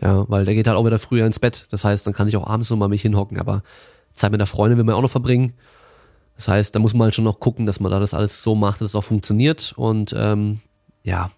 [0.00, 1.66] Ja, weil der geht halt auch wieder früher ins Bett.
[1.70, 3.38] Das heißt, dann kann ich auch abends noch mal mich hinhocken.
[3.38, 3.62] Aber
[4.14, 5.54] Zeit mit der Freundin will man auch noch verbringen.
[6.36, 8.54] Das heißt, da muss man halt schon noch gucken, dass man da das alles so
[8.54, 9.72] macht, dass es auch funktioniert.
[9.76, 10.60] Und ähm,
[11.02, 11.30] ja,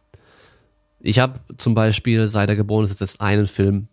[1.00, 3.88] ich habe zum Beispiel, seit er geboren ist, jetzt einen Film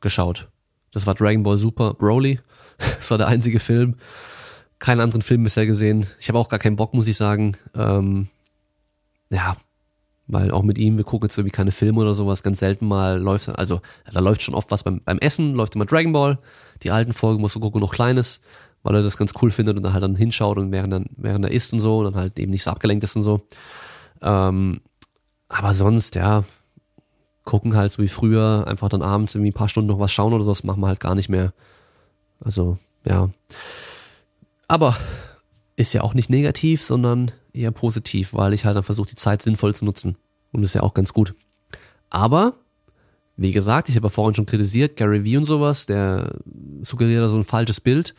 [0.00, 0.48] geschaut.
[0.92, 2.38] Das war Dragon Ball Super Broly.
[2.78, 3.94] Das war der einzige Film.
[4.82, 6.08] Keinen anderen Film bisher gesehen.
[6.18, 7.56] Ich habe auch gar keinen Bock, muss ich sagen.
[7.72, 8.26] Ähm,
[9.30, 9.56] ja,
[10.26, 13.16] weil auch mit ihm, wir gucken jetzt irgendwie keine Filme oder sowas, ganz selten mal
[13.16, 13.80] läuft, also
[14.12, 16.36] da läuft schon oft was beim, beim Essen, läuft immer Dragon Ball,
[16.82, 18.40] die alten Folgen musst du gucken, noch Kleines,
[18.82, 21.44] weil er das ganz cool findet und dann halt dann hinschaut und während, dann, während
[21.44, 23.42] er isst und so und dann halt eben nicht so abgelenkt ist und so.
[24.20, 24.80] Ähm,
[25.48, 26.42] aber sonst, ja,
[27.44, 30.32] gucken halt so wie früher, einfach dann abends irgendwie ein paar Stunden noch was schauen
[30.32, 31.52] oder so, das machen wir halt gar nicht mehr.
[32.44, 33.28] Also, ja.
[34.72, 34.96] Aber
[35.76, 39.42] ist ja auch nicht negativ, sondern eher positiv, weil ich halt dann versuche, die Zeit
[39.42, 40.16] sinnvoll zu nutzen.
[40.50, 41.34] Und ist ja auch ganz gut.
[42.08, 42.54] Aber,
[43.36, 46.38] wie gesagt, ich habe ja vorhin schon kritisiert, Gary Vee und sowas, der
[46.80, 48.14] suggeriert da so ein falsches Bild.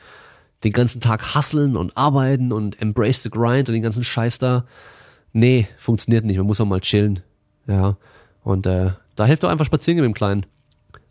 [0.64, 4.68] Den ganzen Tag hustlen und arbeiten und embrace the grind und den ganzen Scheiß da.
[5.32, 6.38] Nee, funktioniert nicht.
[6.38, 7.22] Man muss auch mal chillen.
[7.66, 7.98] Ja.
[8.44, 10.46] Und äh, da hilft doch einfach spazieren mit dem Kleinen.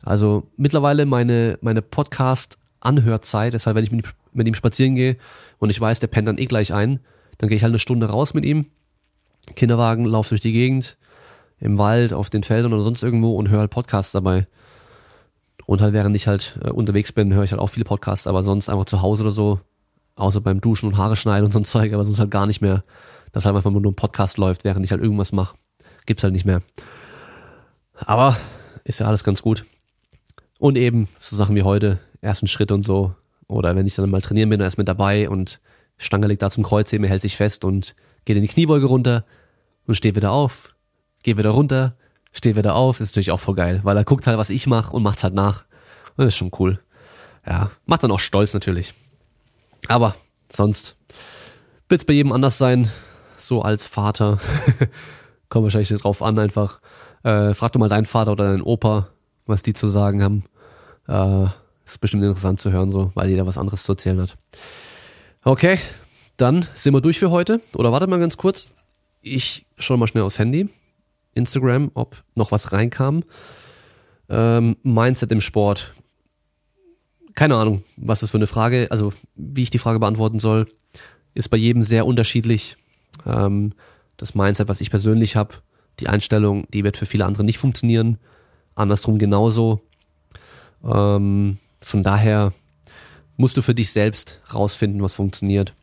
[0.04, 5.16] Also mittlerweile meine, meine Podcast-Anhörzeit, deshalb, wenn ich mit, mit ihm spazieren gehe
[5.58, 7.00] und ich weiß, der pennt dann eh gleich ein,
[7.38, 8.66] dann gehe ich halt eine Stunde raus mit ihm,
[9.56, 10.96] Kinderwagen, lauf durch die Gegend,
[11.62, 14.46] im Wald, auf den Feldern oder sonst irgendwo und höre halt Podcasts dabei.
[15.64, 18.42] Und halt während ich halt äh, unterwegs bin, höre ich halt auch viele Podcasts, aber
[18.42, 19.60] sonst einfach zu Hause oder so,
[20.16, 22.60] außer beim Duschen und Haare schneiden und so ein Zeug, aber sonst halt gar nicht
[22.60, 22.82] mehr,
[23.32, 25.56] dass halt einfach nur ein Podcast läuft, während ich halt irgendwas mache.
[26.04, 26.62] Gibt's halt nicht mehr.
[27.94, 28.36] Aber
[28.84, 29.64] ist ja alles ganz gut.
[30.58, 33.14] Und eben so Sachen wie heute, ersten Schritt und so.
[33.52, 35.60] Oder wenn ich dann mal trainieren bin, er ist mit dabei und
[35.98, 39.24] Stange liegt da zum Kreuzheben, hält sich fest und geht in die Kniebeuge runter
[39.86, 40.74] und steht wieder auf,
[41.22, 41.96] geht wieder runter,
[42.32, 44.92] steht wieder auf, ist natürlich auch voll geil, weil er guckt halt, was ich mache
[44.92, 45.64] und macht halt nach.
[46.16, 46.80] Das ist schon cool.
[47.46, 48.94] Ja, macht dann auch stolz natürlich.
[49.88, 50.14] Aber
[50.52, 50.96] sonst
[51.88, 52.90] wird es bei jedem anders sein.
[53.36, 54.38] So als Vater.
[55.48, 56.80] Kommt wahrscheinlich nicht drauf an, einfach.
[57.24, 59.08] Äh, frag doch mal deinen Vater oder deinen Opa,
[59.46, 60.44] was die zu sagen haben.
[61.08, 61.50] Äh,
[61.92, 64.36] ist bestimmt interessant zu hören, so, weil jeder was anderes zu erzählen hat.
[65.44, 65.78] Okay,
[66.36, 67.60] dann sind wir durch für heute.
[67.74, 68.68] Oder warte mal ganz kurz.
[69.22, 70.68] Ich schaue mal schnell aufs Handy.
[71.34, 73.24] Instagram, ob noch was reinkam.
[74.28, 75.92] Ähm, Mindset im Sport.
[77.34, 80.66] Keine Ahnung, was das für eine Frage, also wie ich die Frage beantworten soll,
[81.34, 82.76] ist bei jedem sehr unterschiedlich.
[83.26, 83.72] Ähm,
[84.18, 85.54] das Mindset, was ich persönlich habe,
[86.00, 88.18] die Einstellung, die wird für viele andere nicht funktionieren.
[88.74, 89.80] Andersrum genauso.
[90.84, 92.52] Ähm, von daher
[93.36, 95.74] musst du für dich selbst rausfinden, was funktioniert.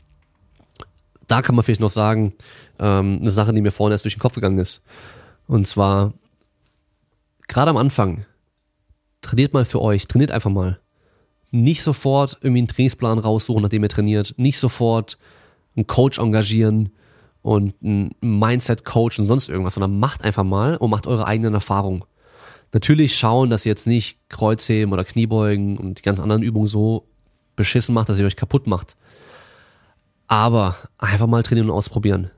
[1.27, 2.33] Da kann man vielleicht noch sagen,
[2.79, 4.81] ähm, eine Sache, die mir vorhin erst durch den Kopf gegangen ist.
[5.47, 6.13] Und zwar,
[7.47, 8.25] gerade am Anfang,
[9.21, 10.79] trainiert mal für euch, trainiert einfach mal.
[11.51, 14.35] Nicht sofort irgendwie einen Trainingsplan raussuchen, nachdem ihr trainiert.
[14.37, 15.17] Nicht sofort
[15.75, 16.91] einen Coach engagieren
[17.41, 22.03] und einen Mindset-Coach und sonst irgendwas, sondern macht einfach mal und macht eure eigenen Erfahrungen.
[22.71, 27.07] Natürlich schauen, dass ihr jetzt nicht Kreuzheben oder Kniebeugen und die ganzen anderen Übungen so
[27.55, 28.95] beschissen macht, dass ihr euch kaputt macht.
[30.27, 32.29] Aber einfach mal trainieren und ausprobieren.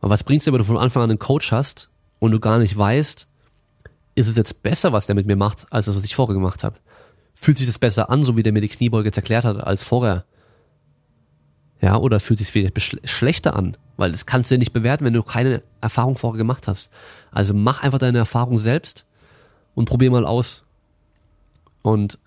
[0.00, 1.88] Und was bringt's dir, wenn du von Anfang an einen Coach hast
[2.18, 3.26] und du gar nicht weißt,
[4.14, 6.64] ist es jetzt besser, was der mit mir macht, als das, was ich vorher gemacht
[6.64, 6.76] habe?
[7.34, 9.82] Fühlt sich das besser an, so wie der mir die Kniebeuge jetzt erklärt hat, als
[9.82, 10.24] vorher?
[11.80, 13.76] Ja, oder fühlt sich vielleicht schlechter an?
[13.96, 16.92] Weil das kannst du ja nicht bewerten, wenn du keine Erfahrung vorher gemacht hast.
[17.30, 19.06] Also mach einfach deine Erfahrung selbst
[19.74, 20.64] und probier mal aus.
[21.82, 22.18] Und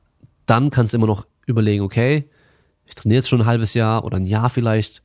[0.46, 2.26] dann kannst du immer noch überlegen, okay,
[2.86, 5.02] ich trainiere jetzt schon ein halbes Jahr oder ein Jahr vielleicht,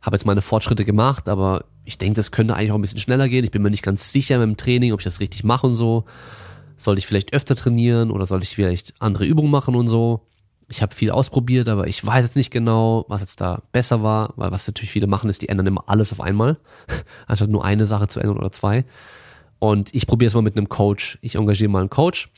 [0.00, 3.28] habe jetzt meine Fortschritte gemacht, aber ich denke, das könnte eigentlich auch ein bisschen schneller
[3.28, 3.44] gehen.
[3.44, 5.76] Ich bin mir nicht ganz sicher mit dem Training, ob ich das richtig mache und
[5.76, 6.04] so.
[6.76, 10.26] Sollte ich vielleicht öfter trainieren oder sollte ich vielleicht andere Übungen machen und so?
[10.68, 14.34] Ich habe viel ausprobiert, aber ich weiß jetzt nicht genau, was jetzt da besser war,
[14.36, 16.58] weil was natürlich viele machen, ist, die ändern immer alles auf einmal,
[17.26, 18.84] anstatt nur eine Sache zu ändern oder zwei.
[19.58, 21.18] Und ich probiere es mal mit einem Coach.
[21.22, 22.28] Ich engagiere mal einen Coach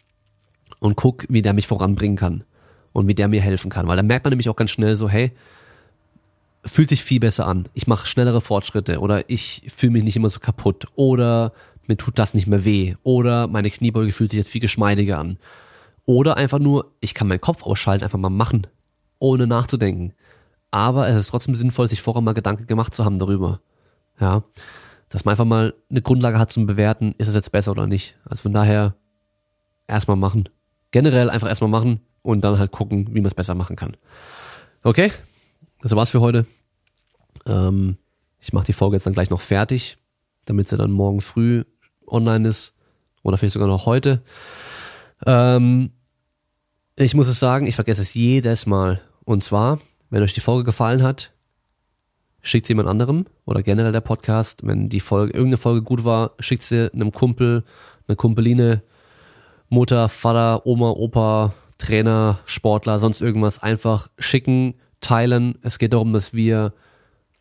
[0.78, 2.44] und guck, wie der mich voranbringen kann
[2.92, 3.88] und wie der mir helfen kann.
[3.88, 5.32] Weil da merkt man nämlich auch ganz schnell so, hey,
[6.64, 7.68] fühlt sich viel besser an.
[7.74, 11.52] Ich mache schnellere Fortschritte oder ich fühle mich nicht immer so kaputt oder
[11.88, 15.38] mir tut das nicht mehr weh oder meine Kniebeuge fühlt sich jetzt viel geschmeidiger an.
[16.04, 18.66] Oder einfach nur, ich kann meinen Kopf ausschalten, einfach mal machen,
[19.18, 20.14] ohne nachzudenken.
[20.70, 23.60] Aber es ist trotzdem sinnvoll, sich vorher mal Gedanken gemacht zu haben darüber.
[24.20, 24.42] Ja
[25.09, 28.16] dass man einfach mal eine Grundlage hat zum Bewerten, ist es jetzt besser oder nicht.
[28.24, 28.94] Also von daher
[29.86, 30.48] erstmal machen.
[30.90, 33.97] Generell einfach erstmal machen und dann halt gucken, wie man es besser machen kann.
[34.82, 35.10] Okay,
[35.80, 36.47] das war's für heute.
[37.47, 37.97] Ähm,
[38.40, 39.98] ich mache die Folge jetzt dann gleich noch fertig,
[40.44, 41.64] damit sie dann morgen früh
[42.06, 42.74] online ist
[43.22, 44.22] oder vielleicht sogar noch heute.
[45.26, 45.90] Ähm,
[46.97, 49.01] ich muss es sagen, ich vergesse es jedes Mal.
[49.24, 49.78] Und zwar,
[50.10, 51.32] wenn euch die Folge gefallen hat,
[52.43, 54.66] schickt sie jemand anderem oder generell der Podcast.
[54.66, 57.65] Wenn die Folge, irgendeine Folge gut war, schickt sie einem Kumpel,
[58.06, 58.82] eine Kumpeline,
[59.69, 63.62] Mutter, Vater, Oma, Opa, Trainer, Sportler, sonst irgendwas.
[63.62, 65.59] Einfach schicken, teilen.
[65.62, 66.73] Es geht darum, dass wir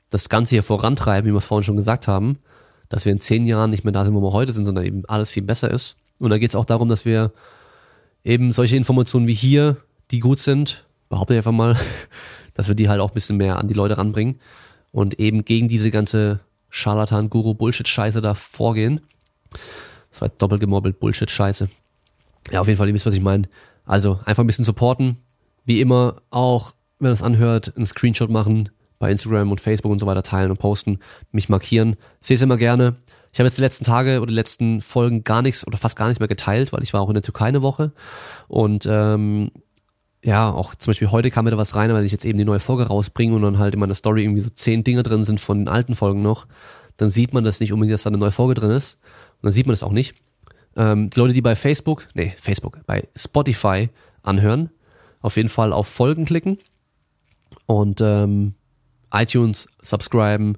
[0.09, 2.39] das Ganze hier vorantreiben, wie wir es vorhin schon gesagt haben.
[2.89, 5.05] Dass wir in zehn Jahren nicht mehr da sind, wo wir heute sind, sondern eben
[5.07, 5.97] alles viel besser ist.
[6.19, 7.31] Und da geht es auch darum, dass wir
[8.23, 9.77] eben solche Informationen wie hier,
[10.11, 11.75] die gut sind, behaupte ich einfach mal,
[12.53, 14.39] dass wir die halt auch ein bisschen mehr an die Leute ranbringen
[14.97, 16.39] und eben gegen diese ganze
[16.71, 19.01] Scharlatan-Guru-Bullshit-Scheiße da vorgehen.
[20.09, 21.69] Das war doppelt gemobbelt, Bullshit-Scheiße.
[22.49, 23.43] Ja, auf jeden Fall, ihr wisst, was ich meine.
[23.85, 25.17] Also einfach ein bisschen supporten.
[25.65, 30.07] Wie immer auch, wenn es anhört, einen Screenshot machen, bei Instagram und Facebook und so
[30.07, 30.97] weiter teilen und posten,
[31.31, 31.95] mich markieren.
[32.19, 32.95] Sehe es immer gerne.
[33.31, 36.07] Ich habe jetzt die letzten Tage oder die letzten Folgen gar nichts oder fast gar
[36.07, 37.91] nichts mehr geteilt, weil ich war auch in der Türkei eine Woche
[38.47, 39.51] und ähm,
[40.23, 42.45] ja, auch zum Beispiel heute kam mir da was rein, weil ich jetzt eben die
[42.45, 45.39] neue Folge rausbringe und dann halt in meiner Story irgendwie so zehn Dinge drin sind
[45.39, 46.47] von den alten Folgen noch,
[46.97, 48.97] dann sieht man das nicht unbedingt, dass da eine neue Folge drin ist.
[49.35, 50.15] Und dann sieht man das auch nicht.
[50.75, 53.89] Ähm, die Leute, die bei Facebook, nee, Facebook, bei Spotify
[54.23, 54.69] anhören,
[55.21, 56.57] auf jeden Fall auf Folgen klicken
[57.65, 58.55] und ähm,
[59.11, 60.57] iTunes subscriben.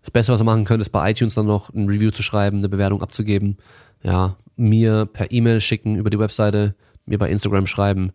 [0.00, 2.58] Das Beste, was ihr machen könnt, ist bei iTunes dann noch ein Review zu schreiben,
[2.58, 3.58] eine Bewertung abzugeben.
[4.02, 6.74] Ja, mir per E-Mail schicken über die Webseite,
[7.06, 8.12] mir bei Instagram schreiben.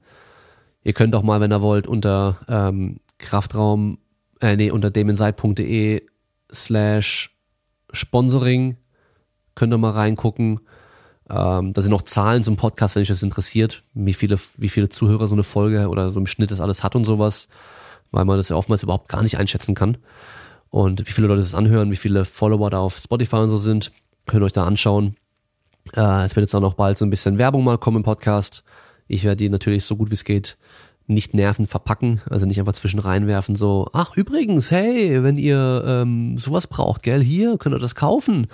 [0.85, 3.97] Ihr könnt auch mal, wenn ihr wollt, unter ähm, Kraftraum,
[4.39, 6.03] äh, nee, unter demenside.de
[6.53, 7.35] slash
[7.91, 8.77] Sponsoring
[9.55, 10.59] könnt ihr mal reingucken.
[11.27, 14.87] Ähm, da sind noch Zahlen zum Podcast, wenn euch das interessiert, wie viele, wie viele
[14.87, 17.47] Zuhörer so eine Folge oder so im Schnitt das alles hat und sowas,
[18.11, 19.97] weil man das ja oftmals überhaupt gar nicht einschätzen kann.
[20.69, 23.91] Und wie viele Leute das anhören, wie viele Follower da auf Spotify und so sind,
[24.27, 25.15] könnt ihr euch da anschauen.
[25.95, 28.63] Äh, es wird jetzt auch noch bald so ein bisschen Werbung mal kommen im Podcast.
[29.07, 30.57] Ich werde die natürlich so gut wie es geht
[31.07, 36.37] nicht nerven verpacken, also nicht einfach zwischen reinwerfen, so, ach übrigens, hey, wenn ihr ähm,
[36.37, 38.47] sowas braucht, gell, hier, könnt ihr das kaufen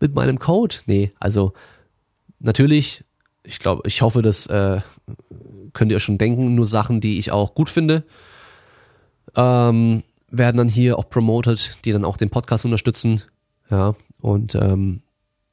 [0.00, 0.76] mit meinem Code.
[0.86, 1.52] Nee, also
[2.40, 3.04] natürlich,
[3.44, 4.80] ich glaube, ich hoffe, das äh,
[5.72, 8.04] könnt ihr schon denken, nur Sachen, die ich auch gut finde,
[9.36, 13.22] ähm, werden dann hier auch promoted, die dann auch den Podcast unterstützen.
[13.70, 15.02] Ja, und ähm,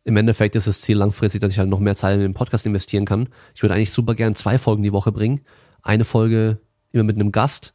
[0.04, 2.66] im Endeffekt ist das Ziel langfristig, dass ich halt noch mehr Zeit in den Podcast
[2.66, 3.30] investieren kann.
[3.54, 5.42] Ich würde eigentlich super gern zwei Folgen die Woche bringen.
[5.82, 6.60] Eine Folge
[6.92, 7.74] immer mit einem Gast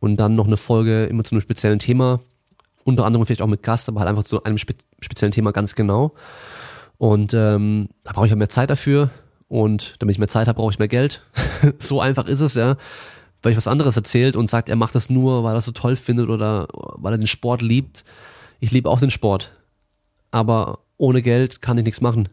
[0.00, 2.20] und dann noch eine Folge immer zu einem speziellen Thema.
[2.84, 5.74] Unter anderem vielleicht auch mit Gast, aber halt einfach zu einem spe speziellen Thema ganz
[5.74, 6.14] genau.
[6.98, 9.10] Und ähm, da brauche ich halt mehr Zeit dafür.
[9.48, 11.22] Und damit ich mehr Zeit habe, brauche ich mehr Geld.
[11.78, 12.76] so einfach ist es, ja.
[13.42, 15.72] Weil ich was anderes erzählt und sagt, er macht das nur, weil er das so
[15.72, 18.04] toll findet oder weil er den Sport liebt.
[18.60, 19.52] Ich liebe auch den Sport.
[20.30, 22.28] Aber ohne Geld kann ich nichts machen.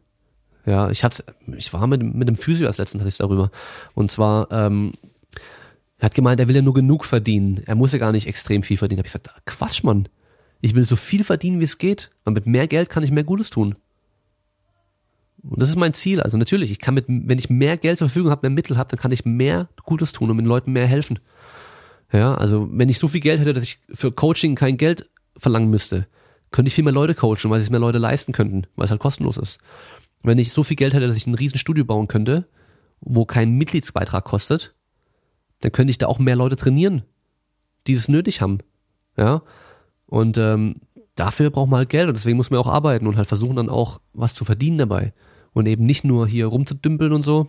[0.65, 1.23] Ja, ich hatte,
[1.57, 3.49] ich war mit, mit dem Physio als letztens hatte ich darüber.
[3.95, 4.91] Und zwar, ähm,
[5.97, 7.63] er hat gemeint, er will ja nur genug verdienen.
[7.65, 8.97] Er muss ja gar nicht extrem viel verdienen.
[8.97, 10.07] Da habe ich gesagt, Quatsch, Mann.
[10.61, 12.11] Ich will so viel verdienen, wie es geht.
[12.25, 13.75] Und mit mehr Geld kann ich mehr Gutes tun.
[15.41, 16.21] Und das ist mein Ziel.
[16.21, 18.89] Also natürlich, ich kann mit, wenn ich mehr Geld zur Verfügung habe, mehr Mittel habe,
[18.89, 21.17] dann kann ich mehr Gutes tun und den Leuten mehr helfen.
[22.13, 25.71] Ja, also wenn ich so viel Geld hätte, dass ich für Coaching kein Geld verlangen
[25.71, 26.05] müsste,
[26.51, 29.01] könnte ich viel mehr Leute coachen, weil sich mehr Leute leisten könnten, weil es halt
[29.01, 29.59] kostenlos ist.
[30.23, 32.47] Wenn ich so viel Geld hätte, dass ich ein Riesenstudio bauen könnte,
[33.01, 34.75] wo kein Mitgliedsbeitrag kostet,
[35.61, 37.03] dann könnte ich da auch mehr Leute trainieren,
[37.87, 38.59] die es nötig haben.
[39.17, 39.43] Ja.
[40.05, 40.81] Und ähm,
[41.15, 43.69] dafür braucht man halt Geld und deswegen muss man auch arbeiten und halt versuchen dann
[43.69, 45.13] auch was zu verdienen dabei
[45.53, 47.47] und eben nicht nur hier rumzudümpeln und so.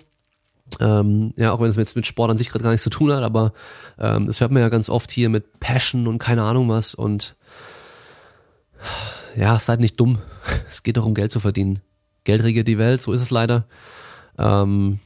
[0.78, 3.12] Ähm, ja, auch wenn es jetzt mit Sport an sich gerade gar nichts zu tun
[3.12, 3.52] hat, aber
[3.98, 7.36] ähm, das hört man ja ganz oft hier mit Passion und keine Ahnung was und
[9.36, 10.18] ja, seid nicht dumm.
[10.68, 11.80] Es geht doch um Geld zu verdienen.
[12.24, 13.66] Geld regiert die Welt, so ist es leider.
[14.38, 14.98] Ähm,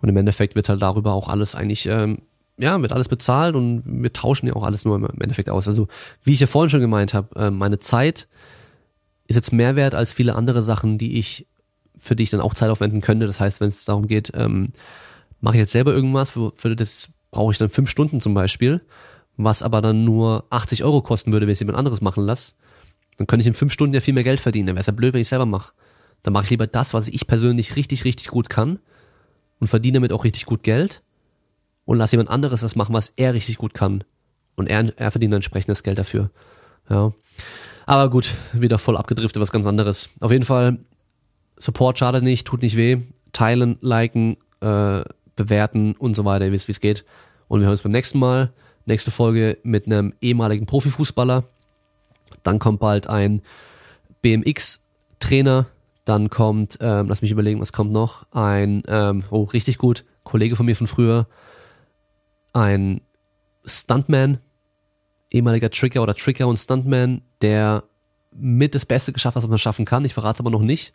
[0.00, 2.18] und im Endeffekt wird halt darüber auch alles eigentlich, ähm,
[2.56, 5.68] ja, wird alles bezahlt und wir tauschen ja auch alles nur im Endeffekt aus.
[5.68, 5.88] Also,
[6.24, 8.28] wie ich ja vorhin schon gemeint habe, äh, meine Zeit
[9.26, 11.46] ist jetzt mehr wert als viele andere Sachen, die ich,
[11.98, 13.26] für die ich dann auch Zeit aufwenden könnte.
[13.26, 14.72] Das heißt, wenn es darum geht, ähm,
[15.40, 18.80] mache ich jetzt selber irgendwas, für, für das brauche ich dann fünf Stunden zum Beispiel,
[19.38, 22.54] was aber dann nur 80 Euro kosten würde, wenn ich jemand anderes machen lasse,
[23.16, 24.66] dann könnte ich in fünf Stunden ja viel mehr Geld verdienen.
[24.66, 25.72] Dann wäre es ja blöd, wenn ich selber mache.
[26.22, 28.80] Dann mache ich lieber das, was ich persönlich richtig, richtig gut kann
[29.60, 31.02] und verdiene damit auch richtig gut Geld
[31.84, 34.04] und lasse jemand anderes das machen, was er richtig gut kann.
[34.56, 36.30] Und er, er verdient dann entsprechendes Geld dafür.
[36.90, 37.12] Ja.
[37.86, 40.10] Aber gut, wieder voll abgedriftet, was ganz anderes.
[40.20, 40.78] Auf jeden Fall,
[41.56, 42.98] Support schadet nicht, tut nicht weh.
[43.32, 45.02] Teilen, liken, äh,
[45.36, 46.46] bewerten und so weiter.
[46.46, 47.04] Ihr wisst, wie es geht.
[47.46, 48.52] Und wir hören uns beim nächsten Mal.
[48.88, 51.44] Nächste Folge mit einem ehemaligen Profifußballer.
[52.42, 53.42] Dann kommt bald ein
[54.22, 55.66] BMX-Trainer.
[56.06, 58.24] Dann kommt, ähm, lass mich überlegen, was kommt noch?
[58.30, 61.26] Ein, ähm, oh, richtig gut, Kollege von mir von früher.
[62.54, 63.02] Ein
[63.66, 64.38] Stuntman,
[65.30, 67.84] ehemaliger Trigger oder Trigger und Stuntman, der
[68.34, 70.06] mit das Beste geschafft hat, was man schaffen kann.
[70.06, 70.94] Ich verrate es aber noch nicht.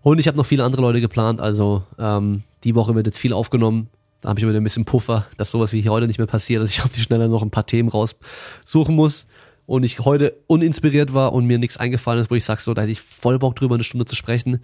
[0.00, 1.40] Und ich habe noch viele andere Leute geplant.
[1.40, 3.88] Also ähm, die Woche wird jetzt viel aufgenommen.
[4.20, 6.62] Da habe ich wieder ein bisschen Puffer, dass sowas wie hier heute nicht mehr passiert,
[6.62, 9.26] dass ich auf die Schnelle noch ein paar Themen raussuchen muss
[9.66, 12.82] und ich heute uninspiriert war und mir nichts eingefallen ist, wo ich sag so, da
[12.82, 14.62] hätte ich voll Bock drüber, eine Stunde zu sprechen.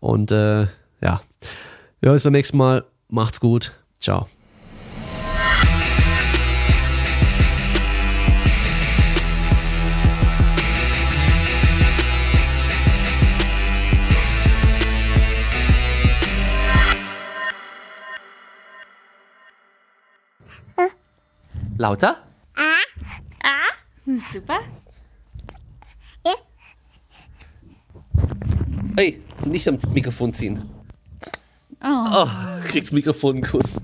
[0.00, 0.62] Und äh,
[1.00, 1.22] ja,
[2.00, 2.84] wir hören uns beim nächsten Mal.
[3.08, 3.72] Macht's gut.
[3.98, 4.26] Ciao.
[21.80, 22.14] Lauter?
[24.04, 24.60] Super.
[28.96, 30.68] Hey, nicht am Mikrofon ziehen.
[31.82, 31.86] Oh.
[31.86, 32.28] Oh,
[32.66, 33.80] kriegst Mikrofon einen Kuss.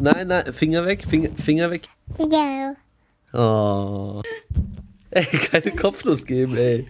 [0.00, 1.82] Nein, nein, Finger weg, Finger, Finger weg.
[2.18, 2.74] Ja.
[3.32, 4.20] Oh.
[5.10, 6.88] Ey, keine Kopfnuss geben, ey.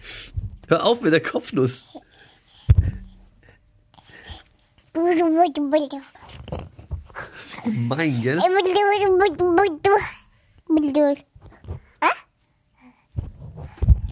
[0.67, 1.99] Hör auf mit der Kopfnuss.
[7.63, 8.39] Gemein, gell?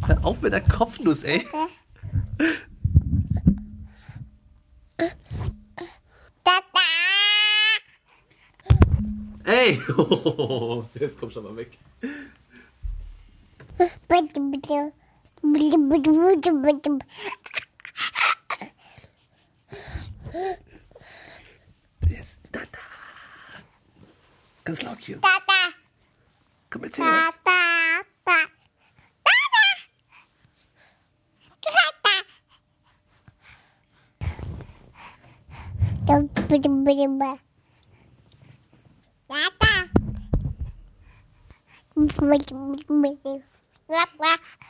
[0.06, 1.48] Hör auf mit der Kopfnuss, ey.
[9.46, 9.74] Ey!
[11.00, 11.78] Jetzt komm schon mal weg.
[22.54, 22.80] Tata.
[24.64, 25.20] Ganz lautchen.
[25.22, 25.74] Tata.
[26.70, 27.34] Komm, erzähl was.
[27.44, 27.52] Tata.
[28.14, 28.38] Tata.
[31.62, 31.64] Tata.
[31.64, 31.82] Tata.
[39.28, 39.58] Tata.
[39.58, 39.74] Tata.
[43.88, 44.63] Tata.